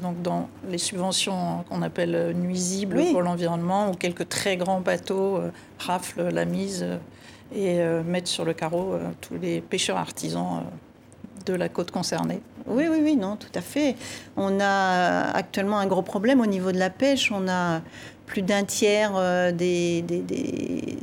donc 0.00 0.22
dans 0.22 0.48
les 0.68 0.78
subventions 0.78 1.64
qu'on 1.68 1.82
appelle 1.82 2.36
nuisibles 2.36 3.02
pour 3.10 3.22
l'environnement, 3.22 3.90
où 3.90 3.94
quelques 3.94 4.28
très 4.28 4.56
grands 4.56 4.80
bateaux 4.80 5.40
raflent 5.80 6.28
la 6.28 6.44
mise 6.44 6.86
et 7.52 7.80
mettent 8.06 8.28
sur 8.28 8.44
le 8.44 8.52
carreau 8.52 8.92
tous 9.20 9.38
les 9.42 9.60
pêcheurs 9.60 9.96
artisans 9.96 10.62
de 11.46 11.54
la 11.54 11.68
côte 11.68 11.90
concernée. 11.90 12.40
Oui, 12.66 12.84
oui, 12.90 12.98
oui, 13.02 13.16
non, 13.16 13.36
tout 13.36 13.50
à 13.54 13.60
fait. 13.60 13.96
On 14.36 14.60
a 14.60 15.30
actuellement 15.32 15.78
un 15.78 15.86
gros 15.86 16.02
problème 16.02 16.40
au 16.40 16.46
niveau 16.46 16.72
de 16.72 16.78
la 16.78 16.90
pêche. 16.90 17.32
On 17.32 17.48
a 17.48 17.80
plus 18.26 18.42
d'un 18.42 18.62
tiers 18.62 19.12
euh, 19.16 19.50
des, 19.50 20.02
des, 20.02 20.20
des, 20.20 20.98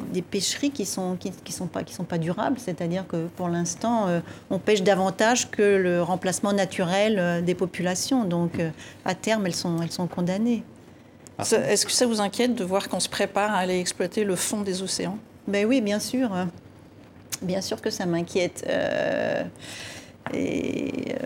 des, 0.00 0.22
pêcheries 0.22 0.72
qui 0.72 0.84
sont, 0.84 1.16
qui, 1.16 1.30
qui 1.30 1.52
sont, 1.52 1.68
pas, 1.68 1.84
qui 1.84 1.94
sont 1.94 2.02
pas 2.04 2.18
durables. 2.18 2.58
C'est-à-dire 2.58 3.06
que 3.06 3.28
pour 3.36 3.48
l'instant, 3.48 4.08
euh, 4.08 4.20
on 4.50 4.58
pêche 4.58 4.82
davantage 4.82 5.48
que 5.50 5.62
le 5.62 6.02
remplacement 6.02 6.52
naturel 6.52 7.18
euh, 7.20 7.40
des 7.40 7.54
populations. 7.54 8.24
Donc 8.24 8.60
à 9.04 9.14
terme, 9.14 9.46
elles 9.46 9.54
sont, 9.54 9.80
elles 9.80 9.92
sont 9.92 10.08
condamnées. 10.08 10.64
Ah. 11.38 11.44
Est-ce 11.68 11.86
que 11.86 11.92
ça 11.92 12.06
vous 12.06 12.20
inquiète 12.20 12.56
de 12.56 12.64
voir 12.64 12.88
qu'on 12.88 13.00
se 13.00 13.08
prépare 13.08 13.52
à 13.52 13.58
aller 13.58 13.78
exploiter 13.78 14.24
le 14.24 14.34
fond 14.34 14.62
des 14.62 14.82
océans? 14.82 15.18
Ben 15.46 15.64
oui, 15.66 15.80
bien 15.80 16.00
sûr. 16.00 16.30
Bien 17.40 17.60
sûr 17.60 17.80
que 17.80 17.90
ça 17.90 18.06
m'inquiète. 18.06 18.68
et 20.34 21.16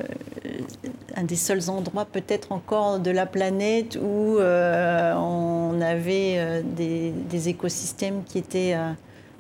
un 1.17 1.25
des 1.25 1.37
seuls 1.37 1.71
endroits 1.71 2.05
peut-être 2.05 2.53
encore 2.53 3.01
de 3.01 3.11
la 3.11 3.27
planète 3.27 3.99
où 4.01 4.39
euh, 4.39 5.15
on 5.15 5.81
avait 5.81 6.35
euh, 6.37 6.63
des, 6.63 7.49
écosystèmes 7.49 8.23
qui 8.25 8.39
étaient 8.39 8.75
euh, 8.75 8.93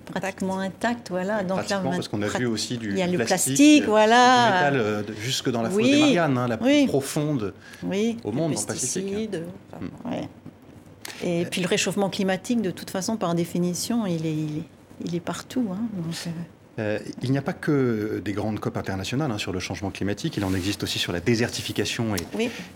pratiquement 0.07 0.59
intacts. 0.59 1.11
Voilà. 1.11 1.43
Donc 1.45 1.69
là, 1.69 1.83
parce 1.85 2.09
qu'on 2.09 2.23
a 2.23 2.29
vu 2.29 2.47
aussi 2.47 2.79
du 2.79 2.91
il 2.91 2.99
y 2.99 3.03
a 3.03 3.07
le 3.07 3.19
plastique, 3.19 3.85
voilà. 3.85 4.71
du 4.71 4.79
métal 4.79 5.05
jusque 5.21 5.51
dans 5.51 5.62
la 5.62 5.71
faune 5.71 5.83
des 5.83 6.01
Mariannes, 6.01 6.39
hein, 6.39 6.49
la 6.49 6.57
plus 6.57 6.87
profonde 6.87 7.53
oui. 7.85 8.17
au 8.25 8.33
monde, 8.33 8.57
en 8.57 8.62
Pacifique. 8.62 9.31
Et 11.25 11.47
puis 11.47 11.61
le 11.61 11.69
réchauffement 11.69 12.11
climatique, 12.11 12.62
de 12.62 12.71
toute 12.71 12.91
façon, 12.91 13.17
par 13.17 13.35
définition, 13.35 14.07
il 14.07 14.27
est, 14.27 14.35
il 14.35 14.59
est, 14.59 14.64
il 15.05 15.14
est 15.14 15.21
partout. 15.21 15.69
Hein, 15.73 15.87
euh, 16.79 16.99
il 17.22 17.31
n'y 17.31 17.39
a 17.39 17.43
pas 17.43 17.55
que 17.55 18.20
des 18.22 18.33
grandes 18.33 18.61
COP 18.61 18.77
internationales 18.77 19.31
hein, 19.31 19.39
sur 19.39 19.51
le 19.53 19.61
changement 19.61 19.91
climatique, 19.91 20.37
il 20.37 20.45
en 20.45 20.53
existe 20.53 20.83
aussi 20.83 20.99
sur 20.99 21.11
la 21.11 21.20
désertification 21.20 22.14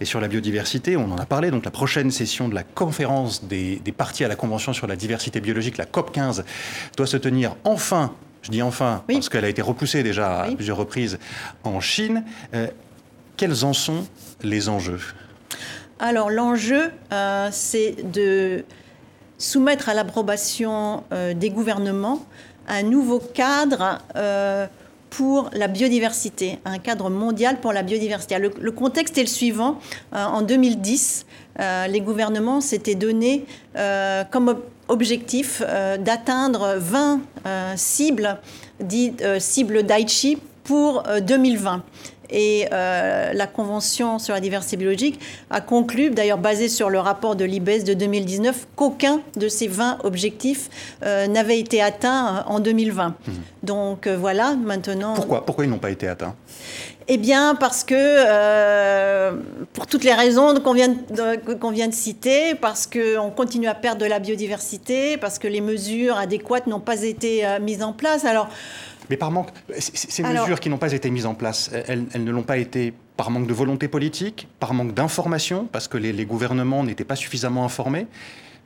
et, 0.01 0.05
sur 0.05 0.21
la 0.21 0.29
biodiversité. 0.29 0.97
On 0.97 1.13
en 1.13 1.19
a 1.19 1.27
parlé, 1.27 1.51
donc 1.51 1.67
la 1.67 1.71
prochaine 1.71 2.11
session 2.11 2.49
de 2.49 2.55
la 2.55 2.63
conférence 2.63 3.45
des, 3.45 3.81
parties 3.97 4.25
à 4.25 4.29
la 4.29 4.37
Convention 4.37 4.73
sur 4.73 4.87
la 4.87 4.97
diversité 4.97 5.41
biologique, 5.41 5.77
la 5.77 5.85
COP 5.85 6.13
15, 6.13 6.45
doit 6.97 7.07
se 7.07 7.19
tenir 7.19 7.57
enfin, 7.65 8.15
je 8.41 8.51
dis 8.51 8.63
enfin, 8.63 9.05
parce 9.07 9.29
qu'elle 9.29 9.45
a 9.45 9.49
été 9.49 9.61
repoussée 9.61 10.03
déjà 10.03 10.43
à 10.43 10.51
plusieurs 10.51 10.79
reprises 10.79 11.19
en 11.65 11.81
Chine. 11.81 12.25
Euh, 12.55 12.69
quels 13.37 13.65
en 13.65 13.75
sont 13.75 14.07
les 14.43 14.71
enjeux? 14.71 15.01
Alors 15.99 16.31
l'enjeu, 16.31 16.91
euh, 17.13 17.49
c'est 17.53 18.11
de 18.11 18.65
soumettre 19.37 19.91
à 19.91 19.95
l'approbation 19.95 21.05
des 21.11 21.51
gouvernements 21.51 22.27
un 22.71 22.85
nouveau 22.85 23.19
cadre 23.19 23.99
euh, 24.17 24.67
pour 25.11 25.51
la 25.53 25.67
biodiversité, 25.67 26.61
un 26.65 26.79
cadre 26.79 27.11
mondial 27.11 27.61
pour 27.61 27.73
la 27.73 27.83
biodiversité. 27.83 28.39
Le, 28.39 28.71
contexte 28.71 29.19
est 29.19 29.23
le 29.23 29.27
suivant. 29.27 29.81
Euh, 30.15 30.25
en 30.25 30.43
2010, 30.43 31.27
euh, 31.59 31.87
les 31.89 32.01
gouvernements 32.01 32.61
s'étaient 32.61 32.95
donné 32.95 33.45
comme 34.31 34.57
objectif 34.89 35.63
d'atteindre 35.99 36.77
20 36.79 37.21
cibles, 37.77 38.39
dites 38.81 39.25
cibles 39.39 39.83
d'Aichi, 39.85 40.39
pour 40.65 41.03
2020. 41.23 41.83
Et 42.31 42.67
euh, 42.73 43.33
la 43.33 43.47
Convention 43.47 44.19
sur 44.19 44.35
la 44.35 44.41
diversité 44.41 44.77
biologique 44.77 45.21
a 45.51 45.61
conclu, 45.61 46.11
d'ailleurs 46.11 46.39
basé 46.39 46.69
sur 46.69 46.91
le 46.91 46.99
rapport 46.99 47.37
de 47.37 47.45
l'IBES 47.45 47.85
de 47.85 47.95
2019, 47.95 48.69
qu'aucun 48.77 49.21
de 49.37 49.49
ces 49.49 49.67
20 49.67 49.99
objectifs 50.05 50.71
euh, 51.05 51.27
n'avait 51.27 51.59
été 51.59 51.83
atteint 51.83 52.37
euh, 52.37 52.53
en 52.53 52.61
2020. 52.61 53.09
Mmh. 53.09 53.33
Donc 53.63 54.09
voilà, 54.09 54.55
maintenant... 54.55 55.15
Pourquoi, 55.15 55.45
Pourquoi 55.45 55.65
ils 55.65 55.71
n'ont 55.71 55.79
pas 55.79 55.91
été 55.91 56.09
atteints? 56.09 56.35
Eh 57.13 57.17
bien, 57.17 57.57
parce 57.57 57.83
que, 57.83 59.33
pour 59.73 59.89
toutes 59.89 60.05
les 60.05 60.15
raisons 60.15 60.55
qu'on 60.61 60.75
vient, 60.75 60.95
qu'on 61.61 61.73
vient 61.73 61.89
de 61.89 61.95
citer, 61.95 62.55
parce 62.55 62.87
qu'on 62.87 63.31
continue 63.35 63.67
à 63.67 63.75
perdre 63.75 64.01
de 64.01 64.07
la 64.07 64.21
biodiversité, 64.21 65.17
parce 65.17 65.41
que 65.41 65.49
les 65.49 65.61
mesures 65.61 66.17
adéquates 66.17 66.69
n'ont 66.69 66.79
pas 66.79 67.03
été 67.03 67.45
mises 67.61 67.83
en 67.83 67.93
place. 67.93 68.25
Alors, 68.25 68.49
mais 69.11 69.17
par 69.17 69.33
manque, 69.33 69.49
ces 69.77 70.23
mesures 70.23 70.61
qui 70.61 70.71
n'ont 70.71 70.79
pas 70.79 70.93
été 70.93 71.11
mises 71.11 71.27
en 71.27 71.35
place, 71.35 71.71
elles, 71.89 72.07
ne 72.15 72.31
l'ont 72.31 72.45
pas 72.45 72.59
été 72.59 72.95
par 73.17 73.31
manque 73.31 73.49
de 73.49 73.53
volonté 73.53 73.89
politique, 73.89 74.49
par 74.61 74.73
manque 74.73 74.95
d'information, 74.95 75.69
parce 75.71 75.89
que 75.89 75.99
les, 75.99 76.25
gouvernements 76.25 76.85
n'étaient 76.85 77.05
pas 77.05 77.17
suffisamment 77.17 77.65
informés. 77.65 78.07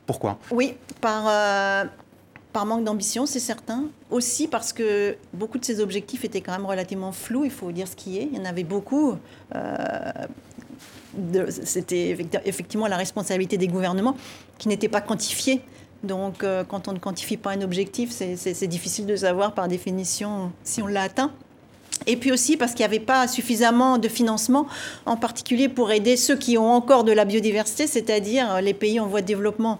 Pourquoi? 0.05 0.37
Oui, 0.51 0.75
par, 1.01 1.25
euh, 1.27 1.85
par 2.53 2.67
manque 2.67 2.83
d'ambition, 2.83 3.25
c'est 3.25 3.39
certain. 3.39 3.85
Aussi 4.11 4.47
parce 4.47 4.71
que 4.71 5.17
beaucoup 5.33 5.57
de 5.57 5.65
ces 5.65 5.79
objectifs 5.79 6.23
étaient 6.23 6.41
quand 6.41 6.51
même 6.51 6.67
relativement 6.67 7.11
flous, 7.11 7.43
il 7.43 7.51
faut 7.51 7.71
dire 7.71 7.87
ce 7.87 7.95
qui 7.95 8.19
est. 8.19 8.29
Il 8.31 8.37
y 8.37 8.39
en 8.39 8.45
avait 8.45 8.63
beaucoup. 8.63 9.15
Euh, 9.55 10.11
c'était 11.49 12.15
effectivement 12.43 12.87
la 12.87 12.97
responsabilité 12.97 13.57
des 13.57 13.67
gouvernements 13.67 14.15
qui 14.59 14.67
n'étaient 14.67 14.89
pas 14.89 15.01
quantifiés. 15.01 15.61
Donc, 16.05 16.43
euh, 16.43 16.63
quand 16.63 16.87
on 16.87 16.93
ne 16.93 16.99
quantifie 16.99 17.37
pas 17.37 17.51
un 17.51 17.61
objectif, 17.61 18.11
c'est 18.11 18.67
difficile 18.67 19.05
de 19.05 19.15
savoir 19.15 19.53
par 19.53 19.67
définition 19.67 20.51
si 20.63 20.81
on 20.81 20.87
l'a 20.87 21.03
atteint. 21.03 21.31
Et 22.07 22.17
puis 22.17 22.31
aussi 22.31 22.57
parce 22.57 22.73
qu'il 22.73 22.81
n'y 22.81 22.93
avait 22.93 22.99
pas 22.99 23.27
suffisamment 23.27 23.97
de 23.97 24.07
financement, 24.07 24.67
en 25.05 25.17
particulier 25.17 25.69
pour 25.69 25.91
aider 25.91 26.17
ceux 26.17 26.35
qui 26.35 26.57
ont 26.57 26.71
encore 26.71 27.03
de 27.03 27.11
la 27.11 27.25
biodiversité, 27.25 27.87
c'est-à-dire 27.87 28.61
les 28.61 28.73
pays 28.73 28.99
en 28.99 29.07
voie 29.07 29.21
de 29.21 29.25
développement. 29.25 29.79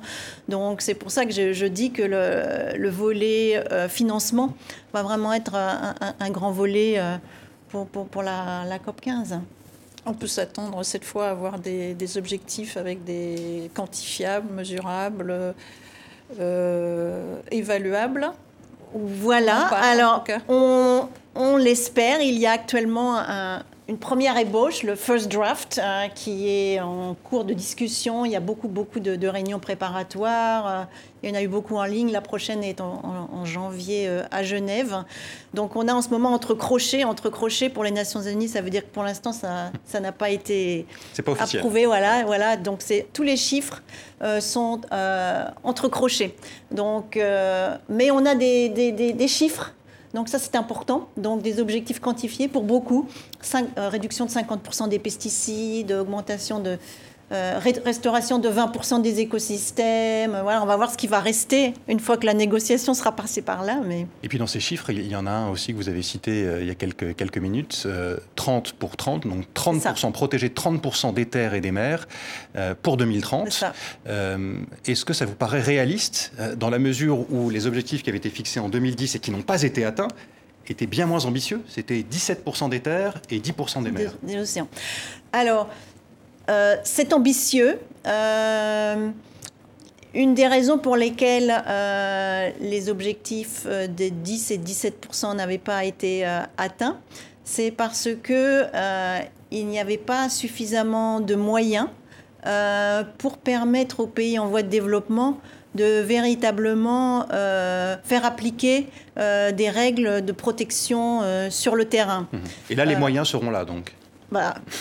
Donc 0.49 0.81
c'est 0.81 0.93
pour 0.95 1.11
ça 1.11 1.25
que 1.25 1.31
je, 1.31 1.65
dis 1.65 1.91
que 1.91 2.01
le, 2.01 2.89
volet 2.89 3.63
euh, 3.71 3.89
financement 3.89 4.53
va 4.93 5.03
vraiment 5.03 5.33
être 5.33 5.55
un, 5.55 6.29
grand 6.29 6.51
volet 6.51 6.95
euh, 6.97 7.17
pour, 7.69 8.23
la, 8.23 8.79
COP 8.83 9.01
15. 9.01 9.39
On 10.07 10.13
peut 10.13 10.27
s'attendre 10.27 10.83
cette 10.83 11.03
fois 11.03 11.27
à 11.27 11.31
avoir 11.31 11.59
des, 11.59 11.93
des, 11.95 12.17
objectifs 12.17 12.77
avec 12.77 13.03
des 13.03 13.69
quantifiables, 13.73 14.51
mesurables, 14.53 15.53
évaluable 17.51 18.31
Voilà, 18.93 19.67
alors 19.67 20.23
on, 20.47 21.07
on 21.35 21.57
l'espère. 21.57 22.21
Il 22.21 22.37
y 22.39 22.45
a 22.45 22.51
actuellement 22.51 23.17
un, 23.17 23.63
une 23.87 23.99
première 23.99 24.35
ébauche, 24.37 24.81
le 24.81 24.95
first 24.95 25.31
draft, 25.31 25.79
euh, 25.81 26.07
qui 26.07 26.49
est 26.49 26.79
en 26.79 27.15
cours 27.23 27.45
de 27.45 27.53
discussion. 27.53 28.25
Il 28.25 28.31
y 28.31 28.35
a 28.35 28.39
beaucoup, 28.39 28.67
beaucoup 28.67 28.99
de, 28.99 29.27
réunions 29.27 29.59
préparatoires. 29.59 30.67
Euh, 30.67 30.83
il 31.21 31.29
y 31.29 31.31
en 31.31 31.35
a 31.35 31.43
eu 31.43 31.47
beaucoup 31.47 31.75
en 31.75 31.83
ligne. 31.83 32.11
La 32.11 32.21
prochaine 32.21 32.63
est 32.63 32.81
en, 32.81 33.45
janvier 33.45 34.07
euh, 34.07 34.23
à 34.31 34.41
Genève. 34.41 35.03
Donc 35.53 35.75
on 35.75 35.87
a 35.87 35.93
en 35.93 36.01
ce 36.01 36.09
moment 36.09 36.33
entre 36.33 36.55
crochets, 36.55 37.03
entre 37.03 37.29
crochets 37.29 37.69
pour 37.69 37.83
les 37.83 37.91
Nations 37.91 38.21
Unies. 38.21 38.47
Ça 38.47 38.61
veut 38.61 38.71
dire 38.71 38.81
que 38.81 38.91
pour 38.91 39.03
l'instant, 39.03 39.31
ça, 39.31 39.71
ça 39.85 39.99
n'a 39.99 40.11
pas 40.11 40.31
été 40.31 40.87
approuvé. 41.39 41.85
Voilà, 41.85 42.23
voilà. 42.25 42.57
Donc 42.57 42.81
c'est 42.81 43.07
tous 43.13 43.23
les 43.23 43.37
chiffres 43.37 43.83
sont 44.39 44.81
entre 45.63 45.87
crochets. 45.87 46.35
Donc, 46.71 47.19
mais 47.89 48.09
on 48.09 48.25
a 48.25 48.33
des, 48.33 48.69
des, 48.69 48.91
des 48.91 49.27
chiffres 49.27 49.73
donc 50.15 50.29
ça, 50.29 50.39
c'est 50.39 50.55
important. 50.55 51.09
Donc 51.17 51.41
des 51.41 51.59
objectifs 51.59 51.99
quantifiés 51.99 52.47
pour 52.47 52.63
beaucoup. 52.63 53.07
Euh, 53.53 53.89
réduction 53.89 54.25
de 54.25 54.31
50% 54.31 54.87
des 54.87 54.97
pesticides, 54.97 55.91
augmentation 55.91 56.61
de 56.61 56.77
euh, 57.31 57.59
restauration 57.59 58.37
de 58.37 58.49
20% 58.49 59.01
des 59.01 59.19
écosystèmes. 59.19 60.37
Voilà, 60.43 60.61
on 60.61 60.67
va 60.67 60.75
voir 60.75 60.91
ce 60.91 60.97
qui 60.97 61.07
va 61.07 61.19
rester 61.19 61.73
une 61.87 61.99
fois 61.99 62.17
que 62.17 62.25
la 62.25 62.35
négociation 62.35 62.93
sera 62.93 63.15
passée 63.15 63.41
par 63.41 63.63
là. 63.63 63.81
Mais... 63.83 64.05
Et 64.21 64.29
puis 64.29 64.37
dans 64.37 64.45
ces 64.45 64.59
chiffres, 64.59 64.91
il 64.91 65.07
y 65.07 65.15
en 65.15 65.25
a 65.25 65.31
un 65.31 65.49
aussi 65.49 65.71
que 65.71 65.77
vous 65.77 65.89
avez 65.89 66.03
cité 66.03 66.45
euh, 66.45 66.61
il 66.61 66.67
y 66.67 66.69
a 66.69 66.75
quelques, 66.75 67.15
quelques 67.15 67.39
minutes, 67.39 67.87
30 68.35 68.73
pour 68.73 68.95
30, 68.95 69.27
donc 69.27 69.45
30% 69.55 70.11
protéger 70.11 70.49
30% 70.49 71.13
des 71.15 71.25
terres 71.25 71.55
et 71.55 71.61
des 71.61 71.71
mers 71.71 72.07
pour 72.83 72.97
2030. 72.97 73.63
Est-ce 74.85 75.05
que 75.05 75.13
ça 75.13 75.25
vous 75.25 75.35
paraît 75.35 75.61
réaliste 75.61 76.31
dans 76.57 76.69
la 76.69 76.79
mesure 76.79 77.31
où 77.31 77.49
les 77.49 77.65
objectifs 77.65 78.03
qui 78.03 78.09
avaient 78.09 78.17
été 78.17 78.29
fixés 78.29 78.59
en 78.59 78.69
2010 78.69 79.15
et 79.15 79.19
qui 79.19 79.31
n'ont 79.31 79.41
pas 79.41 79.63
été 79.63 79.83
atteints 79.83 80.07
étaient 80.67 80.87
bien 80.87 81.05
moins 81.05 81.25
ambitieux 81.25 81.61
C'était 81.67 81.99
17% 81.99 82.69
des 82.69 82.79
terres 82.79 83.21
et 83.29 83.39
10% 83.39 83.83
des 83.83 83.91
mers. 83.91 84.13
Des, 84.23 84.33
des 84.33 84.39
océans. 84.39 84.67
Alors, 85.31 85.69
euh, 86.49 86.75
c'est 86.83 87.13
ambitieux. 87.13 87.79
Euh, 88.07 89.09
une 90.13 90.33
des 90.33 90.47
raisons 90.47 90.77
pour 90.77 90.95
lesquelles 90.95 91.53
euh, 91.67 92.49
les 92.61 92.89
objectifs 92.89 93.65
de 93.65 94.09
10 94.09 94.51
et 94.51 94.57
17% 94.57 95.35
n'avaient 95.35 95.57
pas 95.57 95.83
été 95.83 96.25
atteints, 96.57 96.97
c'est 97.43 97.71
parce 97.71 98.09
que 98.23 98.63
il 99.51 99.67
n'y 99.67 99.79
avait 99.79 99.97
pas 99.97 100.29
suffisamment 100.29 101.19
de 101.19 101.35
moyens 101.35 101.87
pour 103.17 103.37
permettre 103.37 103.99
aux 104.01 104.07
pays 104.07 104.39
en 104.39 104.47
voie 104.47 104.61
de 104.61 104.69
développement 104.69 105.39
de 105.73 105.99
véritablement 105.99 107.27
faire 107.27 108.23
appliquer 108.23 108.87
des 109.17 109.69
règles 109.69 110.23
de 110.23 110.31
protection 110.31 111.49
sur 111.49 111.75
le 111.75 111.83
terrain. 111.85 112.29
Et 112.69 112.75
là, 112.75 112.85
les 112.85 112.95
moyens 112.95 113.27
seront 113.27 113.51
là, 113.51 113.65
donc? 113.65 113.93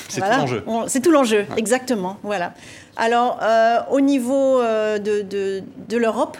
C'est 0.09 0.20
tout 0.20 0.26
l'enjeu. 0.26 0.64
C'est 0.86 1.00
tout 1.00 1.11
l'enjeu, 1.11 1.46
exactement. 1.57 2.18
Voilà. 2.22 2.55
Alors, 2.96 3.38
euh, 3.42 3.78
au 3.90 4.00
niveau 4.00 4.61
euh, 4.61 4.98
de, 4.98 5.22
de, 5.88 5.96
l'Europe, 5.96 6.38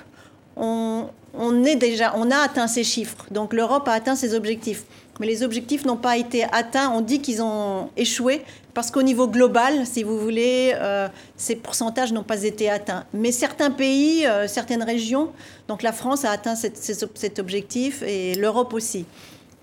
on, 0.56 1.06
on, 1.36 1.64
est 1.64 1.76
déjà, 1.76 2.14
on 2.16 2.30
a 2.30 2.36
atteint 2.36 2.68
ces 2.68 2.84
chiffres. 2.84 3.26
Donc 3.30 3.52
l'Europe 3.52 3.88
a 3.88 3.92
atteint 3.92 4.14
ses 4.14 4.34
objectifs. 4.34 4.84
Mais 5.20 5.26
les 5.26 5.44
objectifs 5.44 5.84
n'ont 5.84 5.96
pas 5.96 6.16
été 6.16 6.44
atteints. 6.44 6.90
On 6.90 7.00
dit 7.00 7.20
qu'ils 7.20 7.40
ont 7.40 7.90
échoué 7.96 8.42
parce 8.72 8.90
qu'au 8.90 9.02
niveau 9.02 9.28
global, 9.28 9.86
si 9.86 10.02
vous 10.02 10.18
voulez, 10.18 10.72
euh, 10.74 11.08
ces 11.36 11.54
pourcentages 11.54 12.12
n'ont 12.12 12.24
pas 12.24 12.42
été 12.42 12.68
atteints. 12.68 13.04
Mais 13.12 13.30
certains 13.30 13.70
pays, 13.70 14.26
certaines 14.48 14.82
régions, 14.82 15.30
donc 15.68 15.82
la 15.82 15.92
France 15.92 16.24
a 16.24 16.30
atteint 16.30 16.56
cet 16.56 17.38
objectif 17.38 18.02
et 18.02 18.34
l'Europe 18.34 18.72
aussi. 18.72 19.06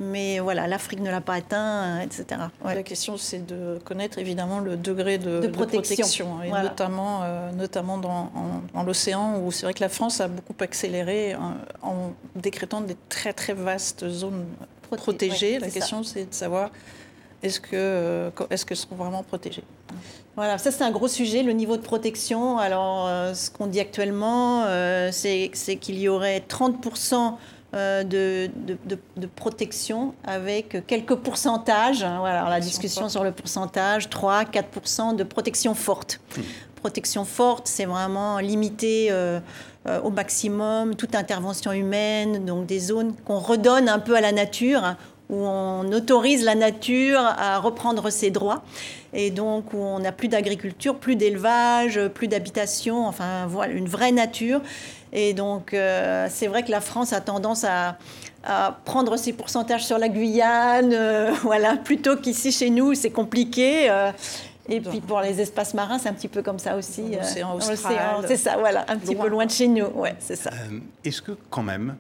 Mais 0.02 0.40
voilà, 0.40 0.68
l'Afrique 0.68 1.00
ne 1.00 1.12
l'a 1.12 1.22
pas 1.22 1.36
atteint, 1.36 2.02
etc. 2.02 2.42
La 2.66 2.82
question, 2.82 3.18
c'est 3.18 3.46
de 3.46 3.78
connaître 3.86 4.18
évidemment 4.18 4.60
le 4.60 4.76
degré 4.76 5.20
de, 5.20 5.46
protection. 5.48 6.42
et 6.42 6.50
notamment, 6.50 7.22
euh, 7.24 7.52
notamment 7.52 8.00
dans, 8.00 8.32
l'océan, 8.84 9.40
où 9.40 9.52
c'est 9.52 9.64
vrai 9.64 9.76
que 9.76 9.80
la 9.80 9.90
France 9.90 10.20
a 10.20 10.28
beaucoup 10.28 10.56
accéléré 10.60 11.36
en, 11.84 12.14
décrétant 12.36 12.82
des 12.82 12.98
très 13.10 13.32
très 13.32 13.54
vastes 13.54 14.10
zones 14.10 14.46
protégées. 14.90 15.60
la 15.60 15.70
question, 15.70 16.04
c'est 16.04 16.26
de 16.26 16.34
savoir 16.34 16.72
est-ce 17.44 17.60
que 17.60 17.70
euh, 17.74 18.30
est-ce 18.50 18.66
que 18.66 18.74
seront 18.74 18.96
vraiment 18.96 19.22
protégés 19.22 19.64
Voilà, 20.36 20.58
ça 20.58 20.72
c'est 20.72 20.84
un 20.84 20.92
gros 20.92 21.08
sujet, 21.08 21.44
le 21.44 21.54
niveau 21.54 21.78
de 21.78 21.84
protection. 21.84 22.58
Alors, 22.58 23.08
euh, 23.08 23.36
ce 23.36 23.52
qu'on 23.52 23.68
dit 23.68 23.80
actuellement, 23.80 24.66
c'est 25.12 25.52
qu'il 25.80 26.00
y 26.00 26.10
aurait 26.10 26.40
30 26.40 26.82
euh, 27.74 28.04
de, 28.04 28.50
de, 28.66 29.26
protection 29.28 30.14
avec 30.26 30.86
quelques 30.88 31.16
pourcentages. 31.16 32.04
Hein, 32.04 32.18
voilà, 32.20 32.50
la 32.50 32.60
discussion 32.60 33.08
sur 33.08 33.24
le 33.24 33.32
pourcentage, 33.32 34.10
3-4% 34.10 35.16
de 35.16 35.24
protection 35.24 35.74
forte. 35.74 36.20
Hmm. 36.36 36.42
Protection 36.76 37.24
forte, 37.24 37.68
c'est 37.68 37.86
vraiment 37.86 38.40
limité 38.40 39.08
euh, 39.10 39.40
euh, 39.88 40.02
au 40.02 40.10
maximum 40.10 40.96
toute 40.96 41.16
intervention 41.16 41.72
humaine, 41.72 42.44
donc 42.44 42.66
des 42.66 42.80
zones 42.80 43.16
qu'on 43.24 43.40
redonne 43.40 43.88
un 43.88 44.00
peu 44.00 44.18
à 44.18 44.22
la 44.22 44.34
nature, 44.34 44.96
où 45.30 45.38
on 45.38 45.90
autorise 45.94 46.44
la 46.44 46.56
nature 46.56 47.22
à 47.22 47.58
reprendre 47.58 48.10
ses 48.10 48.32
droits, 48.32 48.64
et 49.14 49.32
donc 49.32 49.74
où 49.74 49.78
on 49.78 50.00
n'a 50.00 50.12
plus 50.12 50.28
d'agriculture, 50.28 50.98
plus 50.98 51.16
d'élevage, 51.16 52.02
plus 52.10 52.28
d'habitation, 52.28 53.08
enfin 53.08 53.46
voilà, 53.48 53.72
une 53.72 53.88
vraie 53.88 54.12
nature. 54.12 54.60
Et 55.14 55.34
donc, 55.34 55.74
euh, 55.74 56.28
c'est 56.30 56.48
vrai 56.48 56.64
que 56.64 56.72
la 56.72 56.82
France 56.82 57.14
a 57.14 57.22
tendance 57.22 57.66
à, 57.66 57.98
prendre 58.86 59.18
ses 59.18 59.34
pourcentages 59.34 59.86
sur 59.86 60.00
la 60.00 60.10
Guyane, 60.10 60.94
euh, 60.94 61.32
voilà, 61.44 61.78
plutôt 61.78 62.16
qu'ici 62.16 62.52
chez 62.52 62.72
nous, 62.72 62.96
c'est 62.96 63.12
compliqué. 63.12 63.88
Euh, 63.88 64.12
et 64.68 64.80
puis 64.80 65.02
pour 65.02 65.22
les 65.22 65.42
espaces 65.42 65.74
marins, 65.74 66.00
c'est 66.00 66.08
un 66.10 66.14
petit 66.14 66.28
peu 66.28 66.42
comme 66.42 66.58
ça 66.58 66.76
aussi. 66.76 67.04
L'océan 67.16 67.56
austral. 67.56 68.24
C'est 68.28 68.38
ça, 68.38 68.56
voilà, 68.58 68.86
un 68.88 68.98
petit 68.98 69.16
peu 69.16 69.28
loin 69.28 69.46
de 69.46 69.52
chez 69.52 69.68
nous. 69.68 69.86
Ouais, 69.96 70.16
c'est 70.20 70.36
ça. 70.36 70.52
Est-ce 71.04 71.22
que 71.22 71.34
quand 71.50 71.64
même 71.64 71.96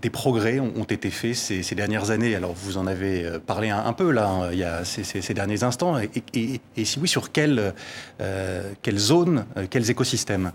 des 0.00 0.08
progrès 0.08 0.60
ont, 0.60 0.84
été 0.84 1.10
faits 1.10 1.34
ces, 1.34 1.74
dernières 1.74 2.10
années? 2.10 2.34
Alors 2.34 2.54
vous 2.54 2.78
en 2.78 2.86
avez 2.86 3.38
parlé 3.46 3.68
un, 3.68 3.92
peu 3.92 4.12
là, 4.12 4.28
hein, 4.28 4.48
il 4.52 4.58
y 4.58 4.64
a 4.64 4.84
ces, 4.84 5.34
derniers 5.34 5.62
instants. 5.62 5.98
Et, 5.98 6.60
si 6.84 6.98
oui, 7.00 7.08
sur 7.08 7.32
quelles 7.32 7.74
quelle 8.82 8.98
zones, 8.98 9.44
quels 9.68 9.90
écosystèmes? 9.90 10.52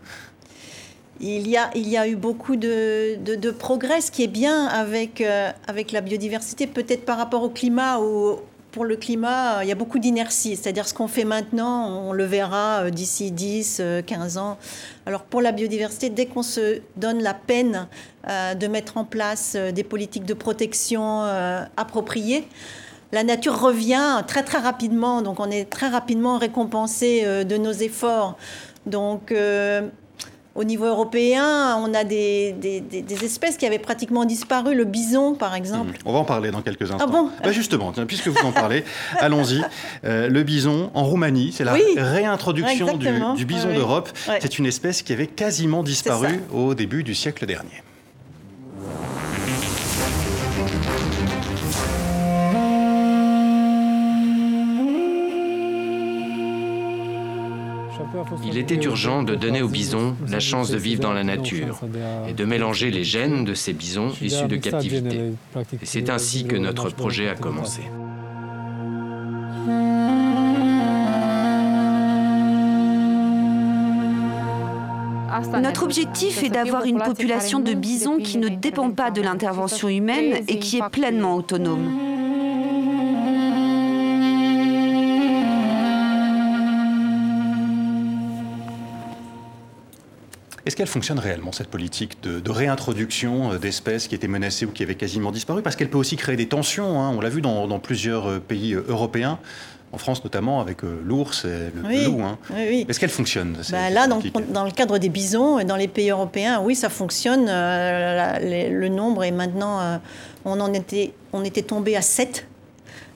Il 1.22 1.48
y, 1.48 1.56
a, 1.56 1.70
il 1.76 1.88
y 1.88 1.98
a 1.98 2.08
eu 2.08 2.16
beaucoup 2.16 2.58
de, 2.58 3.16
de, 3.16 3.52
progrès, 3.52 4.02
ce 4.02 4.12
qui 4.12 4.24
est 4.24 4.28
bien 4.28 4.66
avec, 4.66 5.22
euh, 5.22 5.50
avec 5.68 5.92
la 5.92 6.02
biodiversité, 6.02 6.68
peut-être 6.68 7.06
par 7.06 7.18
rapport 7.18 7.44
au 7.44 7.50
climat, 7.50 8.00
où 8.00 8.40
pour 8.72 8.84
le 8.84 8.98
climat, 8.98 9.64
il 9.64 9.70
y 9.70 9.72
a 9.72 9.76
beaucoup 9.76 10.00
d'inertie. 10.00 10.58
C'est-à-dire 10.58 10.86
ce 10.86 10.94
qu'on 10.94 11.08
fait 11.08 11.24
maintenant, 11.24 11.88
on 11.88 12.12
le 12.12 12.26
verra 12.26 12.82
euh, 12.82 12.90
d'ici 12.90 13.32
10, 13.32 13.82
15 14.06 14.38
euh, 14.38 14.42
ans. 14.42 14.58
Alors 15.06 15.24
pour 15.24 15.42
la 15.42 15.54
biodiversité, 15.54 16.10
dès 16.10 16.26
qu'on 16.26 16.44
se 16.44 16.82
donne 16.98 17.22
la 17.22 17.34
peine 17.34 17.88
de 18.28 18.68
mettre 18.68 18.98
en 18.98 19.06
place 19.06 19.56
des 19.56 19.84
politiques 19.84 20.26
de 20.26 20.34
protection 20.34 21.22
appropriées, 21.78 22.48
la 23.12 23.24
nature 23.24 23.62
revient 23.62 24.24
très 24.26 24.42
très 24.42 24.58
rapidement. 24.58 25.22
Donc 25.22 25.40
on 25.40 25.52
est 25.52 25.70
très 25.70 25.90
rapidement 25.90 26.40
récompensé 26.40 27.46
de 27.46 27.58
nos 27.58 27.72
efforts. 27.72 28.36
Donc 28.88 29.32
au 30.56 30.64
niveau 30.64 30.86
européen, 30.86 31.78
on 31.78 31.94
a 31.94 32.06
des, 32.06 32.56
espèces 33.24 33.58
qui 33.58 33.66
avaient 33.66 33.80
pratiquement 33.80 34.24
disparu, 34.24 34.74
le 34.74 34.86
bison 34.86 35.36
par 35.36 35.54
exemple. 35.54 35.92
Hmm. 35.92 36.08
On 36.08 36.14
va 36.14 36.20
en 36.20 36.24
parler 36.24 36.52
dans 36.52 36.62
quelques 36.62 36.84
instants. 36.84 36.98
Ah 37.02 37.08
bon? 37.08 37.30
Bah 37.44 37.52
justement, 37.52 37.92
puisque 38.08 38.30
vous 38.30 38.46
en 38.46 38.54
parlez, 38.54 38.86
allons-y. 39.20 39.62
Euh, 40.06 40.30
le 40.30 40.44
bison 40.44 40.92
en 40.94 41.04
Roumanie, 41.04 41.52
c'est 41.54 41.66
la 41.66 41.76
réintroduction 41.98 42.98
du, 42.98 43.46
bison 43.46 43.74
d'Europe. 43.74 44.10
C'est 44.40 44.58
une 44.58 44.66
espèce 44.66 45.02
qui 45.02 45.12
avait 45.14 45.28
quasiment 45.28 45.84
disparu 45.84 46.40
au 46.54 46.74
début 46.74 47.04
du 47.04 47.16
siècle 47.16 47.46
dernier. 47.46 47.84
Il 58.46 58.58
était 58.58 58.82
urgent 58.84 59.24
de 59.24 59.36
donner 59.36 59.62
aux 59.62 59.68
bisons 59.68 60.16
la 60.30 60.40
chance 60.40 60.70
de 60.70 60.78
vivre 60.78 61.02
dans 61.02 61.14
la 61.14 61.24
nature 61.24 61.80
et 62.28 62.34
de 62.34 62.46
mélanger 62.46 62.92
les 62.92 63.04
gènes 63.04 63.46
de 63.46 63.54
ces 63.54 63.74
bisons 63.74 64.12
issus 64.22 64.48
de 64.48 64.56
captivité. 64.58 65.34
Et 65.82 65.86
c'est 65.86 66.10
ainsi 66.10 66.46
que 66.46 66.56
notre 66.56 66.90
projet 66.90 67.30
a 67.30 67.36
commencé. 67.36 67.82
Notre 75.62 75.84
objectif 75.84 76.44
est 76.44 76.50
d'avoir 76.50 76.86
une 76.86 77.00
population 77.00 77.60
de 77.60 77.74
bisons 77.74 78.18
qui 78.18 78.38
ne 78.38 78.48
dépend 78.48 78.92
pas 78.92 79.12
de 79.12 79.22
l'intervention 79.22 79.90
humaine 79.90 80.44
et 80.48 80.60
qui 80.60 80.78
est 80.78 80.90
pleinement 80.90 81.36
autonome. 81.36 82.15
Est-ce 90.66 90.76
qu'elle 90.76 90.88
fonctionne 90.88 91.20
réellement, 91.20 91.52
cette 91.52 91.68
politique 91.68 92.24
de, 92.24 92.52
réintroduction 92.52 93.54
euh, 93.54 93.58
d'espèces 93.60 94.08
qui 94.08 94.16
étaient 94.16 94.28
menacées 94.28 94.66
ou 94.66 94.72
qui 94.72 94.82
avaient 94.82 94.96
quasiment 94.96 95.32
disparu? 95.32 95.62
Parce 95.62 95.76
qu'elle 95.76 95.90
peut 95.90 95.98
aussi 95.98 96.16
créer 96.16 96.36
des 96.36 96.48
tensions, 96.48 97.02
hein. 97.02 97.12
on 97.16 97.22
l'a 97.22 97.30
vu 97.30 97.42
dans, 97.42 97.80
plusieurs 97.80 98.28
euh, 98.28 98.40
pays 98.40 98.74
euh, 98.74 98.84
européens 98.88 99.40
en 99.92 99.98
France 99.98 100.24
notamment 100.26 100.60
avec 100.60 100.80
l'ours 100.82 101.46
et 101.46 101.72
le, 101.74 102.06
loup. 102.06 102.22
Hein. 102.22 102.38
Est-ce 102.58 103.00
qu'elle 103.00 103.10
fonctionne 103.10 103.56
bah 103.72 103.90
Là, 103.90 104.08
dans, 104.08 104.18
le 104.18 104.72
cadre 104.72 104.98
des 104.98 105.08
bisons, 105.08 105.64
dans 105.64 105.78
les 105.78 105.88
pays 105.88 106.10
européens, 106.10 106.60
oui, 106.62 106.76
ça 106.76 106.90
fonctionne. 106.90 107.46
le 107.46 108.88
nombre 108.90 109.24
est 109.24 109.32
maintenant, 109.32 110.02
on 110.44 110.60
en 110.60 110.74
était, 110.74 111.14
on 111.32 111.46
était 111.46 111.62
tombé 111.62 111.96
à 111.96 112.02
7 112.02 112.46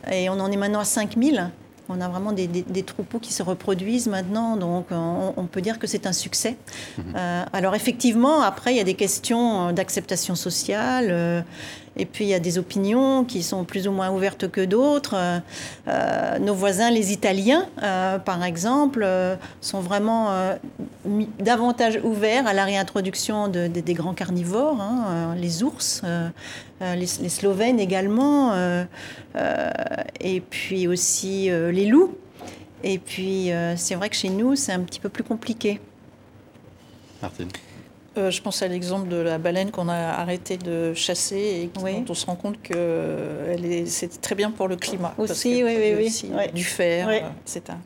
et 0.09 0.29
on 0.29 0.39
en 0.39 0.49
est 0.49 0.57
maintenant 0.57 0.79
à 0.79 0.85
5000. 0.85 1.49
On 1.89 2.01
a 2.01 2.07
vraiment 2.07 2.31
des, 2.31 2.83
troupeaux 2.83 3.19
qui 3.19 3.33
se 3.33 3.43
reproduisent 3.43 4.07
maintenant, 4.07 4.55
donc 4.55 4.87
on, 4.91 5.47
peut 5.51 5.61
dire 5.61 5.79
que 5.79 5.87
c'est 5.87 6.05
un 6.05 6.13
succès. 6.13 6.55
Mhm. 6.97 7.03
Euh, 7.15 7.43
alors 7.51 7.75
effectivement, 7.75 8.41
après, 8.41 8.73
il 8.73 8.77
y 8.77 8.81
a 8.81 8.83
des 8.83 8.93
questions 8.93 9.71
d'acceptation 9.71 10.35
sociale. 10.35 11.45
Euh, 11.99 12.01
et 12.01 12.05
puis 12.05 12.25
il 12.25 12.29
y 12.29 12.33
a 12.33 12.39
des 12.39 12.57
opinions 12.57 13.23
qui 13.23 13.43
sont 13.43 13.63
plus 13.63 13.87
ou 13.87 13.91
moins 13.91 14.09
ouvertes 14.09 14.49
que 14.49 14.61
d'autres. 14.61 15.15
Euh, 15.87 16.39
nos 16.39 16.53
voisins, 16.53 16.89
les 16.91 17.11
Italiens, 17.11 17.67
par 18.25 18.43
exemple, 18.43 19.05
sont 19.61 19.81
vraiment 19.81 20.57
davantage 21.39 21.99
ouverts 22.03 22.47
à 22.47 22.53
la 22.53 22.65
réintroduction 22.65 23.47
des 23.47 23.93
grands 23.93 24.13
carnivores, 24.13 24.79
hein, 24.81 25.35
les 25.37 25.63
ours, 25.63 26.01
les, 26.81 26.95
les, 26.97 27.29
Slovènes 27.29 27.79
également, 27.79 28.53
et 30.19 30.41
puis 30.41 30.87
aussi 30.87 31.49
les 31.49 31.85
loups. 31.85 32.15
Et 32.83 32.97
puis 32.97 33.51
c'est 33.75 33.95
vrai 33.95 34.09
que 34.09 34.15
chez 34.15 34.29
nous, 34.29 34.55
c'est 34.55 34.73
un 34.73 34.81
petit 34.81 34.99
peu 34.99 35.09
plus 35.09 35.23
compliqué. 35.23 35.79
Martine 37.21 37.49
euh, 38.17 38.31
je 38.31 38.41
pense 38.41 38.61
à 38.61 38.67
l'exemple 38.67 39.07
de 39.07 39.17
la 39.17 39.37
baleine 39.37 39.71
qu'on 39.71 39.87
a 39.87 39.95
arrêté 39.95 40.57
de 40.57 40.93
chasser 40.93 41.37
et 41.37 41.71
dont 41.73 42.05
on 42.09 42.13
se 42.13 42.25
rend 42.25 42.35
compte 42.35 42.61
que 42.61 43.55
c'est 43.85 44.19
très 44.21 44.35
bien 44.35 44.51
pour 44.51 44.67
le 44.67 44.75
climat. 44.75 45.13
Aussi, 45.17 45.63
oui, 45.63 45.75
oui, 45.77 45.93
oui. 45.97 46.51
Du 46.53 46.63
fer, 46.63 47.09
etc. 47.45 47.77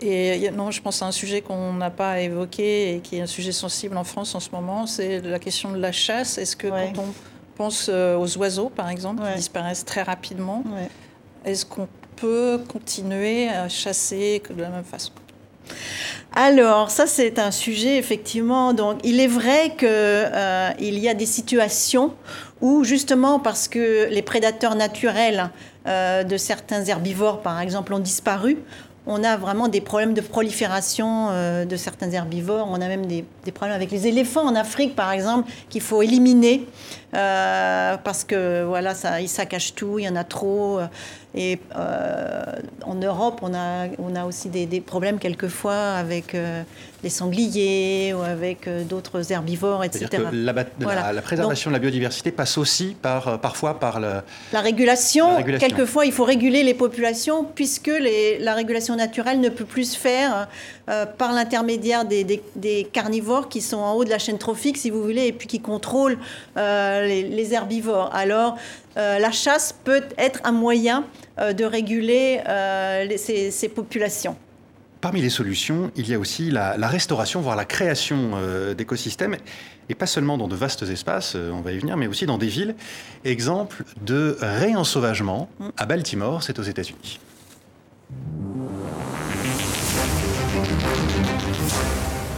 Et 0.00 0.50
non, 0.50 0.70
je 0.70 0.80
pense 0.80 1.02
à 1.02 1.06
un 1.06 1.12
sujet 1.12 1.40
qu'on 1.40 1.72
n'a 1.74 1.90
pas 1.90 2.20
évoqué 2.20 2.96
et 2.96 3.00
qui 3.00 3.16
est 3.16 3.20
un 3.20 3.26
sujet 3.26 3.52
sensible 3.52 3.96
en 3.96 4.04
France 4.04 4.34
en 4.34 4.40
ce 4.40 4.50
moment, 4.50 4.86
c'est 4.86 5.20
la 5.20 5.38
question 5.38 5.70
de 5.70 5.78
la 5.78 5.92
chasse. 5.92 6.38
Est-ce 6.38 6.56
que 6.56 6.68
quand 6.68 7.02
on 7.02 7.14
pense 7.56 7.88
euh, 7.88 8.16
aux 8.16 8.38
oiseaux, 8.38 8.70
par 8.70 8.88
exemple, 8.88 9.22
qui 9.22 9.36
disparaissent 9.36 9.84
très 9.84 10.02
rapidement, 10.02 10.64
est-ce 11.44 11.64
qu'on 11.64 11.88
peut 12.16 12.60
continuer 12.68 13.48
à 13.48 13.68
chasser 13.68 14.42
de 14.50 14.60
la 14.60 14.70
même 14.70 14.84
façon? 14.84 15.12
Alors, 16.32 16.90
ça, 16.90 17.06
c'est 17.08 17.40
un 17.40 17.50
sujet, 17.50 17.96
effectivement. 17.96 18.72
Donc, 18.72 19.00
il 19.02 19.18
est 19.18 19.26
vrai 19.26 19.74
qu'il 19.76 19.88
euh, 19.88 20.72
y 20.78 21.08
a 21.08 21.14
des 21.14 21.26
situations 21.26 22.14
où, 22.60 22.84
justement, 22.84 23.40
parce 23.40 23.66
que 23.66 24.08
les 24.10 24.22
prédateurs 24.22 24.76
naturels 24.76 25.50
euh, 25.88 26.22
de 26.22 26.36
certains 26.36 26.84
herbivores, 26.84 27.40
par 27.40 27.60
exemple, 27.60 27.92
ont 27.94 27.98
disparu, 27.98 28.58
on 29.06 29.24
a 29.24 29.36
vraiment 29.36 29.66
des 29.66 29.80
problèmes 29.80 30.14
de 30.14 30.20
prolifération 30.20 31.28
euh, 31.30 31.64
de 31.64 31.76
certains 31.76 32.10
herbivores. 32.10 32.68
On 32.70 32.80
a 32.80 32.86
même 32.86 33.06
des, 33.06 33.24
problèmes 33.52 33.74
avec 33.74 33.90
les 33.90 34.06
éléphants 34.06 34.46
en 34.46 34.54
Afrique, 34.54 34.94
par 34.94 35.10
exemple, 35.10 35.50
qu'il 35.68 35.80
faut 35.80 36.00
éliminer 36.02 36.66
euh, 37.14 37.96
parce 38.02 38.24
que 38.24 38.64
voilà, 38.64 38.94
ça, 38.94 39.20
ils 39.20 39.28
saccagent 39.28 39.74
tout, 39.74 39.98
il 39.98 40.04
y 40.04 40.08
en 40.08 40.16
a 40.16 40.24
trop. 40.24 40.80
Et 41.32 41.60
euh, 41.76 42.42
en 42.82 42.96
Europe, 42.96 43.38
on 43.42 43.54
a, 43.54 43.86
on 43.98 44.16
a 44.16 44.24
aussi 44.24 44.48
des, 44.48 44.80
problèmes 44.80 45.18
quelquefois 45.20 45.94
avec 45.94 46.36
les 47.04 47.08
sangliers 47.08 48.12
ou 48.14 48.22
avec 48.22 48.68
d'autres 48.88 49.30
herbivores, 49.32 49.84
etc. 49.84 50.08
Que 50.10 50.22
la, 50.32 51.12
la, 51.12 51.22
préservation 51.22 51.70
de 51.70 51.76
la 51.76 51.78
biodiversité 51.78 52.32
passe 52.32 52.58
aussi 52.58 52.96
par, 53.00 53.38
parfois 53.40 53.78
par 53.78 54.00
la, 54.00 54.24
régulation. 54.52 55.40
Quelquefois, 55.44 56.04
il 56.04 56.12
faut 56.12 56.24
réguler 56.24 56.64
les 56.64 56.74
populations 56.74 57.44
puisque 57.44 57.86
les, 57.86 58.40
la 58.40 58.54
régulation 58.54 58.96
naturelle 58.96 59.40
ne 59.40 59.50
peut 59.50 59.64
plus 59.64 59.92
se 59.92 59.98
faire 59.98 60.48
euh, 60.90 61.06
par 61.06 61.32
l'intermédiaire 61.32 62.04
des, 62.04 62.88
carnivores 62.92 63.48
qui 63.48 63.60
sont 63.60 63.76
en 63.76 63.92
haut 63.92 64.04
de 64.04 64.10
la 64.10 64.18
chaîne 64.18 64.38
trophique, 64.38 64.76
si 64.76 64.90
vous 64.90 65.02
voulez, 65.02 65.26
et 65.26 65.32
puis 65.32 65.46
qui 65.46 65.60
contrôlent 65.60 66.18
euh, 66.56 66.99
les, 67.06 67.54
herbivores. 67.54 68.10
Alors, 68.14 68.56
euh, 68.96 69.18
la 69.18 69.30
chasse 69.30 69.74
peut 69.84 70.02
être 70.18 70.40
un 70.44 70.52
moyen 70.52 71.04
de 71.38 71.64
réguler 71.64 72.40
ces, 73.16 73.68
populations. 73.68 74.36
Parmi 75.00 75.22
les 75.22 75.30
solutions, 75.30 75.90
il 75.96 76.08
y 76.08 76.14
a 76.14 76.18
aussi 76.18 76.50
la, 76.50 76.74
restauration, 76.86 77.40
voire 77.40 77.56
la 77.56 77.64
création 77.64 78.32
d'écosystèmes, 78.76 79.36
et 79.88 79.94
pas 79.94 80.06
seulement 80.06 80.36
dans 80.36 80.48
de 80.48 80.56
vastes 80.56 80.82
espaces, 80.82 81.34
on 81.34 81.62
va 81.62 81.72
y 81.72 81.78
venir, 81.78 81.96
mais 81.96 82.08
aussi 82.08 82.26
dans 82.26 82.36
des 82.36 82.48
villes. 82.48 82.74
Exemple 83.24 83.84
de 84.02 84.36
réensauvagement 84.40 85.48
à 85.78 85.86
Baltimore, 85.86 86.42
c'est 86.42 86.58
aux 86.58 86.64
États-Unis. 86.64 87.20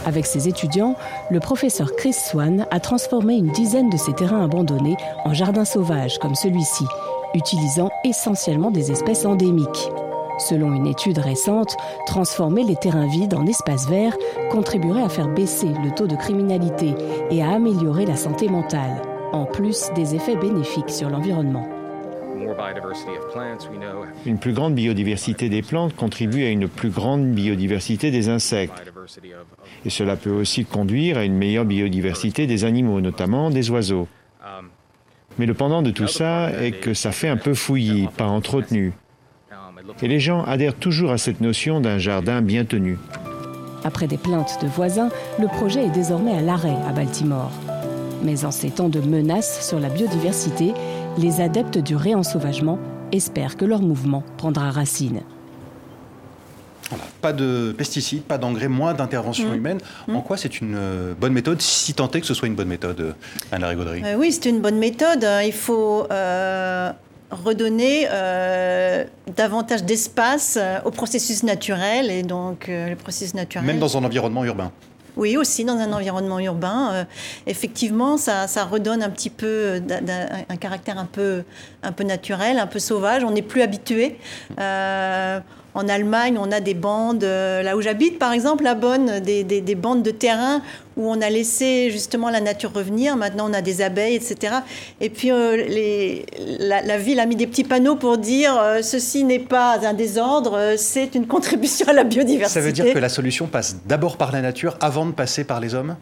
Avec 0.05 0.25
ses 0.25 0.47
étudiants, 0.47 0.95
le 1.31 1.39
professeur 1.39 1.95
Chris 1.95 2.13
Swan 2.13 2.65
a 2.71 2.79
transformé 2.79 3.35
une 3.35 3.51
dizaine 3.51 3.89
de 3.89 3.97
ces 3.97 4.13
terrains 4.13 4.43
abandonnés 4.43 4.97
en 5.23 5.33
jardins 5.33 5.65
sauvages 5.65 6.19
comme 6.19 6.35
celui-ci, 6.35 6.85
utilisant 7.33 7.89
essentiellement 8.03 8.71
des 8.71 8.91
espèces 8.91 9.25
endémiques. 9.25 9.89
Selon 10.39 10.73
une 10.73 10.87
étude 10.87 11.19
récente, 11.19 11.77
transformer 12.05 12.63
les 12.63 12.75
terrains 12.75 13.07
vides 13.07 13.35
en 13.35 13.45
espaces 13.45 13.87
verts 13.87 14.17
contribuerait 14.51 15.03
à 15.03 15.09
faire 15.09 15.29
baisser 15.29 15.69
le 15.83 15.91
taux 15.91 16.07
de 16.07 16.15
criminalité 16.15 16.95
et 17.29 17.43
à 17.43 17.51
améliorer 17.51 18.05
la 18.05 18.15
santé 18.15 18.49
mentale, 18.49 19.01
en 19.31 19.45
plus 19.45 19.89
des 19.95 20.15
effets 20.15 20.35
bénéfiques 20.35 20.89
sur 20.89 21.09
l'environnement. 21.09 21.82
Une 24.25 24.39
plus 24.39 24.53
grande 24.53 24.75
biodiversité 24.75 25.49
des 25.49 25.61
plantes 25.61 25.95
contribue 25.95 26.43
à 26.43 26.49
une 26.49 26.67
plus 26.67 26.89
grande 26.89 27.25
biodiversité 27.31 28.11
des 28.11 28.29
insectes. 28.29 28.81
Et 29.85 29.89
cela 29.89 30.15
peut 30.15 30.31
aussi 30.31 30.65
conduire 30.65 31.17
à 31.17 31.25
une 31.25 31.35
meilleure 31.35 31.65
biodiversité 31.65 32.47
des 32.47 32.63
animaux, 32.63 33.01
notamment 33.01 33.49
des 33.49 33.69
oiseaux. 33.69 34.07
Mais 35.39 35.45
le 35.45 35.53
pendant 35.53 35.81
de 35.81 35.91
tout 35.91 36.07
ça 36.07 36.51
est 36.61 36.71
que 36.71 36.93
ça 36.93 37.11
fait 37.11 37.27
un 37.27 37.37
peu 37.37 37.53
fouillis, 37.53 38.07
pas 38.17 38.27
entretenu. 38.27 38.93
Et 40.01 40.07
les 40.07 40.19
gens 40.19 40.43
adhèrent 40.43 40.75
toujours 40.75 41.11
à 41.11 41.17
cette 41.17 41.41
notion 41.41 41.81
d'un 41.81 41.97
jardin 41.97 42.41
bien 42.41 42.65
tenu. 42.65 42.97
Après 43.83 44.07
des 44.07 44.17
plaintes 44.17 44.59
de 44.61 44.67
voisins, 44.67 45.09
le 45.39 45.47
projet 45.47 45.85
est 45.85 45.89
désormais 45.89 46.37
à 46.37 46.41
l'arrêt 46.41 46.77
à 46.87 46.93
Baltimore. 46.93 47.51
Mais 48.23 48.45
en 48.45 48.51
ces 48.51 48.69
temps 48.69 48.87
de 48.87 49.01
menaces 49.01 49.67
sur 49.67 49.79
la 49.79 49.89
biodiversité, 49.89 50.73
les 51.17 51.41
adeptes 51.41 51.77
du 51.77 51.95
réensauvagement 51.95 52.79
espèrent 53.11 53.57
que 53.57 53.65
leur 53.65 53.81
mouvement 53.81 54.23
prendra 54.37 54.71
racine. 54.71 55.21
Pas 57.21 57.33
de 57.33 57.73
pesticides, 57.75 58.23
pas 58.23 58.37
d'engrais, 58.37 58.67
moins 58.67 58.93
d'intervention 58.93 59.49
mmh. 59.49 59.55
humaine. 59.55 59.77
En 60.07 60.19
mmh. 60.19 60.23
quoi 60.23 60.37
c'est 60.37 60.61
une 60.61 60.75
euh, 60.75 61.13
bonne 61.19 61.33
méthode, 61.33 61.61
si 61.61 61.93
tant 61.93 62.09
est 62.11 62.21
que 62.21 62.27
ce 62.27 62.33
soit 62.33 62.47
une 62.47 62.55
bonne 62.55 62.67
méthode, 62.67 62.99
euh, 62.99 63.13
Anne 63.51 63.63
Rigaudry 63.63 64.03
euh, 64.03 64.15
Oui, 64.17 64.31
c'est 64.31 64.49
une 64.49 64.59
bonne 64.59 64.77
méthode. 64.77 65.25
Il 65.45 65.53
faut 65.53 66.07
redonner 67.31 68.07
davantage 69.35 69.83
d'espace 69.83 70.59
au 70.85 70.91
processus 70.91 71.43
naturel 71.43 72.11
et 72.11 72.21
donc 72.21 72.65
le 72.67 72.95
processus 72.95 73.33
naturel. 73.33 73.65
Même 73.65 73.79
dans 73.79 73.97
un 73.97 74.03
environnement 74.03 74.43
urbain. 74.45 74.71
Oui, 75.15 75.37
aussi 75.37 75.63
dans 75.63 75.77
un 75.77 75.93
environnement 75.93 76.39
urbain. 76.39 76.91
Euh, 76.93 77.03
effectivement, 77.45 78.17
ça, 78.17 78.45
redonne 78.65 79.03
un 79.03 79.09
petit 79.09 79.29
peu 79.29 79.81
un, 80.49 80.57
caractère 80.57 80.97
un 80.97 81.05
peu, 81.05 81.43
un 81.83 81.91
peu 81.91 82.03
naturel, 82.03 82.57
un 82.57 82.67
peu 82.67 82.79
sauvage. 82.79 83.23
On 83.23 83.31
n'est 83.31 83.41
plus 83.41 83.61
habitué. 83.61 84.17
Euh, 84.59 85.39
en 85.75 85.87
Allemagne, 85.87 86.37
on 86.39 86.51
a 86.51 86.59
des 86.59 86.73
bandes, 86.73 87.23
euh, 87.23 87.63
là 87.63 87.75
où 87.75 87.81
j'habite 87.81 88.19
par 88.19 88.31
exemple, 88.31 88.63
la 88.63 88.75
bonne, 88.75 89.19
des, 89.19 89.43
des, 89.43 89.75
bandes 89.75 90.03
de 90.03 90.11
terrain 90.11 90.61
où 90.97 91.09
on 91.09 91.19
a 91.21 91.29
laissé 91.29 91.89
justement 91.89 92.29
la 92.29 92.41
nature 92.41 92.71
revenir. 92.73 93.15
Maintenant, 93.17 93.49
on 93.49 93.53
a 93.53 93.61
des 93.61 93.81
abeilles, 93.81 94.15
etc. 94.15 94.57
Et 95.01 95.09
puis, 95.09 95.31
euh, 95.31 95.55
les, 95.55 96.25
la, 96.59 96.97
ville 96.97 97.19
a 97.19 97.25
mis 97.25 97.35
des 97.35 97.47
petits 97.47 97.63
panneaux 97.63 97.95
pour 97.95 98.17
dire 98.17 98.55
euh, 98.57 98.81
ceci 98.81 99.23
n'est 99.23 99.39
pas 99.39 99.79
un 99.87 99.93
désordre, 99.93 100.75
c'est 100.77 101.15
une 101.15 101.27
contribution 101.33 101.87
à 101.87 101.93
la 101.93 102.03
biodiversité. 102.03 102.59
Ça 102.59 102.65
veut 102.65 102.71
dire 102.71 102.93
que 102.93 102.99
la 102.99 103.09
solution 103.09 103.47
passe 103.47 103.77
d'abord 103.85 104.17
par 104.17 104.31
la 104.31 104.41
nature 104.41 104.77
avant 104.79 105.05
de 105.05 105.11
passer 105.11 105.43
par 105.43 105.59
les 105.59 105.73
hommes? 105.73 105.95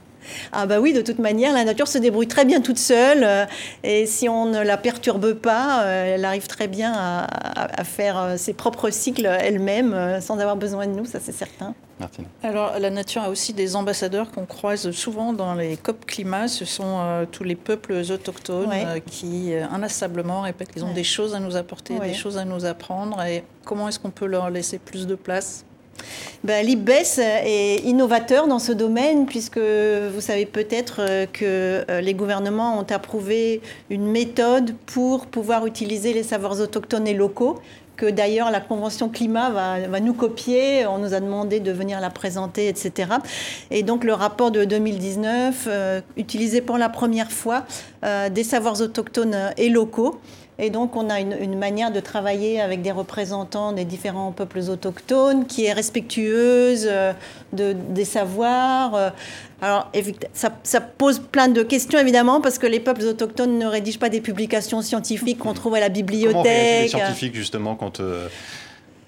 Ah 0.51 0.65
bah 0.65 0.79
oui, 0.79 0.93
de 0.93 1.01
toute 1.01 1.19
manière, 1.19 1.53
la 1.53 1.63
nature 1.63 1.87
se 1.87 1.97
débrouille 1.97 2.27
très 2.27 2.45
bien 2.45 2.61
toute 2.61 2.77
seule 2.77 3.23
euh, 3.23 3.45
et 3.83 4.05
si 4.05 4.29
on 4.29 4.45
ne 4.45 4.61
la 4.61 4.77
perturbe 4.77 5.33
pas, 5.33 5.83
euh, 5.83 6.15
elle 6.15 6.25
arrive 6.25 6.47
très 6.47 6.67
bien 6.67 6.93
à, 6.93 7.83
faire 7.83 8.17
euh, 8.17 8.37
ses 8.37 8.53
propres 8.53 8.89
cycles 8.89 9.25
elle-même 9.25 10.19
sans 10.21 10.39
avoir 10.39 10.55
besoin 10.55 10.87
de 10.87 10.93
nous, 10.93 11.05
ça 11.05 11.19
c'est 11.21 11.31
certain. 11.31 11.73
Martine. 11.99 12.25
Alors 12.41 12.79
la 12.79 12.89
nature 12.89 13.21
a 13.21 13.29
aussi 13.29 13.53
des 13.53 13.75
ambassadeurs 13.75 14.31
qu'on 14.31 14.45
croise 14.45 14.89
souvent 14.91 15.33
dans 15.33 15.53
les 15.53 15.77
COP 15.77 16.05
climat, 16.05 16.47
ce 16.47 16.65
sont 16.65 17.27
tous 17.31 17.43
les 17.43 17.55
peuples 17.55 17.93
autochtones 17.93 18.71
qui 19.05 19.53
inlassablement 19.53 20.41
répètent 20.41 20.71
qu'ils 20.71 20.85
ont 20.85 20.93
des 20.93 21.03
choses 21.03 21.35
à 21.35 21.39
nous 21.39 21.55
apporter, 21.55 21.99
des 21.99 22.13
choses 22.13 22.37
à 22.37 22.45
nous 22.45 22.65
apprendre. 22.65 23.21
Et 23.23 23.43
comment 23.65 23.87
est-ce 23.87 23.99
qu'on 23.99 24.09
peut 24.09 24.25
leur 24.25 24.49
laisser 24.49 24.79
plus 24.79 25.05
de 25.05 25.15
place? 25.15 25.65
Ben, 26.43 26.65
L'IBES 26.65 27.19
est 27.19 27.81
innovateur 27.85 28.47
dans 28.47 28.59
ce 28.59 28.71
domaine 28.71 29.25
puisque 29.25 29.57
vous 29.59 30.21
savez 30.21 30.45
peut-être 30.45 30.97
euh, 30.99 31.25
que 31.31 31.83
euh, 31.89 32.01
les 32.01 32.13
gouvernements 32.13 32.79
ont 32.79 32.87
approuvé 32.89 33.61
une 33.89 34.05
méthode 34.05 34.75
pour 34.85 35.25
pouvoir 35.25 35.65
utiliser 35.65 36.13
les 36.13 36.23
savoirs 36.23 36.59
autochtones 36.59 37.07
et 37.07 37.13
locaux 37.13 37.59
que 37.97 38.09
d'ailleurs 38.09 38.49
la 38.49 38.61
Convention 38.61 39.09
climat 39.09 39.51
va, 39.51 39.99
nous 39.99 40.13
copier. 40.13 40.87
On 40.87 40.97
nous 40.97 41.13
a 41.13 41.19
demandé 41.19 41.59
de 41.59 41.71
venir 41.71 41.99
la 41.99 42.09
présenter, 42.09 42.67
etc. 42.67 43.11
Et 43.69 43.83
donc 43.83 44.03
le 44.03 44.13
rapport 44.13 44.49
de 44.49 44.65
2019 44.65 45.67
euh, 45.67 46.01
utilisait 46.17 46.61
pour 46.61 46.79
la 46.79 46.89
première 46.89 47.31
fois 47.31 47.63
des 48.31 48.43
savoirs 48.43 48.81
autochtones 48.81 49.51
et 49.57 49.69
locaux. 49.69 50.19
Et 50.59 50.69
donc, 50.69 50.95
on 50.95 51.09
a 51.09 51.19
une, 51.19 51.57
manière 51.57 51.91
de 51.91 51.99
travailler 51.99 52.61
avec 52.61 52.81
des 52.81 52.91
représentants 52.91 53.71
des 53.71 53.85
différents 53.85 54.31
peuples 54.31 54.59
autochtones 54.69 55.45
qui 55.47 55.65
est 55.65 55.73
respectueuse 55.73 56.87
euh, 56.89 57.13
de, 57.53 57.73
des 57.73 58.05
savoirs. 58.05 58.95
Euh. 58.95 59.09
Alors, 59.61 59.91
ça, 60.33 60.51
ça, 60.63 60.81
pose 60.81 61.19
plein 61.19 61.47
de 61.47 61.63
questions, 61.63 61.97
évidemment, 61.99 62.41
parce 62.41 62.59
que 62.59 62.67
les 62.67 62.79
peuples 62.79 63.03
autochtones 63.03 63.57
ne 63.57 63.65
rédigent 63.65 63.99
pas 63.99 64.09
des 64.09 64.21
publications 64.21 64.81
scientifiques 64.81 65.39
qu'on 65.39 65.53
trouve 65.53 65.75
à 65.75 65.79
la 65.79 65.89
bibliothèque. 65.89 66.33
Comment 66.33 66.43
les 66.43 66.87
scientifiques, 66.89 67.35
justement, 67.35 67.75
quand... 67.75 67.99
Euh, 67.99 68.27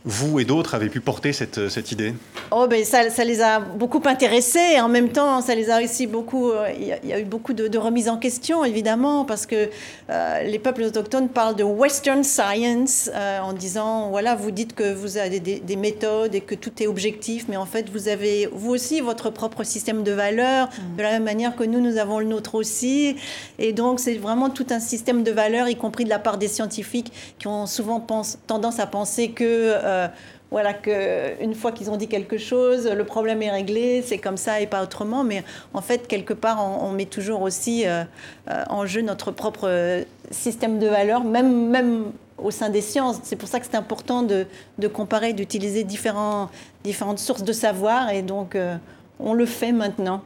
vous 0.05 0.39
et 0.39 0.45
d'autres 0.45 0.75
avez 0.75 0.89
pu 0.89 0.99
porter 0.99 1.31
cette, 1.31 1.69
cette 1.69 1.91
idée? 1.91 2.13
Oh, 2.51 2.67
ben 2.69 2.83
ça, 2.83 3.09
ça, 3.09 3.23
les 3.23 3.41
a 3.41 3.59
beaucoup 3.59 4.01
intéressés. 4.05 4.79
En 4.81 4.89
même 4.89 5.09
temps, 5.09 5.41
ça 5.41 5.55
les 5.55 5.69
a 5.69 5.81
aussi 5.81 6.07
beaucoup. 6.07 6.51
Euh, 6.51 6.67
il 6.77 7.07
y, 7.07 7.13
a 7.13 7.19
eu 7.19 7.23
beaucoup 7.23 7.53
de, 7.53 7.77
remises 7.77 8.09
en 8.09 8.17
question, 8.17 8.65
évidemment, 8.65 9.23
parce 9.23 9.45
que 9.45 9.69
euh, 10.09 10.43
les 10.43 10.59
peuples 10.59 10.83
autochtones 10.83 11.29
parlent 11.29 11.55
de 11.55 11.63
Western 11.63 12.23
science 12.23 13.09
euh, 13.13 13.39
en 13.39 13.53
disant 13.53 14.09
voilà, 14.09 14.35
vous 14.35 14.51
dites 14.51 14.75
que 14.75 14.93
vous 14.93 15.17
avez 15.17 15.39
des, 15.39 15.75
méthodes 15.75 16.35
et 16.35 16.41
que 16.41 16.55
tout 16.55 16.71
est 16.81 16.87
objectif, 16.87 17.45
mais 17.49 17.57
en 17.57 17.65
fait, 17.65 17.89
vous 17.89 18.07
avez 18.07 18.47
vous 18.51 18.71
aussi 18.71 19.01
votre 19.01 19.29
propre 19.29 19.63
système 19.63 20.03
de 20.03 20.11
valeurs, 20.11 20.67
mm. 20.67 20.97
de 20.97 21.01
la 21.01 21.11
même 21.11 21.23
manière 21.23 21.55
que 21.55 21.63
nous, 21.63 21.79
nous 21.79 21.97
avons 21.97 22.19
le 22.19 22.25
nôtre 22.25 22.55
aussi. 22.55 23.15
Et 23.57 23.71
donc, 23.71 23.99
c'est 23.99 24.15
vraiment 24.15 24.49
tout 24.49 24.67
un 24.69 24.79
système 24.79 25.23
de 25.23 25.31
valeurs, 25.31 25.69
y 25.69 25.75
compris 25.75 26.03
de 26.03 26.09
la 26.09 26.19
part 26.19 26.37
des 26.37 26.49
scientifiques, 26.49 27.11
qui 27.39 27.47
ont 27.47 27.65
souvent 27.67 27.99
pense, 27.99 28.37
tendance 28.47 28.79
à 28.79 28.85
penser 28.85 29.29
que 29.29 29.43
euh, 29.43 29.92
voilà 30.53 30.71
qu'une 30.73 31.55
fois 31.55 31.71
qu'ils 31.71 31.89
ont 31.89 31.97
dit 31.97 32.07
quelque 32.07 32.37
chose, 32.37 32.87
le 32.87 33.03
problème 33.05 33.41
est 33.41 33.49
réglé, 33.49 34.03
c'est 34.05 34.19
comme 34.19 34.37
ça 34.37 34.61
et 34.61 34.67
pas 34.67 34.83
autrement. 34.83 35.23
Mais 35.23 35.43
en 35.73 35.81
fait, 35.81 36.07
quelque 36.07 36.35
part, 36.35 36.63
on, 36.63 36.91
met 36.91 37.07
toujours 37.07 37.41
aussi 37.41 37.87
euh, 37.87 38.03
euh, 38.51 38.63
en 38.69 38.85
jeu 38.85 39.01
notre 39.01 39.31
propre 39.31 40.03
système 40.29 40.77
de 40.77 40.85
valeurs, 40.85 41.23
même, 41.23 41.69
même 41.69 42.11
au 42.37 42.51
sein 42.51 42.69
des 42.69 42.81
sciences. 42.81 43.19
C'est 43.23 43.35
pour 43.35 43.49
ça 43.49 43.59
que 43.59 43.65
c'est 43.65 43.77
important 43.77 44.21
de, 44.21 44.45
de 44.77 44.87
comparer, 44.87 45.33
d'utiliser 45.33 45.83
différentes 45.83 46.49
sources 47.17 47.43
de 47.43 47.53
savoir. 47.53 48.11
Et 48.11 48.21
donc, 48.21 48.55
on 49.19 49.33
le 49.33 49.47
fait 49.47 49.71
maintenant. 49.71 50.21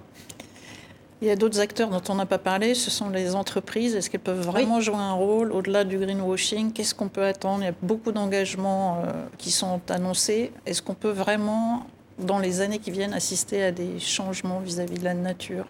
Il 1.19 1.27
y 1.27 1.31
a 1.31 1.35
d'autres 1.35 1.59
acteurs 1.59 1.89
dont 1.89 2.01
on 2.09 2.15
n'a 2.15 2.27
pas 2.27 2.37
parlé, 2.37 2.75
ce 2.75 2.91
sont 2.91 3.09
les 3.09 3.33
entreprises. 3.33 3.95
Est-ce 3.95 4.07
qu'elles 4.11 4.19
peuvent 4.19 4.45
vraiment 4.45 4.79
jouer 4.79 4.97
un 4.97 5.13
rôle 5.13 5.51
au-delà 5.51 5.83
du 5.83 5.97
greenwashing? 5.97 6.71
Qu'est-ce 6.71 6.93
qu'on 6.93 7.07
peut 7.07 7.23
attendre? 7.23 7.63
Il 7.63 7.65
y 7.65 7.69
a 7.69 7.73
beaucoup 7.81 8.11
d'engagements 8.11 8.97
euh, 8.97 9.11
qui 9.39 9.49
sont 9.49 9.81
annoncés. 9.89 10.51
Est-ce 10.67 10.83
qu'on 10.83 10.93
peut 10.93 11.09
vraiment, 11.09 11.87
dans 12.19 12.37
les 12.37 12.61
années 12.61 12.77
qui 12.77 12.91
viennent, 12.91 13.15
assister 13.15 13.63
à 13.63 13.71
des 13.71 13.97
changements 13.97 14.59
vis-à-vis 14.59 14.99
de 14.99 15.03
la 15.03 15.15
nature? 15.15 15.65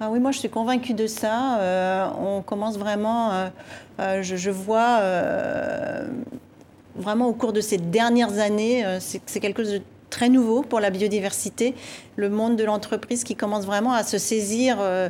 Ah 0.00 0.08
oui, 0.10 0.20
moi 0.20 0.30
je 0.30 0.38
suis 0.38 0.48
convaincue 0.48 0.94
de 0.94 1.06
ça. 1.06 1.58
Euh, 1.58 2.08
on 2.18 2.40
commence 2.40 2.78
vraiment, 2.78 3.50
euh, 4.00 4.22
je, 4.22 4.36
je, 4.36 4.50
vois 4.50 5.02
vraiment 6.96 7.26
au 7.26 7.34
cours 7.34 7.52
de 7.52 7.60
ces 7.60 7.76
dernières 7.76 8.38
années, 8.38 8.86
c'est 9.00 9.40
quelque 9.40 9.62
chose 9.62 9.72
de 9.74 9.82
très 10.10 10.28
nouveau 10.28 10.62
pour 10.62 10.80
la 10.80 10.90
biodiversité, 10.90 11.74
le 12.16 12.30
monde 12.30 12.56
de 12.56 12.64
l'entreprise 12.64 13.24
qui 13.24 13.36
commence 13.36 13.66
vraiment 13.66 13.92
à 13.92 14.02
se 14.02 14.18
saisir 14.18 14.78
euh, 14.80 15.08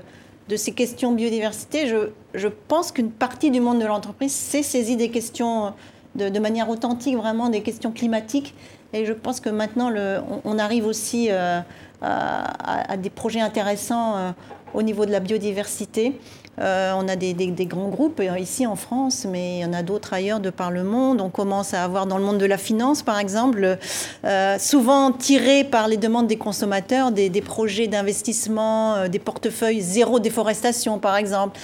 de 0.49 0.57
ces 0.57 0.72
questions 0.72 1.12
biodiversité. 1.12 1.86
Je, 1.86 2.11
je 2.34 2.49
pense 2.49 2.92
qu'une 2.92 3.11
partie 3.11 3.51
du 3.51 3.61
monde 3.61 3.80
de 3.80 3.86
l'entreprise 3.86 4.32
s'est 4.32 4.62
saisie 4.62 4.96
des 4.96 5.11
questions 5.11 5.74
de, 6.14 6.28
de, 6.28 6.38
manière 6.38 6.68
authentique, 6.68 7.16
vraiment 7.16 7.49
des 7.49 7.62
questions 7.62 7.92
climatiques. 7.92 8.55
Et 8.92 9.05
je 9.05 9.12
pense 9.12 9.40
que 9.40 9.51
maintenant, 9.51 9.90
le, 9.90 10.18
on, 10.44 10.59
arrive 10.59 10.86
aussi 10.86 11.28
euh, 11.30 11.61
à, 12.01 12.96
des 12.96 13.11
projets 13.11 13.40
intéressants 13.40 14.16
euh, 14.16 14.30
au 14.72 14.82
niveau 14.82 15.05
de 15.05 15.11
la 15.11 15.20
biodiversité. 15.20 16.18
Euh, 16.61 16.92
on 16.96 17.09
a 17.09 17.16
des, 17.16 17.34
grands 17.66 17.88
groupes 17.88 18.20
euh, 18.20 18.38
ici 18.38 18.66
en 18.66 18.76
France, 18.76 19.26
mais 19.28 19.59
il 19.59 19.61
y 19.61 19.64
en 19.64 19.72
a 19.72 19.82
d'autres 19.82 20.12
ailleurs 20.12 20.40
de 20.40 20.50
par 20.50 20.70
le 20.70 20.82
monde. 20.82 21.20
On 21.20 21.30
commence 21.30 21.74
à 21.74 21.84
avoir 21.84 22.06
dans 22.06 22.18
le 22.18 22.24
monde 22.24 22.38
de 22.38 22.46
la 22.46 22.59
finance, 22.59 23.02
par 23.02 23.18
exemple, 23.18 23.78
euh, 24.24 24.59
souvent 24.59 25.12
tirés 25.12 25.64
par 25.64 25.88
les 25.88 25.96
demandes 25.96 26.26
des 26.26 26.38
consommateurs, 26.38 27.12
des 27.12 27.30
projets 27.42 27.86
d'investissement, 27.86 29.09
des 29.09 29.18
portefeuilles 29.18 29.80
zéro 29.80 30.18
déforestation, 30.18 30.98
par 30.98 31.16
exemple, 31.16 31.59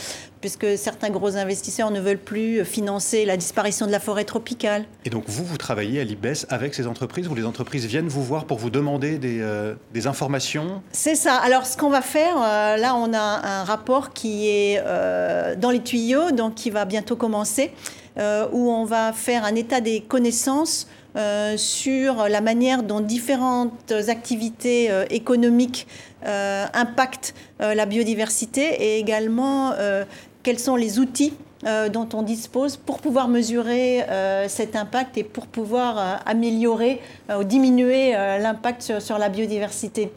puisque 0.44 0.76
certains 0.76 1.08
gros 1.08 1.38
investisseurs 1.38 1.90
ne 1.90 2.00
veulent 2.00 2.18
plus 2.18 2.66
financer 2.66 3.24
la 3.24 3.38
disparition 3.38 3.86
de 3.86 3.90
la 3.90 3.98
forêt 3.98 4.24
tropicale. 4.24 4.84
Et 5.06 5.08
donc 5.08 5.24
vous, 5.26 5.42
vous 5.42 5.56
travaillez 5.56 6.02
à 6.02 6.04
l'IBES 6.04 6.44
avec 6.50 6.74
ces 6.74 6.86
entreprises, 6.86 7.28
où 7.28 7.34
les 7.34 7.46
entreprises 7.46 7.86
viennent 7.86 8.08
vous 8.08 8.22
voir 8.22 8.44
pour 8.44 8.58
vous 8.58 8.68
demander 8.68 9.16
des, 9.16 9.40
euh, 9.40 9.72
des 9.94 10.06
informations? 10.06 10.82
C'est 10.92 11.14
ça. 11.14 11.36
Alors 11.36 11.64
ce 11.64 11.78
qu'on 11.78 11.88
va 11.88 12.02
faire, 12.02 12.36
euh, 12.36 12.76
là 12.76 12.94
on 12.94 13.14
a 13.14 13.18
un 13.18 13.64
rapport 13.64 14.12
qui 14.12 14.50
est 14.50 14.82
euh, 14.84 15.56
dans 15.56 15.70
les 15.70 15.80
tuyaux, 15.80 16.30
donc 16.30 16.56
qui 16.56 16.68
va 16.68 16.84
bientôt 16.84 17.16
commencer, 17.16 17.72
où 18.52 18.70
on 18.70 18.84
va 18.84 19.14
faire 19.14 19.44
un 19.44 19.54
état 19.54 19.80
des 19.80 20.00
connaissances 20.02 20.86
sur 21.56 22.28
la 22.28 22.40
manière 22.40 22.82
dont 22.82 23.00
différentes 23.00 23.92
activités 24.08 24.88
économiques 25.10 25.88
impactent 26.22 27.34
la 27.58 27.86
biodiversité 27.86 28.62
et 28.62 28.98
également 29.00 29.72
quels 30.44 30.60
sont 30.60 30.76
les 30.76 31.00
outils 31.00 31.32
euh, 31.66 31.88
dont 31.88 32.06
on 32.12 32.20
dispose 32.20 32.76
pour 32.76 32.98
pouvoir 32.98 33.26
mesurer 33.26 34.02
euh, 34.02 34.48
cet 34.48 34.76
impact 34.76 35.16
et 35.16 35.24
pour 35.24 35.46
pouvoir 35.46 35.98
euh, 35.98 36.16
améliorer 36.26 37.00
ou 37.34 37.42
diminuer 37.42 38.12
l'impact 38.12 39.00
sur, 39.00 39.16
la 39.16 39.30
biodiversité. 39.30 40.10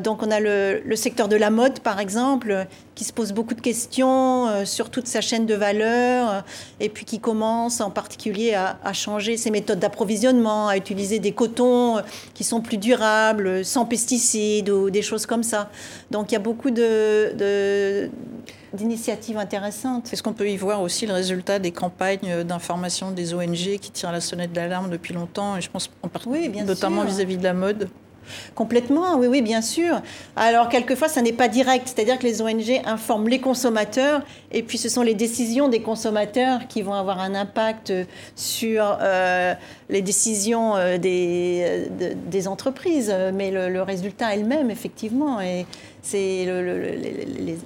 donc 0.00 0.22
on 0.22 0.30
a 0.30 0.40
le, 0.40 0.96
secteur 0.96 1.28
de 1.28 1.36
la 1.36 1.48
mode, 1.48 1.80
par 1.80 2.00
exemple, 2.00 2.66
qui 2.94 3.04
se 3.04 3.14
pose 3.14 3.32
beaucoup 3.32 3.54
de 3.54 3.62
questions 3.62 4.66
sur 4.66 4.90
toute 4.90 5.06
sa 5.06 5.22
chaîne 5.22 5.46
de 5.46 5.54
valeur 5.54 6.44
et 6.80 6.90
puis 6.90 7.06
qui 7.06 7.18
commence 7.18 7.80
en 7.80 7.90
particulier 7.90 8.54
à, 8.54 8.92
changer 8.92 9.38
ses 9.38 9.50
méthodes 9.50 9.78
d'approvisionnement, 9.78 10.68
à 10.68 10.76
utiliser 10.76 11.18
des 11.18 11.32
cotons 11.32 12.02
qui 12.34 12.44
sont 12.44 12.60
plus 12.60 12.76
durables, 12.76 13.64
sans 13.64 13.86
pesticides 13.86 14.68
ou 14.68 14.90
des 14.90 15.02
choses 15.02 15.24
comme 15.24 15.42
ça. 15.42 15.70
Donc 16.10 16.30
il 16.30 16.34
y 16.34 16.36
a 16.36 16.40
beaucoup 16.40 16.70
de 16.70 18.10
d'initiatives 18.72 19.38
intéressantes. 19.38 20.12
Est-ce 20.12 20.22
qu'on 20.22 20.32
peut 20.32 20.48
y 20.48 20.56
voir 20.56 20.82
aussi 20.82 21.06
le 21.06 21.14
résultat 21.14 21.58
des 21.58 21.72
campagnes 21.72 22.44
d'information 22.44 23.10
des 23.10 23.34
ONG 23.34 23.78
qui 23.80 23.90
tirent 23.90 24.12
la 24.12 24.20
sonnette 24.20 24.52
d'alarme 24.52 24.90
depuis 24.90 25.14
longtemps, 25.14 25.56
et 25.56 25.60
je 25.60 25.70
pense 25.70 25.90
en 26.02 26.08
oui, 26.26 26.50
notamment 26.64 27.04
vis-à-vis 27.04 27.36
-vis 27.36 27.38
de 27.38 27.44
la 27.44 27.54
mode? 27.54 27.88
Complètement, 28.54 29.16
oui, 29.16 29.26
oui, 29.26 29.42
bien 29.42 29.62
sûr. 29.62 30.00
Alors, 30.36 30.68
quelquefois, 30.68 31.08
ça 31.08 31.22
n'est 31.22 31.32
pas 31.32 31.48
direct, 31.48 31.92
c'est-à-dire 31.94 32.18
que 32.18 32.24
les 32.24 32.42
ONG 32.42 32.80
informent 32.84 33.28
les 33.28 33.40
consommateurs, 33.40 34.22
et 34.52 34.62
puis 34.62 34.78
ce 34.78 34.88
sont 34.88 35.02
les 35.02 35.14
décisions 35.14 35.68
des 35.68 35.80
consommateurs 35.80 36.66
qui 36.68 36.82
vont 36.82 36.94
avoir 36.94 37.20
un 37.20 37.34
impact 37.34 37.92
sur 38.34 38.98
euh, 39.00 39.54
les 39.88 40.02
décisions 40.02 40.76
euh, 40.76 40.98
des, 40.98 42.48
entreprises. 42.48 43.14
Mais 43.34 43.50
le, 43.50 43.82
résultat 43.82 44.34
est 44.34 44.38
le 44.38 44.46
même, 44.46 44.70
effectivement. 44.70 45.40
Et 45.40 45.66
c'est 46.02 46.46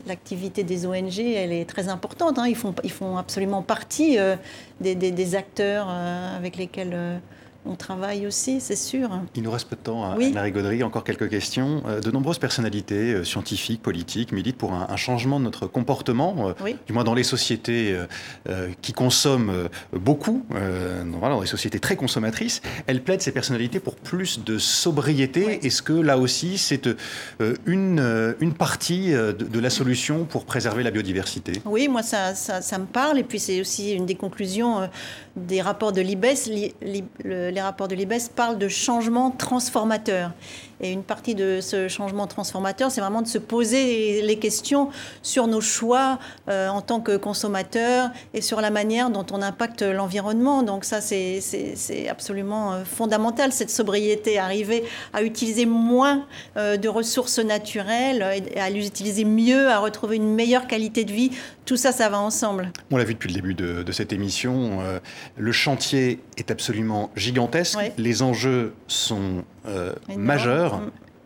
l'activité 0.07 0.65
des 0.65 0.87
ONG, 0.87 1.19
elle 1.19 1.53
est 1.53 1.69
très 1.69 1.89
importante. 1.89 2.39
Hein. 2.39 2.47
Ils, 2.49 2.57
font, 2.57 2.75
ils 2.83 2.91
font 2.91 3.17
absolument 3.17 3.63
partie 3.63 4.19
euh, 4.19 4.37
des, 4.81 5.35
acteurs 5.35 5.89
avec 5.89 6.57
lesquels 6.57 7.21
on 7.65 7.77
travaille 7.77 8.27
aussi, 8.27 8.61
c'est 8.61 8.77
sûr. 8.77 9.09
Il 9.37 9.43
nous 9.45 9.51
reste 9.51 9.69
peu 9.69 9.77
de 9.77 9.83
temps, 9.83 10.05
à 10.05 10.17
oui. 10.17 10.35
Gaudry. 10.51 10.83
Encore 10.83 11.05
quelques 11.05 11.29
questions. 11.31 11.83
Euh, 11.87 12.01
de 12.01 12.11
nombreuses 12.11 12.41
personnalités 12.41 13.15
euh, 13.15 13.25
scientifiques, 13.25 13.83
politiques, 13.83 14.33
militent 14.33 14.57
pour 14.57 14.73
un, 14.73 14.97
changement 14.97 15.39
de 15.39 15.45
notre 15.45 15.67
comportement, 15.69 16.49
euh, 16.49 16.73
du 16.87 16.93
moins 16.93 17.05
dans 17.05 17.15
les 17.15 17.23
sociétés 17.23 17.97
qui 18.83 18.93
consomment 18.93 19.69
beaucoup, 19.93 20.45
dans 20.51 21.41
les 21.41 21.47
sociétés 21.47 21.81
très 21.81 21.97
consommatrices. 21.97 22.61
Elles 22.87 23.03
plaident 23.03 23.23
ces 23.23 23.33
personnalités 23.33 23.81
pour 23.81 23.97
plus 23.97 24.41
de 24.45 24.59
sobriété. 24.59 25.65
Est-ce 25.67 25.83
que 25.83 25.93
là 25.93 26.19
aussi, 26.19 26.59
c'est 26.59 26.89
une, 27.67 28.35
une 28.41 28.55
partie 28.55 29.13
de, 29.13 29.61
la 29.61 29.71
solution 29.71 30.25
pour 30.25 30.45
préserver 30.45 30.83
la 30.83 30.91
biodiversité? 30.91 31.53
Oui, 31.65 31.89
moi, 31.89 32.03
ça, 32.03 32.35
ça, 32.35 32.79
me 32.79 32.87
parle. 32.87 33.19
Et 33.19 33.25
puis, 33.25 33.41
c'est 33.41 33.61
aussi 33.61 33.93
une 33.93 34.07
des 34.07 34.15
conclusions 34.15 34.89
des 35.37 35.63
rapports 35.63 35.93
de 35.93 36.01
l'IBES. 36.01 36.73
Les 37.25 37.61
rapports 37.61 37.89
de 37.89 37.95
l'IBES 37.95 38.31
parlent 38.35 38.59
de 38.59 38.69
changement 38.69 39.31
transformateur. 39.31 40.33
Et 40.83 40.91
une 40.91 41.05
partie 41.05 41.37
de 41.37 41.61
ce 41.61 41.87
changement 41.87 42.27
transformateur, 42.27 42.91
c'est 42.91 43.01
vraiment 43.01 43.23
de 43.23 43.29
se 43.29 43.39
poser 43.39 44.21
les 44.23 44.37
questions 44.37 44.91
sur 45.23 45.47
nos 45.47 45.61
choix 45.61 46.19
euh, 46.49 46.69
en 46.69 46.81
tant 46.81 47.01
que 47.01 47.17
consommateurs 47.17 48.11
et 48.35 48.41
sur 48.41 48.61
la 48.61 48.71
manière 48.71 49.09
dont 49.09 49.25
on 49.31 49.43
impacte 49.43 49.83
l'environnement. 49.83 50.65
Donc 50.65 50.85
ça, 50.85 51.01
c'est 51.01 52.09
absolument 52.11 52.73
euh, 52.73 52.85
fondamental, 52.85 53.53
cette 53.53 53.71
sobriété, 53.71 54.41
arriver 54.41 54.83
à 55.13 55.23
utiliser 55.23 55.67
moins 55.67 56.27
euh, 56.57 56.77
de 56.77 56.89
ressources 56.89 57.39
naturelles, 57.39 58.43
et 58.55 58.59
à 58.59 58.69
les 58.69 58.85
utiliser 58.85 59.25
mieux, 59.25 59.69
à 59.69 59.79
retrouver 59.79 60.17
une 60.17 60.35
meilleure 60.35 60.67
qualité 60.67 61.05
de 61.05 61.13
vie. 61.13 61.31
Tout 61.65 61.77
ça, 61.77 61.93
ça 61.93 62.09
va 62.09 62.19
ensemble. 62.19 62.73
On 62.91 62.97
l'a 62.97 63.05
vu 63.05 63.15
depuis 63.15 63.29
le 63.29 63.35
début 63.35 63.55
de, 63.55 63.93
cette 63.93 64.13
émission, 64.13 64.81
le 65.37 65.53
chantier 65.53 66.19
est 66.37 66.51
absolument 66.51 67.11
gigantesque. 67.15 67.79
Les 67.99 68.23
enjeux 68.23 68.75
sont 68.89 69.45
majeurs 70.17 70.81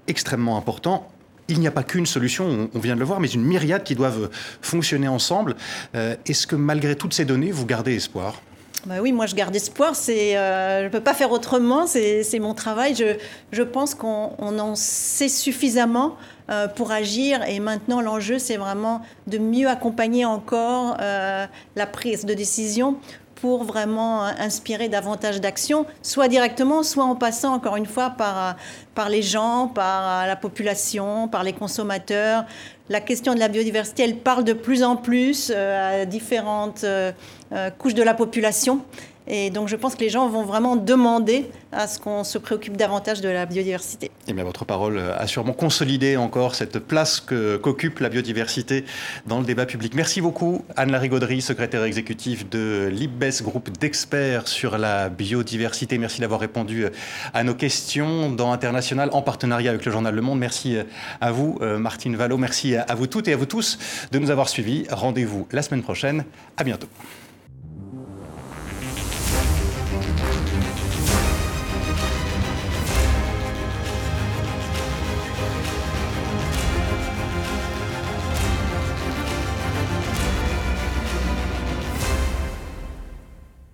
extrêmement 0.08 0.56
important. 0.56 1.08
Il 1.48 1.60
n'y 1.60 1.68
a 1.68 1.70
pas 1.70 1.84
qu'une 1.84 2.06
solution, 2.06 2.68
on 2.74 2.78
vient 2.78 2.94
de 2.94 3.00
le 3.00 3.06
voir, 3.06 3.20
mais 3.20 3.28
une 3.28 3.44
myriade 3.44 3.84
qui 3.84 3.94
doivent 3.94 4.30
fonctionner 4.60 5.06
ensemble. 5.06 5.54
Euh, 5.94 6.16
est-ce 6.26 6.46
que 6.46 6.56
malgré 6.56 6.96
toutes 6.96 7.14
ces 7.14 7.24
données, 7.24 7.52
vous 7.52 7.66
gardez 7.66 7.94
espoir? 7.94 8.42
Bah 8.84 8.96
oui, 9.00 9.12
moi 9.12 9.26
je 9.26 9.34
garde 9.34 9.54
espoir. 9.54 9.94
C'est, 9.94 10.36
euh, 10.36 10.80
je 10.80 10.84
ne 10.84 10.90
peux 10.90 11.00
pas 11.00 11.14
faire 11.14 11.30
autrement. 11.30 11.86
C'est, 11.86 12.38
mon 12.40 12.54
travail. 12.54 12.94
Je, 12.94 13.16
je 13.52 13.62
pense 13.62 13.94
qu'on 13.94 14.36
en 14.38 14.74
sait 14.74 15.28
suffisamment 15.28 16.16
euh, 16.50 16.66
pour 16.66 16.90
agir. 16.90 17.42
Et 17.48 17.60
maintenant, 17.60 18.00
l'enjeu, 18.00 18.38
c'est 18.38 18.56
vraiment 18.56 19.02
de 19.28 19.38
mieux 19.38 19.68
accompagner 19.68 20.24
encore 20.24 20.96
la 20.98 21.86
prise 21.86 22.24
de 22.24 22.34
décision 22.34 22.98
pour 23.46 23.62
vraiment 23.62 24.24
inspirer 24.24 24.88
davantage 24.88 25.40
d'actions, 25.40 25.86
soit 26.02 26.26
directement, 26.26 26.82
soit 26.82 27.04
en 27.04 27.14
passant, 27.14 27.54
encore 27.54 27.76
une 27.76 27.86
fois, 27.86 28.10
par, 28.10 28.56
par 28.92 29.08
les 29.08 29.22
gens, 29.22 29.70
par 29.72 30.26
la 30.26 30.34
population, 30.34 31.28
par 31.28 31.44
les 31.44 31.52
consommateurs. 31.52 32.44
La 32.88 33.00
question 33.00 33.34
de 33.34 33.38
la 33.38 33.46
biodiversité, 33.46 34.02
elle 34.02 34.16
parle 34.16 34.42
de 34.42 34.52
plus 34.52 34.82
en 34.82 34.96
plus 34.96 35.52
euh, 35.54 36.02
à 36.02 36.06
différentes 36.06 36.82
euh, 36.82 37.12
euh, 37.52 37.70
couches 37.70 37.94
de 37.94 38.02
la 38.02 38.14
population. 38.14 38.80
Et 39.28 39.50
donc 39.50 39.68
je 39.68 39.76
pense 39.76 39.94
que 39.94 40.00
les 40.00 40.08
gens 40.08 40.28
vont 40.28 40.44
vraiment 40.44 40.76
demander 40.76 41.50
à 41.72 41.86
ce 41.86 41.98
qu'on 41.98 42.24
se 42.24 42.38
préoccupe 42.38 42.76
davantage 42.76 43.20
de 43.20 43.28
la 43.28 43.44
biodiversité. 43.46 44.10
Et 44.28 44.32
bien 44.32 44.44
votre 44.44 44.64
parole 44.64 44.98
a 44.98 45.26
sûrement 45.26 45.52
consolidé 45.52 46.16
encore 46.16 46.54
cette 46.54 46.78
place 46.78 47.20
qu'occupe 47.20 47.98
la 47.98 48.08
biodiversité 48.08 48.84
dans 49.26 49.40
le 49.40 49.44
débat 49.44 49.66
public. 49.66 49.94
Merci 49.94 50.20
beaucoup 50.20 50.64
Anne-Larie 50.76 51.08
Gaudry, 51.08 51.42
secrétaire 51.42 51.84
exécutive 51.84 52.48
de 52.48 52.88
l'IBES, 52.92 53.42
groupe 53.42 53.70
d'experts 53.78 54.48
sur 54.48 54.78
la 54.78 55.08
biodiversité. 55.08 55.98
Merci 55.98 56.20
d'avoir 56.20 56.40
répondu 56.40 56.86
à 57.34 57.44
nos 57.44 57.54
questions 57.54 58.30
dans 58.30 58.52
International 58.52 59.10
en 59.12 59.22
partenariat 59.22 59.70
avec 59.70 59.84
le 59.84 59.92
journal 59.92 60.14
Le 60.14 60.22
Monde. 60.22 60.38
Merci 60.38 60.76
à 61.20 61.32
vous 61.32 61.58
Martine 61.60 62.16
Vallot, 62.16 62.36
merci 62.36 62.76
à 62.76 62.94
vous 62.94 63.06
toutes 63.06 63.28
et 63.28 63.32
à 63.32 63.36
vous 63.36 63.46
tous 63.46 63.78
de 64.12 64.18
nous 64.18 64.30
avoir 64.30 64.48
suivis. 64.48 64.86
Rendez-vous 64.90 65.46
la 65.50 65.62
semaine 65.62 65.82
prochaine. 65.82 66.24
À 66.56 66.64
bientôt. 66.64 66.88